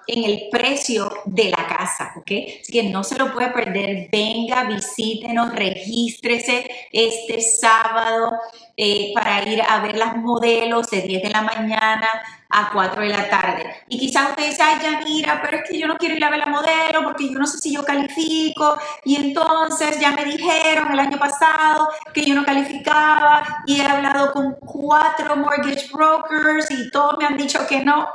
en 0.07 0.25
el 0.25 0.49
precio 0.51 1.11
de 1.25 1.51
la 1.51 1.67
casa, 1.67 2.13
¿ok? 2.17 2.31
Así 2.61 2.73
que 2.73 2.85
no 2.85 3.03
se 3.03 3.19
lo 3.19 3.33
puede 3.33 3.51
perder. 3.51 4.09
Venga, 4.11 4.65
visítenos, 4.65 5.55
regístrese 5.55 6.71
este 6.93 7.41
sábado 7.41 8.33
eh, 8.77 9.13
para 9.15 9.43
ir 9.49 9.63
a 9.63 9.81
ver 9.81 9.97
las 9.97 10.17
modelos 10.19 10.91
de 10.91 11.01
10 11.01 11.23
de 11.23 11.31
la 11.31 11.41
mañana 11.41 12.09
a 12.51 12.71
4 12.73 13.03
de 13.03 13.09
la 13.09 13.29
tarde. 13.29 13.75
Y 13.89 13.99
quizás 13.99 14.31
usted 14.31 14.51
dice, 14.51 14.63
ay, 14.63 14.79
ya 14.83 15.01
mira, 15.03 15.41
pero 15.43 15.57
es 15.57 15.69
que 15.69 15.79
yo 15.79 15.87
no 15.87 15.97
quiero 15.97 16.15
ir 16.15 16.25
a 16.25 16.31
ver 16.31 16.41
la 16.41 16.47
modelo 16.47 17.03
porque 17.03 17.31
yo 17.33 17.39
no 17.39 17.47
sé 17.47 17.59
si 17.59 17.75
yo 17.75 17.85
califico. 17.85 18.77
Y 19.05 19.17
entonces 19.17 19.99
ya 19.99 20.13
me 20.13 20.25
dijeron 20.25 20.93
el 20.93 21.01
año 21.01 21.19
pasado 21.19 21.89
que 22.13 22.25
yo 22.25 22.35
no 22.35 22.45
calificaba 22.45 23.63
y 23.67 23.81
he 23.81 23.87
hablado 23.87 24.33
con 24.33 24.57
cuatro 24.61 25.37
mortgage 25.37 25.89
brokers 25.93 26.71
y 26.71 26.91
todos 26.91 27.17
me 27.19 27.25
han 27.25 27.37
dicho 27.37 27.67
que 27.67 27.85
no. 27.85 28.07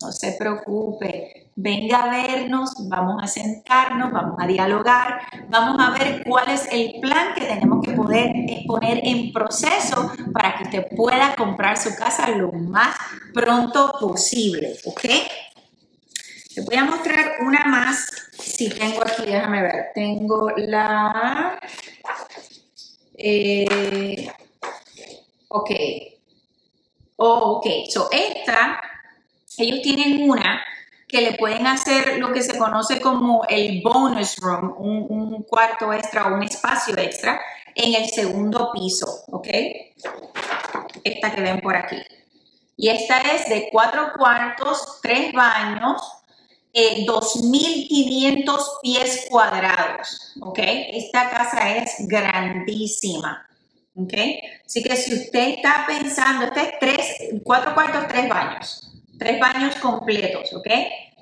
No 0.00 0.12
se 0.12 0.32
preocupe, 0.32 1.46
venga 1.56 2.02
a 2.02 2.10
vernos, 2.10 2.74
vamos 2.86 3.22
a 3.22 3.26
sentarnos, 3.26 4.12
vamos 4.12 4.36
a 4.38 4.46
dialogar, 4.46 5.22
vamos 5.48 5.82
a 5.82 5.90
ver 5.98 6.22
cuál 6.22 6.50
es 6.50 6.68
el 6.70 7.00
plan 7.00 7.34
que 7.34 7.46
tenemos 7.46 7.82
que 7.82 7.92
poder 7.92 8.30
poner 8.66 9.00
en 9.02 9.32
proceso 9.32 10.12
para 10.34 10.56
que 10.56 10.64
usted 10.64 10.86
pueda 10.94 11.34
comprar 11.34 11.78
su 11.78 11.96
casa 11.96 12.28
lo 12.28 12.52
más 12.52 12.94
pronto 13.32 13.92
posible, 13.98 14.76
¿ok? 14.84 15.04
Les 16.56 16.64
voy 16.64 16.76
a 16.76 16.84
mostrar 16.84 17.36
una 17.40 17.64
más, 17.64 18.06
si 18.38 18.68
tengo 18.68 19.00
aquí, 19.00 19.24
déjame 19.24 19.62
ver, 19.62 19.86
tengo 19.94 20.50
la... 20.56 21.58
Eh, 23.16 24.30
ok. 25.48 25.70
Oh, 27.16 27.56
ok, 27.56 27.66
so 27.88 28.10
esta 28.12 28.78
ellos 29.58 29.80
tienen 29.82 30.28
una 30.28 30.62
que 31.08 31.20
le 31.20 31.34
pueden 31.34 31.66
hacer 31.66 32.18
lo 32.18 32.32
que 32.32 32.42
se 32.42 32.58
conoce 32.58 33.00
como 33.00 33.44
el 33.48 33.80
bonus 33.82 34.36
room, 34.36 34.74
un, 34.78 35.42
cuarto 35.44 35.92
extra 35.92 36.26
o 36.26 36.34
un 36.34 36.42
espacio 36.42 36.96
extra 36.98 37.40
en 37.74 37.94
el 37.94 38.08
segundo 38.08 38.70
piso, 38.72 39.24
¿ok? 39.28 39.48
Esta 41.04 41.34
que 41.34 41.40
ven 41.40 41.60
por 41.60 41.76
aquí. 41.76 42.02
Y 42.76 42.88
esta 42.88 43.20
es 43.20 43.48
de 43.48 43.68
cuatro 43.70 44.12
cuartos, 44.16 44.98
tres 45.00 45.32
baños, 45.32 46.02
2.500 46.74 48.58
eh, 48.58 48.62
pies 48.82 49.26
cuadrados, 49.30 50.34
¿ok? 50.40 50.58
Esta 50.58 51.30
casa 51.30 51.76
es 51.76 51.94
grandísima, 52.00 53.46
¿ok? 53.94 54.12
Así 54.64 54.82
que 54.82 54.96
si 54.96 55.14
usted 55.14 55.48
está 55.50 55.84
pensando, 55.86 56.46
este 56.46 56.60
es 56.60 56.78
tres, 56.78 57.16
cuatro 57.44 57.72
cuartos, 57.74 58.08
tres 58.08 58.28
baños, 58.28 58.85
tres 59.18 59.40
baños 59.40 59.74
completos, 59.76 60.52
¿ok? 60.54 60.68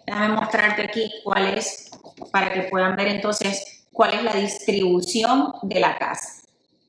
Déjame 0.07 0.28
mostrarte 0.28 0.82
aquí 0.82 1.11
cuál 1.22 1.59
es, 1.59 1.90
para 2.30 2.53
que 2.53 2.62
puedan 2.62 2.97
ver 2.97 3.09
entonces 3.09 3.84
cuál 3.92 4.14
es 4.14 4.22
la 4.22 4.34
distribución 4.34 5.53
de 5.62 5.80
la 5.80 5.97
casa, 5.97 6.42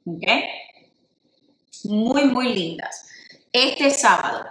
¿ok? 0.05 0.27
Muy, 1.85 2.25
muy 2.25 2.53
lindas. 2.53 3.07
Este 3.51 3.89
sábado, 3.91 4.45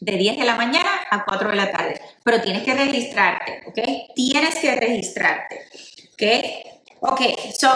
de 0.00 0.16
10 0.16 0.36
de 0.36 0.44
la 0.44 0.54
mañana 0.54 0.90
a 1.10 1.24
4 1.24 1.48
de 1.48 1.56
la 1.56 1.72
tarde, 1.72 2.00
pero 2.22 2.40
tienes 2.42 2.62
que 2.62 2.74
registrarte, 2.74 3.62
¿ok? 3.66 4.14
Tienes 4.14 4.54
que 4.56 4.76
registrarte, 4.76 5.66
¿ok? 6.12 7.10
Ok, 7.12 7.20
so, 7.58 7.68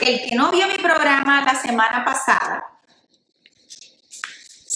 el 0.00 0.28
que 0.28 0.34
no 0.34 0.50
vio 0.50 0.66
mi 0.66 0.74
programa 0.74 1.44
la 1.44 1.54
semana 1.54 2.04
pasada, 2.04 2.64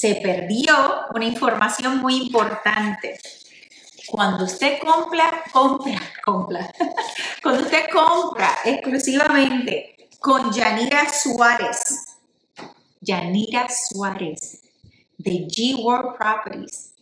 se 0.00 0.14
perdió 0.14 0.74
una 1.14 1.26
información 1.26 1.98
muy 1.98 2.16
importante. 2.16 3.20
Cuando 4.06 4.44
usted 4.44 4.78
compra, 4.78 5.44
compra, 5.52 6.00
compra. 6.24 6.72
Cuando 7.42 7.64
usted 7.64 7.84
compra 7.92 8.60
exclusivamente 8.64 10.08
con 10.18 10.50
Yanira 10.54 11.06
Suárez, 11.12 12.16
Yanira 13.02 13.68
Suárez 13.68 14.62
de 15.18 15.46
G 15.46 15.78
World 15.84 16.16
Properties, 16.16 16.94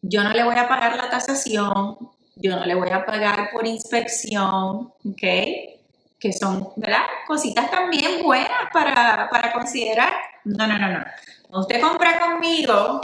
yo 0.00 0.22
no 0.22 0.30
le 0.30 0.44
voy 0.44 0.56
a 0.56 0.68
pagar 0.68 0.96
la 0.96 1.10
tasación, 1.10 1.98
yo 2.36 2.54
no 2.54 2.64
le 2.64 2.76
voy 2.76 2.90
a 2.90 3.04
pagar 3.04 3.50
por 3.52 3.66
inspección, 3.66 4.92
¿ok? 5.04 5.22
Que 6.22 6.32
son, 6.32 6.68
¿verdad? 6.76 7.02
Cositas 7.26 7.68
también 7.68 8.22
buenas 8.22 8.70
para, 8.72 9.28
para 9.28 9.52
considerar. 9.52 10.12
No, 10.44 10.68
no, 10.68 10.78
no, 10.78 10.88
no. 10.88 11.04
Usted 11.60 11.80
compra 11.80 12.20
conmigo, 12.20 13.00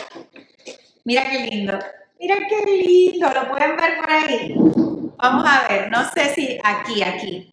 mira 1.04 1.28
qué 1.28 1.40
lindo, 1.50 1.76
mira 2.20 2.36
qué 2.48 2.64
lindo, 2.76 3.28
lo 3.34 3.50
pueden 3.50 3.76
ver 3.76 3.98
por 3.98 4.08
ahí. 4.08 4.54
Vamos 5.16 5.44
a 5.48 5.66
ver, 5.68 5.90
no 5.90 6.08
sé 6.10 6.32
si 6.32 6.58
aquí, 6.62 7.02
aquí. 7.02 7.52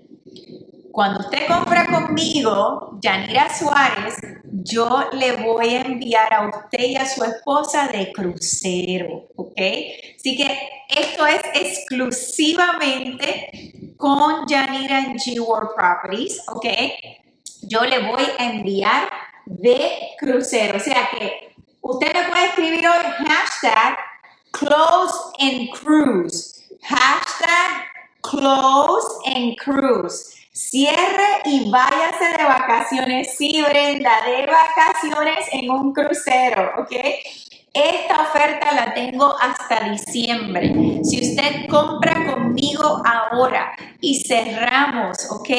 Cuando 0.96 1.20
usted 1.20 1.46
compra 1.46 1.86
conmigo, 1.88 2.98
Yanira 3.02 3.54
Suárez, 3.54 4.16
yo 4.46 5.10
le 5.12 5.34
voy 5.44 5.76
a 5.76 5.82
enviar 5.82 6.34
a 6.34 6.48
usted 6.48 6.86
y 6.86 6.96
a 6.96 7.06
su 7.06 7.22
esposa 7.22 7.90
de 7.90 8.14
crucero, 8.14 9.28
¿ok? 9.36 9.60
Así 10.18 10.38
que 10.38 10.58
esto 10.88 11.28
es 11.28 11.42
exclusivamente 11.54 13.94
con 13.98 14.48
Yanira 14.48 15.00
en 15.00 15.16
G 15.16 15.38
World 15.38 15.72
Properties, 15.76 16.42
¿ok? 16.48 16.66
Yo 17.64 17.84
le 17.84 18.00
voy 18.00 18.24
a 18.40 18.46
enviar 18.46 19.10
de 19.48 20.14
crucero, 20.18 20.78
o 20.78 20.80
sea 20.80 21.10
que 21.12 21.56
usted 21.82 22.14
me 22.14 22.24
puede 22.30 22.46
escribir 22.46 22.88
hoy 22.88 23.04
hashtag 23.28 23.98
close 24.52 25.14
and 25.40 25.70
cruise, 25.72 26.70
hashtag 26.84 27.95
close 28.30 29.08
and 29.26 29.56
cruise. 29.58 30.36
Cierre 30.52 31.42
y 31.46 31.70
váyase 31.70 32.38
de 32.38 32.44
vacaciones. 32.44 33.36
Sí, 33.38 33.62
Brenda, 33.62 34.22
de 34.26 34.46
vacaciones 34.46 35.46
en 35.52 35.70
un 35.70 35.94
crucero, 35.94 36.72
¿ok? 36.80 36.94
Esta 37.74 38.22
oferta 38.22 38.72
la 38.72 38.94
tengo 38.94 39.36
hasta 39.38 39.90
diciembre. 39.90 40.74
Si 41.04 41.30
usted 41.30 41.68
compra 41.70 42.34
conmigo 42.34 43.04
ahora 43.06 43.76
y 44.00 44.24
cerramos, 44.24 45.30
¿ok? 45.30 45.50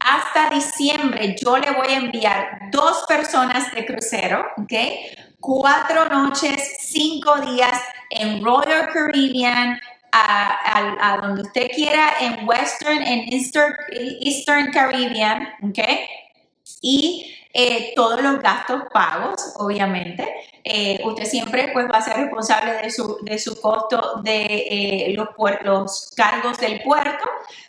Hasta 0.00 0.50
diciembre 0.50 1.36
yo 1.40 1.56
le 1.58 1.70
voy 1.70 1.86
a 1.86 1.98
enviar 1.98 2.58
dos 2.72 3.04
personas 3.06 3.72
de 3.72 3.86
crucero, 3.86 4.44
¿ok? 4.56 4.72
Cuatro 5.38 6.08
noches, 6.08 6.78
cinco 6.80 7.36
días 7.38 7.80
en 8.10 8.44
Royal 8.44 8.88
Caribbean, 8.92 9.78
a, 10.12 11.18
donde 11.22 11.42
usted 11.42 11.68
quiera 11.74 12.14
en 12.20 12.46
Western, 12.46 13.02
en 13.02 13.28
Eastern, 13.32 14.70
Caribbean, 14.72 15.48
¿ok? 15.62 15.78
Y 16.82 17.34
eh, 17.52 17.92
todos 17.96 18.22
los 18.22 18.40
gastos 18.40 18.82
pagos, 18.92 19.54
obviamente. 19.56 20.28
Eh, 20.62 21.00
usted 21.04 21.24
siempre 21.24 21.70
pues, 21.72 21.86
va 21.86 21.98
a 21.98 22.02
ser 22.02 22.16
responsable 22.16 22.72
de 22.72 22.90
su, 22.90 23.18
de 23.22 23.38
su 23.38 23.60
costo 23.60 24.20
de 24.22 24.44
eh, 24.44 25.14
los, 25.14 25.28
los 25.62 26.12
cargos 26.16 26.58
del 26.58 26.82
puerto, 26.82 27.24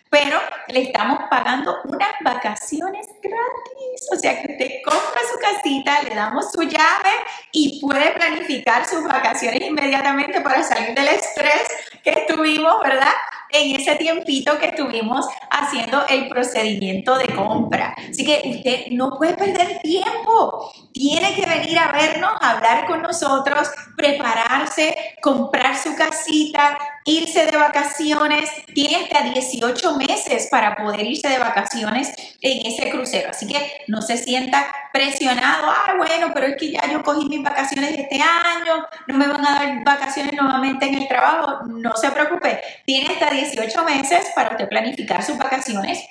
pero 0.10 0.39
le 0.68 0.84
estamos 0.84 1.20
pagando 1.30 1.78
unas 1.86 2.12
vacaciones 2.24 3.08
gratis. 3.22 4.08
O 4.12 4.16
sea 4.16 4.41
que 4.41 4.51
usted 4.53 4.72
compra 4.84 5.22
su 5.32 5.39
casita, 5.39 6.01
le 6.03 6.16
damos 6.16 6.51
su 6.51 6.62
llave 6.64 7.12
y 7.51 7.80
puede 7.82 8.12
planificar 8.12 8.86
sus 8.86 9.03
vacaciones 9.03 9.62
inmediatamente 9.62 10.41
para 10.41 10.64
salir 10.64 10.95
del 10.95 11.08
estrés 11.08 11.68
que 12.03 12.12
estuvimos, 12.12 12.82
¿verdad? 12.84 13.14
en 13.49 13.76
ese 13.76 13.95
tiempito 13.95 14.58
que 14.58 14.68
estuvimos 14.68 15.26
haciendo 15.49 16.05
el 16.10 16.28
procedimiento 16.28 17.18
de 17.18 17.28
compra. 17.34 17.95
Así 18.10 18.26
que 18.26 18.41
usted 18.45 18.88
no 18.91 19.18
puede 19.18 19.36
perder 19.36 19.80
tiempo. 19.82 20.72
Tiene 20.97 21.35
que 21.35 21.45
venir 21.45 21.77
a 21.77 21.91
vernos, 21.91 22.31
hablar 22.41 22.87
con 22.87 23.03
nosotros, 23.03 23.69
prepararse, 23.95 25.15
comprar 25.21 25.77
su 25.77 25.95
casita, 25.95 26.75
irse 27.05 27.45
de 27.45 27.55
vacaciones. 27.55 28.49
Tiene 28.73 29.03
hasta 29.03 29.21
18 29.21 29.95
meses 29.95 30.47
para 30.49 30.75
poder 30.75 31.05
irse 31.05 31.29
de 31.29 31.37
vacaciones 31.37 32.11
en 32.41 32.65
ese 32.65 32.89
crucero. 32.89 33.29
Así 33.29 33.45
que 33.45 33.83
no 33.85 34.01
se 34.01 34.17
sienta 34.17 34.65
presionado. 34.91 35.67
Ah, 35.69 35.93
bueno, 35.97 36.31
pero 36.33 36.47
es 36.47 36.55
que 36.57 36.71
ya 36.71 36.81
yo 36.91 37.03
cogí 37.03 37.27
mis 37.27 37.43
vacaciones 37.43 37.91
este 37.91 38.15
año, 38.19 38.83
no 39.05 39.17
me 39.19 39.27
van 39.27 39.45
a 39.45 39.59
dar 39.59 39.83
vacaciones 39.83 40.33
nuevamente 40.33 40.87
en 40.87 40.95
el 40.95 41.07
trabajo. 41.07 41.63
No 41.67 41.95
se 41.95 42.09
preocupe. 42.09 42.59
Tiene 42.87 43.13
hasta 43.13 43.29
18 43.29 43.83
meses 43.83 44.31
para 44.33 44.49
usted 44.49 44.67
planificar 44.67 45.23
sus 45.23 45.37
vacaciones 45.37 46.07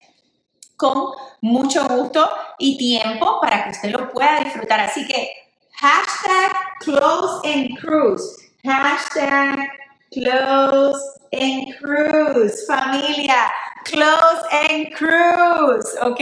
con 0.77 1.13
mucho 1.41 1.87
gusto 1.89 2.29
y 2.59 2.77
tiempo 2.77 3.41
para 3.41 3.65
que 3.65 3.71
usted 3.71 3.91
lo 3.91 4.11
pueda 4.11 4.41
disfrutar. 4.41 4.81
Así 4.81 5.07
que 5.07 5.29
hashtag 5.73 6.53
close 6.81 7.49
and 7.49 7.79
cruise. 7.79 8.37
Hashtag 8.65 9.69
close 10.13 11.01
and 11.33 11.77
cruise. 11.79 12.67
Familia, 12.67 13.51
close 13.85 14.43
and 14.53 14.93
cruise. 14.95 15.97
¿Ok? 16.03 16.21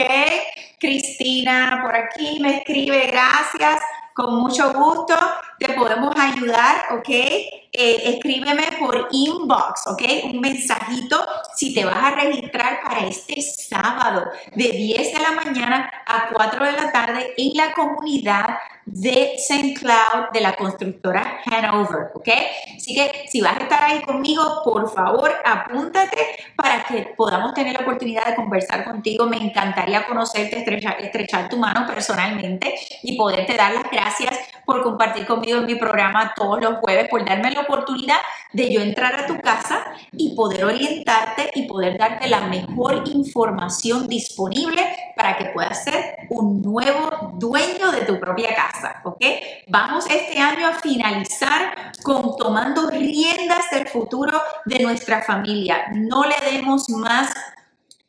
Cristina 0.79 1.81
por 1.83 1.97
aquí 1.97 2.39
me 2.41 2.59
escribe 2.59 3.07
gracias. 3.07 3.81
Con 4.15 4.37
mucho 4.37 4.73
gusto 4.73 5.17
te 5.59 5.73
podemos 5.73 6.15
ayudar, 6.17 6.85
¿ok? 6.93 7.64
Eh, 7.77 8.15
escríbeme 8.15 8.63
por 8.79 9.09
inbox, 9.11 9.89
¿ok? 9.89 10.03
Un 10.27 10.41
mensajito 10.41 11.27
si 11.57 11.75
te 11.75 11.85
vas 11.85 11.97
a 11.97 12.11
registrar 12.13 12.81
para 12.85 13.05
este 13.09 13.43
sábado 13.43 14.31
de 14.55 14.71
10 14.71 15.13
de 15.13 15.19
la 15.19 15.33
mañana 15.33 15.91
a 16.07 16.29
4 16.33 16.67
de 16.67 16.73
la 16.73 16.93
tarde 16.93 17.35
en 17.37 17.57
la 17.57 17.73
comunidad 17.73 18.59
de 18.87 19.35
St. 19.37 19.75
Cloud 19.75 20.31
de 20.33 20.41
la 20.41 20.55
constructora 20.57 21.41
Hanover, 21.47 22.11
¿ok? 22.15 22.29
Así 22.77 22.95
que 22.95 23.27
si 23.29 23.41
vas 23.41 23.57
a 23.57 23.63
estar 23.63 23.83
ahí 23.83 24.03
conmigo, 24.03 24.61
por 24.63 24.93
favor, 24.93 25.33
apúntate 25.45 26.19
para 26.55 26.85
que 26.85 27.15
podamos 27.17 27.55
tener 27.55 27.75
la 27.75 27.81
oportunidad 27.81 28.27
de 28.27 28.35
conversar 28.35 28.85
contigo. 28.85 29.27
Me 29.27 29.39
encantaría 29.39 30.07
conocerte, 30.07 30.59
estrechar, 30.59 31.49
tu 31.49 31.57
mano 31.57 31.87
personalmente 31.87 32.75
y 33.03 33.17
poderte 33.17 33.57
dar 33.57 33.73
las 33.73 33.91
gracias 33.91 34.39
por 34.65 34.83
compartir 34.83 35.27
conmigo 35.27 35.59
en 35.59 35.67
mi 35.67 35.75
programa 35.75 36.33
todos 36.35 36.61
los 36.61 36.79
jueves, 36.79 37.09
por 37.09 37.25
darme 37.25 37.51
la 37.51 37.64
oportunidad 37.65 38.19
de 38.53 38.73
yo 38.73 38.81
entrar 38.81 39.15
a 39.17 39.27
tu 39.27 39.41
casa 39.41 39.85
y 40.13 40.35
poder 40.35 40.65
orientarte 40.65 41.51
y 41.55 41.67
poder 41.67 41.99
darte 41.99 42.29
la 42.29 42.43
mejor 42.43 43.03
información 43.07 44.07
disponible 44.09 44.83
para 45.17 45.37
que 45.37 45.47
puedas 45.47 45.83
ser 45.85 46.27
un 46.31 46.63
nuevo 46.63 47.33
dueño 47.35 47.91
de 47.93 48.03
tu 48.03 48.19
propia 48.21 48.55
casa, 48.55 49.01
¿ok? 49.05 49.25
Vamos 49.69 50.07
este 50.09 50.39
año 50.39 50.69
a 50.69 50.75
finalizar 50.75 51.93
con 52.03 52.37
tomando 52.37 52.91
riendas 52.91 53.71
del 53.71 53.89
futuro 53.89 54.41
de 54.65 54.79
nuestra 54.81 55.23
familia. 55.23 55.87
No 55.93 56.25
le 56.25 56.37
demos 56.51 56.89
más 56.91 57.33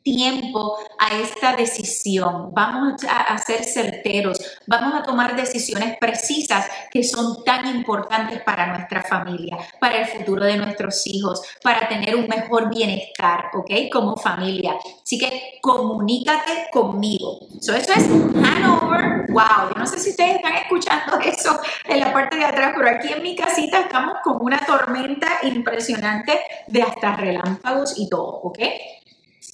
tiempo 0.06 0.78
a 1.00 1.18
esta 1.18 1.56
decisión. 1.56 2.54
Vamos 2.54 3.02
a, 3.08 3.36
ser 3.38 3.64
certeros, 3.64 4.38
vamos 4.64 4.94
a 4.94 5.02
tomar 5.02 5.34
decisiones 5.34 5.96
precisas 5.98 6.68
que 6.92 7.02
son 7.02 7.42
tan 7.42 7.66
importantes 7.74 8.40
para 8.42 8.68
nuestra 8.68 9.02
familia, 9.02 9.58
para 9.80 9.98
el 9.98 10.06
futuro 10.06 10.44
de 10.44 10.58
nuestros 10.58 11.04
hijos, 11.08 11.42
para 11.60 11.88
tener 11.88 12.14
un 12.14 12.28
mejor 12.28 12.70
bienestar, 12.70 13.46
¿ok? 13.52 13.90
Como 13.92 14.16
familia. 14.16 14.76
Así 15.02 15.18
que 15.18 15.58
comunícate 15.60 16.68
conmigo. 16.72 17.40
eso 17.60 17.72
es 17.72 17.88
Hanover. 17.88 19.26
Wow, 19.30 19.74
yo 19.74 19.80
no 19.80 19.86
sé 19.86 19.98
si 19.98 20.10
ustedes 20.10 20.36
están 20.36 20.54
escuchando 20.54 21.18
eso 21.24 21.58
en 21.84 21.98
la 21.98 22.12
parte 22.12 22.36
de 22.36 22.44
atrás, 22.44 22.74
pero 22.76 22.90
aquí 22.90 23.12
en 23.12 23.22
mi 23.24 23.34
casita 23.34 23.80
estamos 23.80 24.18
con 24.22 24.38
una 24.40 24.64
tormenta 24.64 25.26
impresionante 25.42 26.40
de 26.68 26.82
hasta 26.82 27.16
relámpagos 27.16 27.98
y 27.98 28.08
todo, 28.08 28.40
¿ok? 28.44 28.60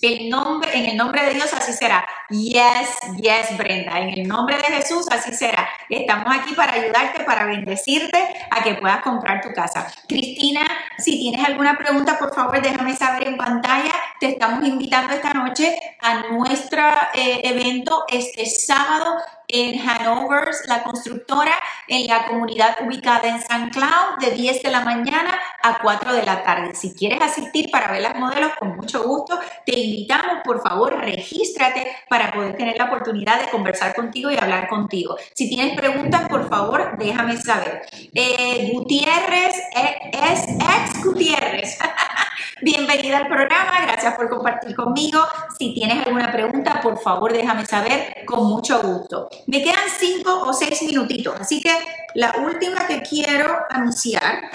El 0.03 0.29
nombre, 0.29 0.69
en 0.77 0.87
el 0.87 0.97
nombre 0.97 1.25
de 1.25 1.35
Dios 1.35 1.55
así 1.55 1.73
será. 1.73 2.05
Yes, 2.29 2.91
yes, 3.19 3.57
Brenda. 3.57 4.01
En 4.01 4.09
el 4.09 4.27
nombre 4.27 4.57
de 4.57 4.65
Jesús 4.65 5.07
así 5.13 5.33
será. 5.33 5.69
Estamos 5.89 6.27
aquí 6.35 6.55
para 6.55 6.73
ayudarte, 6.73 7.23
para 7.23 7.45
bendecirte 7.45 8.19
a 8.51 8.65
que 8.65 8.75
puedas 8.75 9.01
comprar 9.03 9.41
tu 9.41 9.53
casa. 9.53 9.87
Cristina, 10.09 10.67
si 10.99 11.21
tienes 11.21 11.47
alguna 11.47 11.79
pregunta, 11.79 12.19
por 12.19 12.35
favor, 12.35 12.61
déjame 12.61 12.97
saber 12.97 13.29
en 13.29 13.37
pantalla. 13.37 13.93
Te 14.19 14.31
estamos 14.31 14.67
invitando 14.67 15.15
esta 15.15 15.35
noche 15.35 15.73
a 16.01 16.33
nuestro 16.33 16.83
eh, 17.15 17.41
evento 17.45 18.05
este 18.09 18.45
sábado 18.47 19.19
en 19.53 19.79
Hanover, 19.87 20.49
la 20.67 20.83
constructora, 20.83 21.53
en 21.87 22.07
la 22.07 22.27
comunidad 22.27 22.79
ubicada 22.85 23.29
en 23.29 23.41
San 23.43 23.69
Cloud, 23.69 24.19
de 24.19 24.31
10 24.31 24.63
de 24.63 24.71
la 24.71 24.81
mañana 24.81 25.39
a 25.63 25.79
4 25.81 26.15
de 26.15 26.23
la 26.25 26.43
tarde. 26.43 26.75
Si 26.75 26.95
quieres 26.95 27.21
asistir 27.21 27.71
para 27.71 27.93
ver 27.93 28.01
las 28.01 28.17
modelos, 28.17 28.53
con 28.59 28.75
mucho 28.75 29.03
gusto, 29.05 29.39
te 29.67 29.79
invitamos, 29.79 30.39
por 30.43 30.63
favor, 30.63 30.99
regístrate 30.99 31.87
para 32.09 32.33
poder 32.33 32.57
tener 32.57 32.79
la 32.79 32.87
oportunidad 32.87 33.41
de 33.41 33.51
conversar 33.51 33.95
contigo 33.95 34.31
y 34.31 34.39
hablar 34.39 34.69
contigo. 34.69 35.17
Si 35.35 35.49
tienes 35.51 35.77
preguntas, 35.77 36.29
por 36.29 36.49
favor, 36.49 36.97
déjame 36.99 37.37
saber. 37.37 37.83
Eh, 38.15 38.71
Gutiérrez, 38.73 39.55
eh, 39.77 40.11
es 40.13 40.49
ex 40.49 41.05
Gutiérrez. 41.05 41.79
Bienvenida 42.63 43.19
al 43.19 43.27
programa, 43.27 43.81
gracias 43.83 44.15
por 44.15 44.29
compartir 44.31 44.75
conmigo. 44.77 45.21
Si 45.59 45.75
tienes 45.75 46.07
alguna 46.07 46.31
pregunta, 46.31 46.81
por 46.81 46.99
favor 46.99 47.33
déjame 47.33 47.67
saber 47.67 48.25
con 48.25 48.47
mucho 48.47 48.81
gusto. 48.81 49.29
Me 49.47 49.63
quedan 49.63 49.89
cinco 49.99 50.43
o 50.43 50.53
seis 50.53 50.83
minutitos, 50.83 51.35
así 51.39 51.61
que 51.61 51.73
la 52.15 52.35
última 52.39 52.87
que 52.87 53.03
quiero 53.03 53.59
anunciar, 53.69 54.51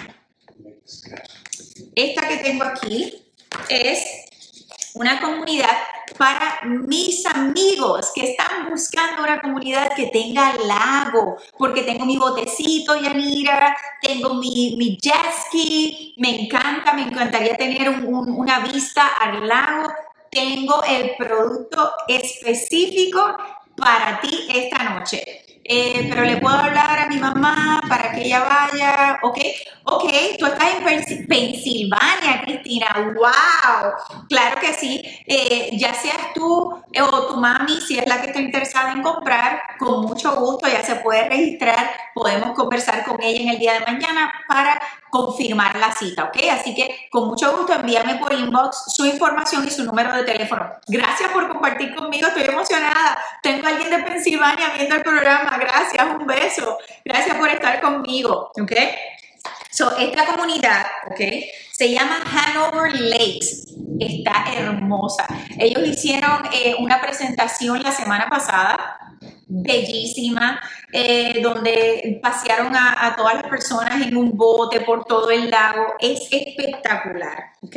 esta 1.96 2.28
que 2.28 2.38
tengo 2.38 2.64
aquí, 2.64 3.14
es 3.70 4.00
una 4.94 5.20
comunidad 5.20 5.78
para 6.18 6.60
mis 6.64 7.26
amigos 7.26 8.12
que 8.16 8.32
están 8.32 8.70
buscando 8.70 9.24
una 9.24 9.42
comunidad 9.42 9.94
que 9.96 10.08
tenga 10.08 10.54
lago, 10.66 11.38
porque 11.58 11.84
tengo 11.84 12.06
mi 12.06 12.18
botecito, 12.18 13.00
Yanira, 13.00 13.76
tengo 14.02 14.34
mi, 14.36 14.76
mi 14.78 14.98
jet 14.98 15.32
ski, 15.48 16.16
me 16.18 16.44
encanta, 16.44 16.94
me 16.94 17.04
encantaría 17.04 17.56
tener 17.58 17.90
una 17.90 18.60
vista 18.60 19.08
al 19.20 19.48
lago. 19.48 19.92
Tengo 20.30 20.84
el 20.84 21.16
producto 21.18 21.92
específico 22.08 23.38
para 23.78 24.20
ti 24.20 24.48
esta 24.54 24.84
noche. 24.84 25.44
Eh, 25.70 26.08
pero 26.10 26.24
le 26.24 26.38
puedo 26.38 26.56
hablar 26.56 26.98
a 26.98 27.08
mi 27.08 27.18
mamá 27.18 27.82
para 27.90 28.14
que 28.14 28.24
ella 28.24 28.40
vaya, 28.40 29.20
¿ok? 29.22 29.38
Ok, 29.84 30.12
tú 30.40 30.46
estás 30.46 30.76
en 30.76 31.28
Pensilvania, 31.28 32.42
Cristina, 32.46 32.88
wow, 33.14 33.92
claro 34.30 34.62
que 34.62 34.74
sí, 34.74 35.02
eh, 35.26 35.72
ya 35.74 35.94
seas 35.94 36.34
tú 36.34 36.72
o 36.72 37.28
tu 37.28 37.36
mami, 37.36 37.82
si 37.82 38.00
es 38.00 38.08
la 38.08 38.22
que 38.22 38.28
está 38.28 38.40
interesada 38.40 38.94
en 38.94 39.02
comprar, 39.02 39.62
con 39.78 40.02
mucho 40.04 40.36
gusto 40.38 40.70
ya 40.70 40.84
se 40.84 40.96
puede 40.96 41.28
registrar, 41.28 41.92
podemos 42.14 42.56
conversar 42.56 43.04
con 43.04 43.22
ella 43.22 43.42
en 43.42 43.50
el 43.50 43.60
día 43.60 43.74
de 43.74 43.92
mañana 43.92 44.32
para 44.48 44.82
confirmar 45.10 45.76
la 45.78 45.92
cita, 45.94 46.26
¿ok? 46.26 46.38
Así 46.52 46.76
que 46.76 47.08
con 47.10 47.28
mucho 47.28 47.56
gusto 47.58 47.74
envíame 47.74 48.16
por 48.16 48.34
inbox 48.34 48.94
su 48.94 49.06
información 49.06 49.66
y 49.68 49.72
su 49.72 49.84
número 49.84 50.14
de 50.16 50.24
teléfono. 50.24 50.70
Gracias 50.88 51.32
por 51.32 51.48
compartir 51.48 51.96
conmigo, 51.96 52.28
estoy 52.28 52.44
emocionada. 52.44 53.18
Tengo 53.42 53.68
a 53.68 53.70
alguien 53.70 53.90
de 53.90 54.00
Pensilvania 54.00 54.70
viendo 54.76 54.96
el 54.96 55.04
programa, 55.04 55.58
gracias, 55.58 56.06
un 56.08 56.26
beso. 56.26 56.78
Gracias 57.04 57.38
por 57.38 57.50
estar 57.50 57.82
conmigo, 57.82 58.52
¿ok? 58.60 58.72
So, 59.70 59.98
esta 59.98 60.26
comunidad, 60.26 60.86
¿ok? 61.12 61.20
Se 61.72 61.92
llama 61.92 62.20
Hanover 62.24 63.00
Lakes. 63.00 63.68
Está 64.00 64.46
hermosa. 64.56 65.28
Ellos 65.60 65.88
hicieron 65.88 66.44
eh, 66.54 66.76
una 66.80 67.02
presentación 67.02 67.82
la 67.84 67.92
semana 67.92 68.28
pasada 68.30 68.98
bellísima, 69.48 70.60
eh, 70.92 71.40
donde 71.42 72.20
pasearon 72.22 72.76
a, 72.76 73.16
todas 73.16 73.36
las 73.36 73.48
personas 73.48 74.02
en 74.06 74.16
un 74.16 74.36
bote 74.36 74.82
por 74.82 75.06
todo 75.06 75.32
el 75.32 75.50
lago. 75.50 75.96
Es 76.00 76.28
espectacular, 76.32 77.54
¿ok? 77.62 77.76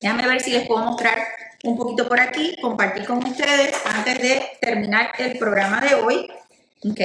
Déjame 0.00 0.26
ver 0.26 0.40
si 0.40 0.50
les 0.50 0.66
puedo 0.66 0.84
mostrar 0.84 1.18
un 1.64 1.76
poquito 1.76 2.08
por 2.08 2.20
aquí, 2.20 2.56
compartir 2.60 3.04
con 3.06 3.24
ustedes 3.24 3.74
antes 3.84 4.20
de 4.20 4.42
terminar 4.60 5.12
el 5.18 5.38
programa 5.38 5.80
de 5.80 5.94
hoy. 5.94 6.28
Ok. 6.88 7.00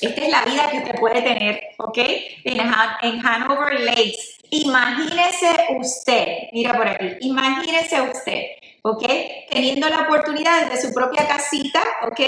Esta 0.00 0.22
es 0.22 0.30
la 0.30 0.44
vida 0.44 0.70
que 0.70 0.78
usted 0.78 0.94
puede 0.94 1.22
tener, 1.22 1.60
¿ok? 1.78 1.98
En, 2.44 3.26
Hanover 3.26 3.80
Lakes. 3.80 4.38
Imagínese 4.50 5.66
usted, 5.78 6.48
mira 6.52 6.76
por 6.76 6.88
aquí, 6.88 7.16
imagínese 7.20 8.00
usted 8.00 8.42
¿ok? 8.82 9.04
Teniendo 9.50 9.88
la 9.88 10.02
oportunidad 10.02 10.70
de 10.70 10.80
su 10.80 10.92
propia 10.92 11.26
casita, 11.26 11.82
¿ok? 12.02 12.20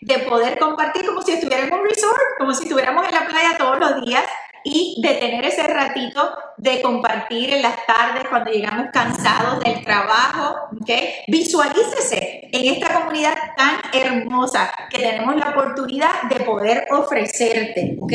De 0.00 0.18
poder 0.20 0.58
compartir 0.58 1.06
como 1.06 1.22
si 1.22 1.32
estuviera 1.32 1.64
en 1.64 1.72
un 1.72 1.86
resort, 1.86 2.20
como 2.38 2.54
si 2.54 2.64
estuviéramos 2.64 3.06
en 3.06 3.14
la 3.14 3.26
playa 3.26 3.56
todos 3.58 3.78
los 3.78 4.04
días 4.04 4.24
y 4.70 5.00
de 5.00 5.14
tener 5.14 5.44
ese 5.46 5.62
ratito 5.62 6.30
de 6.58 6.82
compartir 6.82 7.54
en 7.54 7.62
las 7.62 7.86
tardes 7.86 8.24
cuando 8.28 8.50
llegamos 8.50 8.88
cansados 8.92 9.60
del 9.60 9.82
trabajo, 9.82 10.68
¿ok? 10.80 10.90
Visualícese 11.26 12.48
en 12.52 12.74
esta 12.74 13.00
comunidad 13.00 13.34
tan 13.56 13.80
hermosa 13.94 14.70
que 14.90 14.98
tenemos 14.98 15.36
la 15.36 15.50
oportunidad 15.50 16.22
de 16.28 16.40
poder 16.40 16.86
ofrecerte, 16.90 17.96
¿ok? 18.00 18.12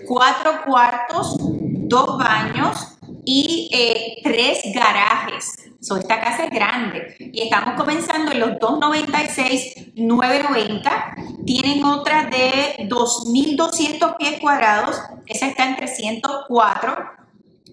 Cuatro 0.08 0.64
cuartos, 0.66 1.36
dos 1.38 2.18
baños 2.18 2.76
y 3.24 3.70
eh, 3.72 4.16
tres 4.24 4.62
garajes. 4.74 5.69
So, 5.80 5.96
esta 5.96 6.20
casa 6.20 6.44
es 6.44 6.50
grande 6.50 7.16
y 7.18 7.40
estamos 7.40 7.74
comenzando 7.74 8.30
en 8.32 8.40
los 8.40 8.58
296,990. 8.58 11.14
Tienen 11.46 11.82
otra 11.84 12.24
de 12.24 12.86
2.200 12.86 14.18
pies 14.18 14.38
cuadrados. 14.40 15.00
Esa 15.26 15.46
está 15.46 15.68
en 15.68 15.76
304, 15.76 16.98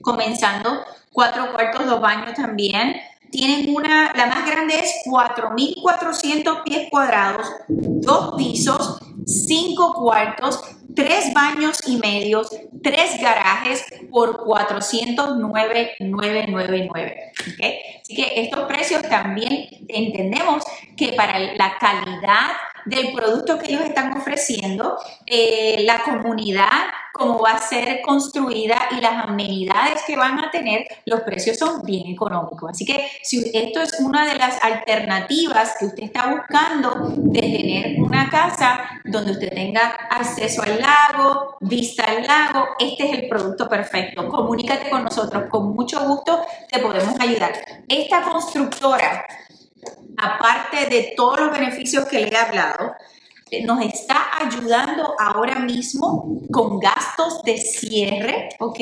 comenzando 0.01 0.85
cuatro 1.11 1.51
cuartos, 1.51 1.85
dos 1.85 1.99
baños 1.99 2.33
también. 2.35 2.95
Tienen 3.29 3.75
una, 3.75 4.13
la 4.15 4.27
más 4.27 4.49
grande 4.49 4.79
es 4.79 5.01
4.400 5.05 6.63
pies 6.63 6.87
cuadrados, 6.89 7.45
dos 7.67 8.35
pisos, 8.37 8.99
cinco 9.25 9.93
cuartos, 9.95 10.61
tres 10.95 11.33
baños 11.33 11.79
y 11.85 11.97
medios, 11.97 12.49
tres 12.81 13.21
garajes 13.21 13.83
por 14.09 14.45
409,999. 14.45 17.33
¿okay? 17.53 17.96
Así 18.07 18.15
que 18.15 18.39
estos 18.39 18.63
precios 18.67 19.01
también 19.09 19.67
entendemos 19.89 20.63
que 20.95 21.11
para 21.11 21.37
la 21.39 21.77
calidad 21.77 22.55
del 22.85 23.11
producto 23.11 23.59
que 23.59 23.73
ellos 23.73 23.81
están 23.81 24.15
ofreciendo, 24.15 24.97
eh, 25.25 25.83
la 25.85 26.01
comunidad, 26.03 26.69
cómo 27.11 27.39
va 27.39 27.53
a 27.53 27.59
ser 27.59 28.01
construida 28.01 28.87
y 28.91 29.01
las 29.01 29.25
amenidades 29.25 30.03
que 30.05 30.15
van 30.15 30.39
a 30.39 30.51
tener, 30.51 30.85
los 31.05 31.21
precios 31.21 31.57
son 31.57 31.83
bien 31.83 32.07
económicos. 32.07 32.71
Así 32.71 32.85
que 32.85 33.09
si 33.23 33.51
esto 33.53 33.81
es 33.81 33.99
una 33.99 34.25
de 34.25 34.35
las 34.35 34.63
alternativas 34.63 35.75
que 35.77 35.87
usted 35.87 36.03
está 36.03 36.27
buscando 36.27 37.11
de 37.17 37.41
tener 37.41 37.99
una 37.99 38.29
casa 38.29 39.01
donde 39.03 39.31
usted 39.31 39.49
tenga 39.49 39.87
acceso 40.09 40.61
al 40.61 40.79
lago, 40.79 41.57
vista 41.59 42.05
al 42.05 42.25
lago, 42.25 42.67
este 42.79 43.05
es 43.05 43.19
el 43.19 43.27
producto 43.27 43.67
perfecto. 43.67 44.29
Comunícate 44.29 44.89
con 44.89 45.03
nosotros, 45.03 45.45
con 45.49 45.73
mucho 45.73 45.99
gusto 46.07 46.45
te 46.71 46.79
podemos 46.79 47.19
ayudar. 47.19 47.51
Esta 47.97 48.21
constructora 48.21 49.25
aparte 50.17 50.87
de 50.89 51.13
todos 51.15 51.39
los 51.39 51.51
beneficios 51.51 52.05
que 52.05 52.19
le 52.19 52.29
he 52.29 52.37
hablado, 52.37 52.95
eh, 53.49 53.63
nos 53.63 53.81
está 53.81 54.29
ayudando 54.39 55.15
ahora 55.19 55.59
mismo 55.59 56.41
con 56.51 56.79
gastos 56.79 57.43
de 57.43 57.57
cierre, 57.57 58.49
¿ok? 58.59 58.79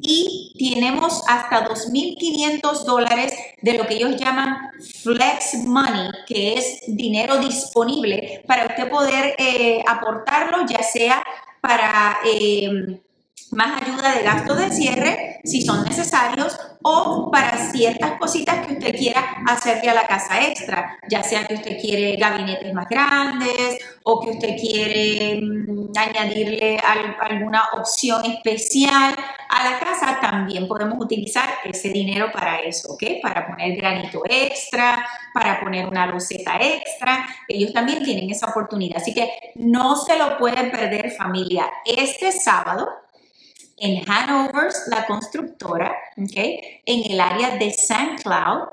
Y 0.00 0.74
tenemos 0.74 1.22
hasta 1.28 1.68
2.500 1.68 2.84
dólares 2.84 3.32
de 3.60 3.74
lo 3.74 3.86
que 3.86 3.94
ellos 3.94 4.16
llaman 4.16 4.72
flex 5.02 5.54
money, 5.64 6.10
que 6.26 6.54
es 6.54 6.80
dinero 6.88 7.38
disponible 7.38 8.42
para 8.46 8.66
usted 8.66 8.88
poder 8.88 9.36
eh, 9.38 9.82
aportarlo, 9.86 10.66
ya 10.66 10.82
sea 10.82 11.22
para... 11.60 12.18
Eh, 12.24 13.00
más 13.52 13.82
ayuda 13.82 14.14
de 14.14 14.22
gasto 14.22 14.54
de 14.54 14.70
cierre 14.70 15.40
si 15.44 15.62
son 15.62 15.84
necesarios 15.84 16.58
o 16.82 17.30
para 17.30 17.70
ciertas 17.70 18.12
cositas 18.18 18.66
que 18.66 18.74
usted 18.74 18.96
quiera 18.96 19.20
hacerle 19.46 19.90
a 19.90 19.94
la 19.94 20.06
casa 20.06 20.40
extra, 20.46 20.98
ya 21.08 21.22
sea 21.22 21.46
que 21.46 21.54
usted 21.54 21.80
quiere 21.80 22.16
gabinetes 22.16 22.72
más 22.74 22.88
grandes 22.88 23.78
o 24.02 24.20
que 24.20 24.30
usted 24.30 24.56
quiere 24.58 25.40
mm, 25.40 25.92
añadirle 25.96 26.78
alguna 27.20 27.68
opción 27.74 28.24
especial 28.24 29.14
a 29.48 29.70
la 29.70 29.78
casa, 29.78 30.18
también 30.20 30.66
podemos 30.66 30.98
utilizar 31.00 31.48
ese 31.64 31.90
dinero 31.90 32.30
para 32.32 32.60
eso, 32.60 32.94
¿ok? 32.94 33.02
Para 33.22 33.46
poner 33.46 33.76
granito 33.76 34.22
extra, 34.28 35.06
para 35.34 35.60
poner 35.60 35.86
una 35.86 36.06
loseta 36.06 36.56
extra, 36.56 37.26
ellos 37.46 37.72
también 37.72 38.02
tienen 38.02 38.30
esa 38.30 38.46
oportunidad, 38.46 38.96
así 38.96 39.12
que 39.12 39.52
no 39.56 39.96
se 39.96 40.18
lo 40.18 40.38
pueden 40.38 40.70
perder 40.70 41.10
familia. 41.10 41.70
Este 41.84 42.32
sábado 42.32 43.01
en 43.82 44.08
Hanover, 44.08 44.72
la 44.86 45.04
constructora, 45.06 45.92
¿okay? 46.16 46.80
en 46.86 47.10
el 47.10 47.20
área 47.20 47.56
de 47.56 47.66
St. 47.66 48.22
Cloud, 48.22 48.68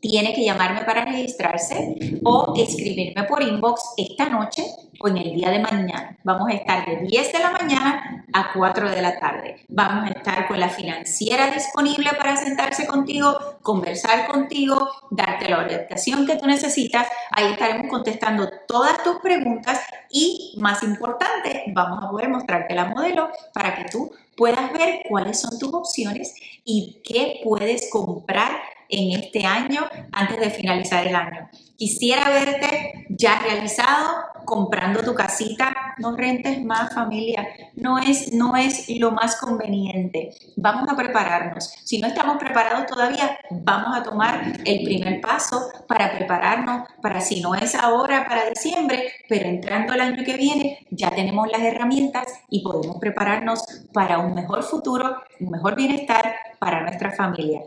tiene 0.00 0.32
que 0.32 0.44
llamarme 0.44 0.82
para 0.82 1.04
registrarse 1.04 2.20
o 2.24 2.54
escribirme 2.56 3.24
por 3.24 3.42
inbox 3.42 3.94
esta 3.96 4.28
noche 4.28 4.64
o 5.00 5.08
en 5.08 5.16
el 5.16 5.34
día 5.34 5.50
de 5.50 5.60
mañana. 5.60 6.16
Vamos 6.24 6.48
a 6.48 6.54
estar 6.54 6.86
de 6.86 7.06
10 7.06 7.32
de 7.32 7.38
la 7.38 7.50
mañana 7.50 8.24
a 8.32 8.52
4 8.52 8.90
de 8.90 9.02
la 9.02 9.18
tarde. 9.18 9.56
Vamos 9.68 10.10
a 10.10 10.12
estar 10.12 10.46
con 10.48 10.58
la 10.58 10.68
financiera 10.68 11.50
disponible 11.50 12.10
para 12.16 12.36
sentarse 12.36 12.86
contigo, 12.86 13.36
conversar 13.62 14.26
contigo, 14.26 14.88
darte 15.10 15.48
la 15.48 15.58
orientación 15.58 16.26
que 16.26 16.36
tú 16.36 16.46
necesitas. 16.46 17.06
Ahí 17.30 17.52
estaremos 17.52 17.88
contestando 17.88 18.48
todas 18.66 19.02
tus 19.02 19.16
preguntas 19.16 19.80
y, 20.10 20.54
más 20.58 20.82
importante, 20.82 21.64
vamos 21.68 22.04
a 22.04 22.10
poder 22.10 22.28
mostrarte 22.28 22.74
la 22.74 22.86
modelo 22.86 23.30
para 23.52 23.74
que 23.76 23.84
tú 23.84 24.12
puedas 24.36 24.72
ver 24.72 25.02
cuáles 25.08 25.40
son 25.40 25.58
tus 25.58 25.72
opciones 25.72 26.34
y 26.64 27.00
qué 27.04 27.40
puedes 27.42 27.90
comprar 27.90 28.60
en 28.88 29.18
este 29.18 29.44
año 29.44 29.82
antes 30.12 30.40
de 30.40 30.50
finalizar 30.50 31.06
el 31.06 31.14
año. 31.14 31.48
Quisiera 31.76 32.28
verte 32.28 33.06
ya 33.10 33.38
realizado 33.38 34.24
comprando 34.48 35.02
tu 35.02 35.14
casita, 35.14 35.94
no 35.98 36.16
rentes 36.16 36.64
más 36.64 36.94
familia, 36.94 37.46
no 37.76 37.98
es, 37.98 38.32
no 38.32 38.56
es 38.56 38.88
lo 38.98 39.10
más 39.12 39.36
conveniente. 39.36 40.30
Vamos 40.56 40.88
a 40.88 40.96
prepararnos. 40.96 41.70
Si 41.84 41.98
no 42.00 42.08
estamos 42.08 42.38
preparados 42.38 42.86
todavía, 42.86 43.38
vamos 43.50 43.94
a 43.94 44.02
tomar 44.02 44.54
el 44.64 44.84
primer 44.84 45.20
paso 45.20 45.70
para 45.86 46.16
prepararnos 46.16 46.88
para 47.02 47.20
si 47.20 47.42
no 47.42 47.54
es 47.54 47.74
ahora, 47.74 48.26
para 48.26 48.48
diciembre, 48.48 49.12
pero 49.28 49.46
entrando 49.50 49.92
el 49.92 50.00
año 50.00 50.24
que 50.24 50.38
viene, 50.38 50.78
ya 50.90 51.10
tenemos 51.10 51.46
las 51.52 51.60
herramientas 51.60 52.26
y 52.48 52.62
podemos 52.62 52.96
prepararnos 52.98 53.62
para 53.92 54.18
un 54.18 54.34
mejor 54.34 54.62
futuro, 54.62 55.24
un 55.40 55.50
mejor 55.50 55.76
bienestar 55.76 56.34
para 56.58 56.80
nuestra 56.82 57.12
familia. 57.12 57.60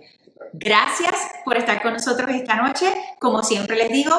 Gracias 0.53 1.15
por 1.45 1.57
estar 1.57 1.81
con 1.81 1.93
nosotros 1.93 2.29
esta 2.31 2.55
noche. 2.55 2.93
Como 3.19 3.43
siempre 3.43 3.75
les 3.77 3.89
digo, 3.89 4.15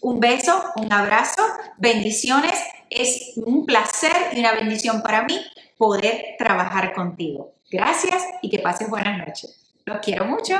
un 0.00 0.20
beso, 0.20 0.62
un 0.76 0.92
abrazo, 0.92 1.42
bendiciones. 1.78 2.54
Es 2.90 3.32
un 3.36 3.64
placer 3.64 4.12
y 4.32 4.40
una 4.40 4.52
bendición 4.52 5.02
para 5.02 5.22
mí 5.22 5.40
poder 5.78 6.36
trabajar 6.38 6.92
contigo. 6.92 7.54
Gracias 7.70 8.22
y 8.42 8.50
que 8.50 8.58
pases 8.58 8.88
buenas 8.88 9.18
noches. 9.18 9.60
Los 9.84 9.98
quiero 9.98 10.24
mucho. 10.26 10.54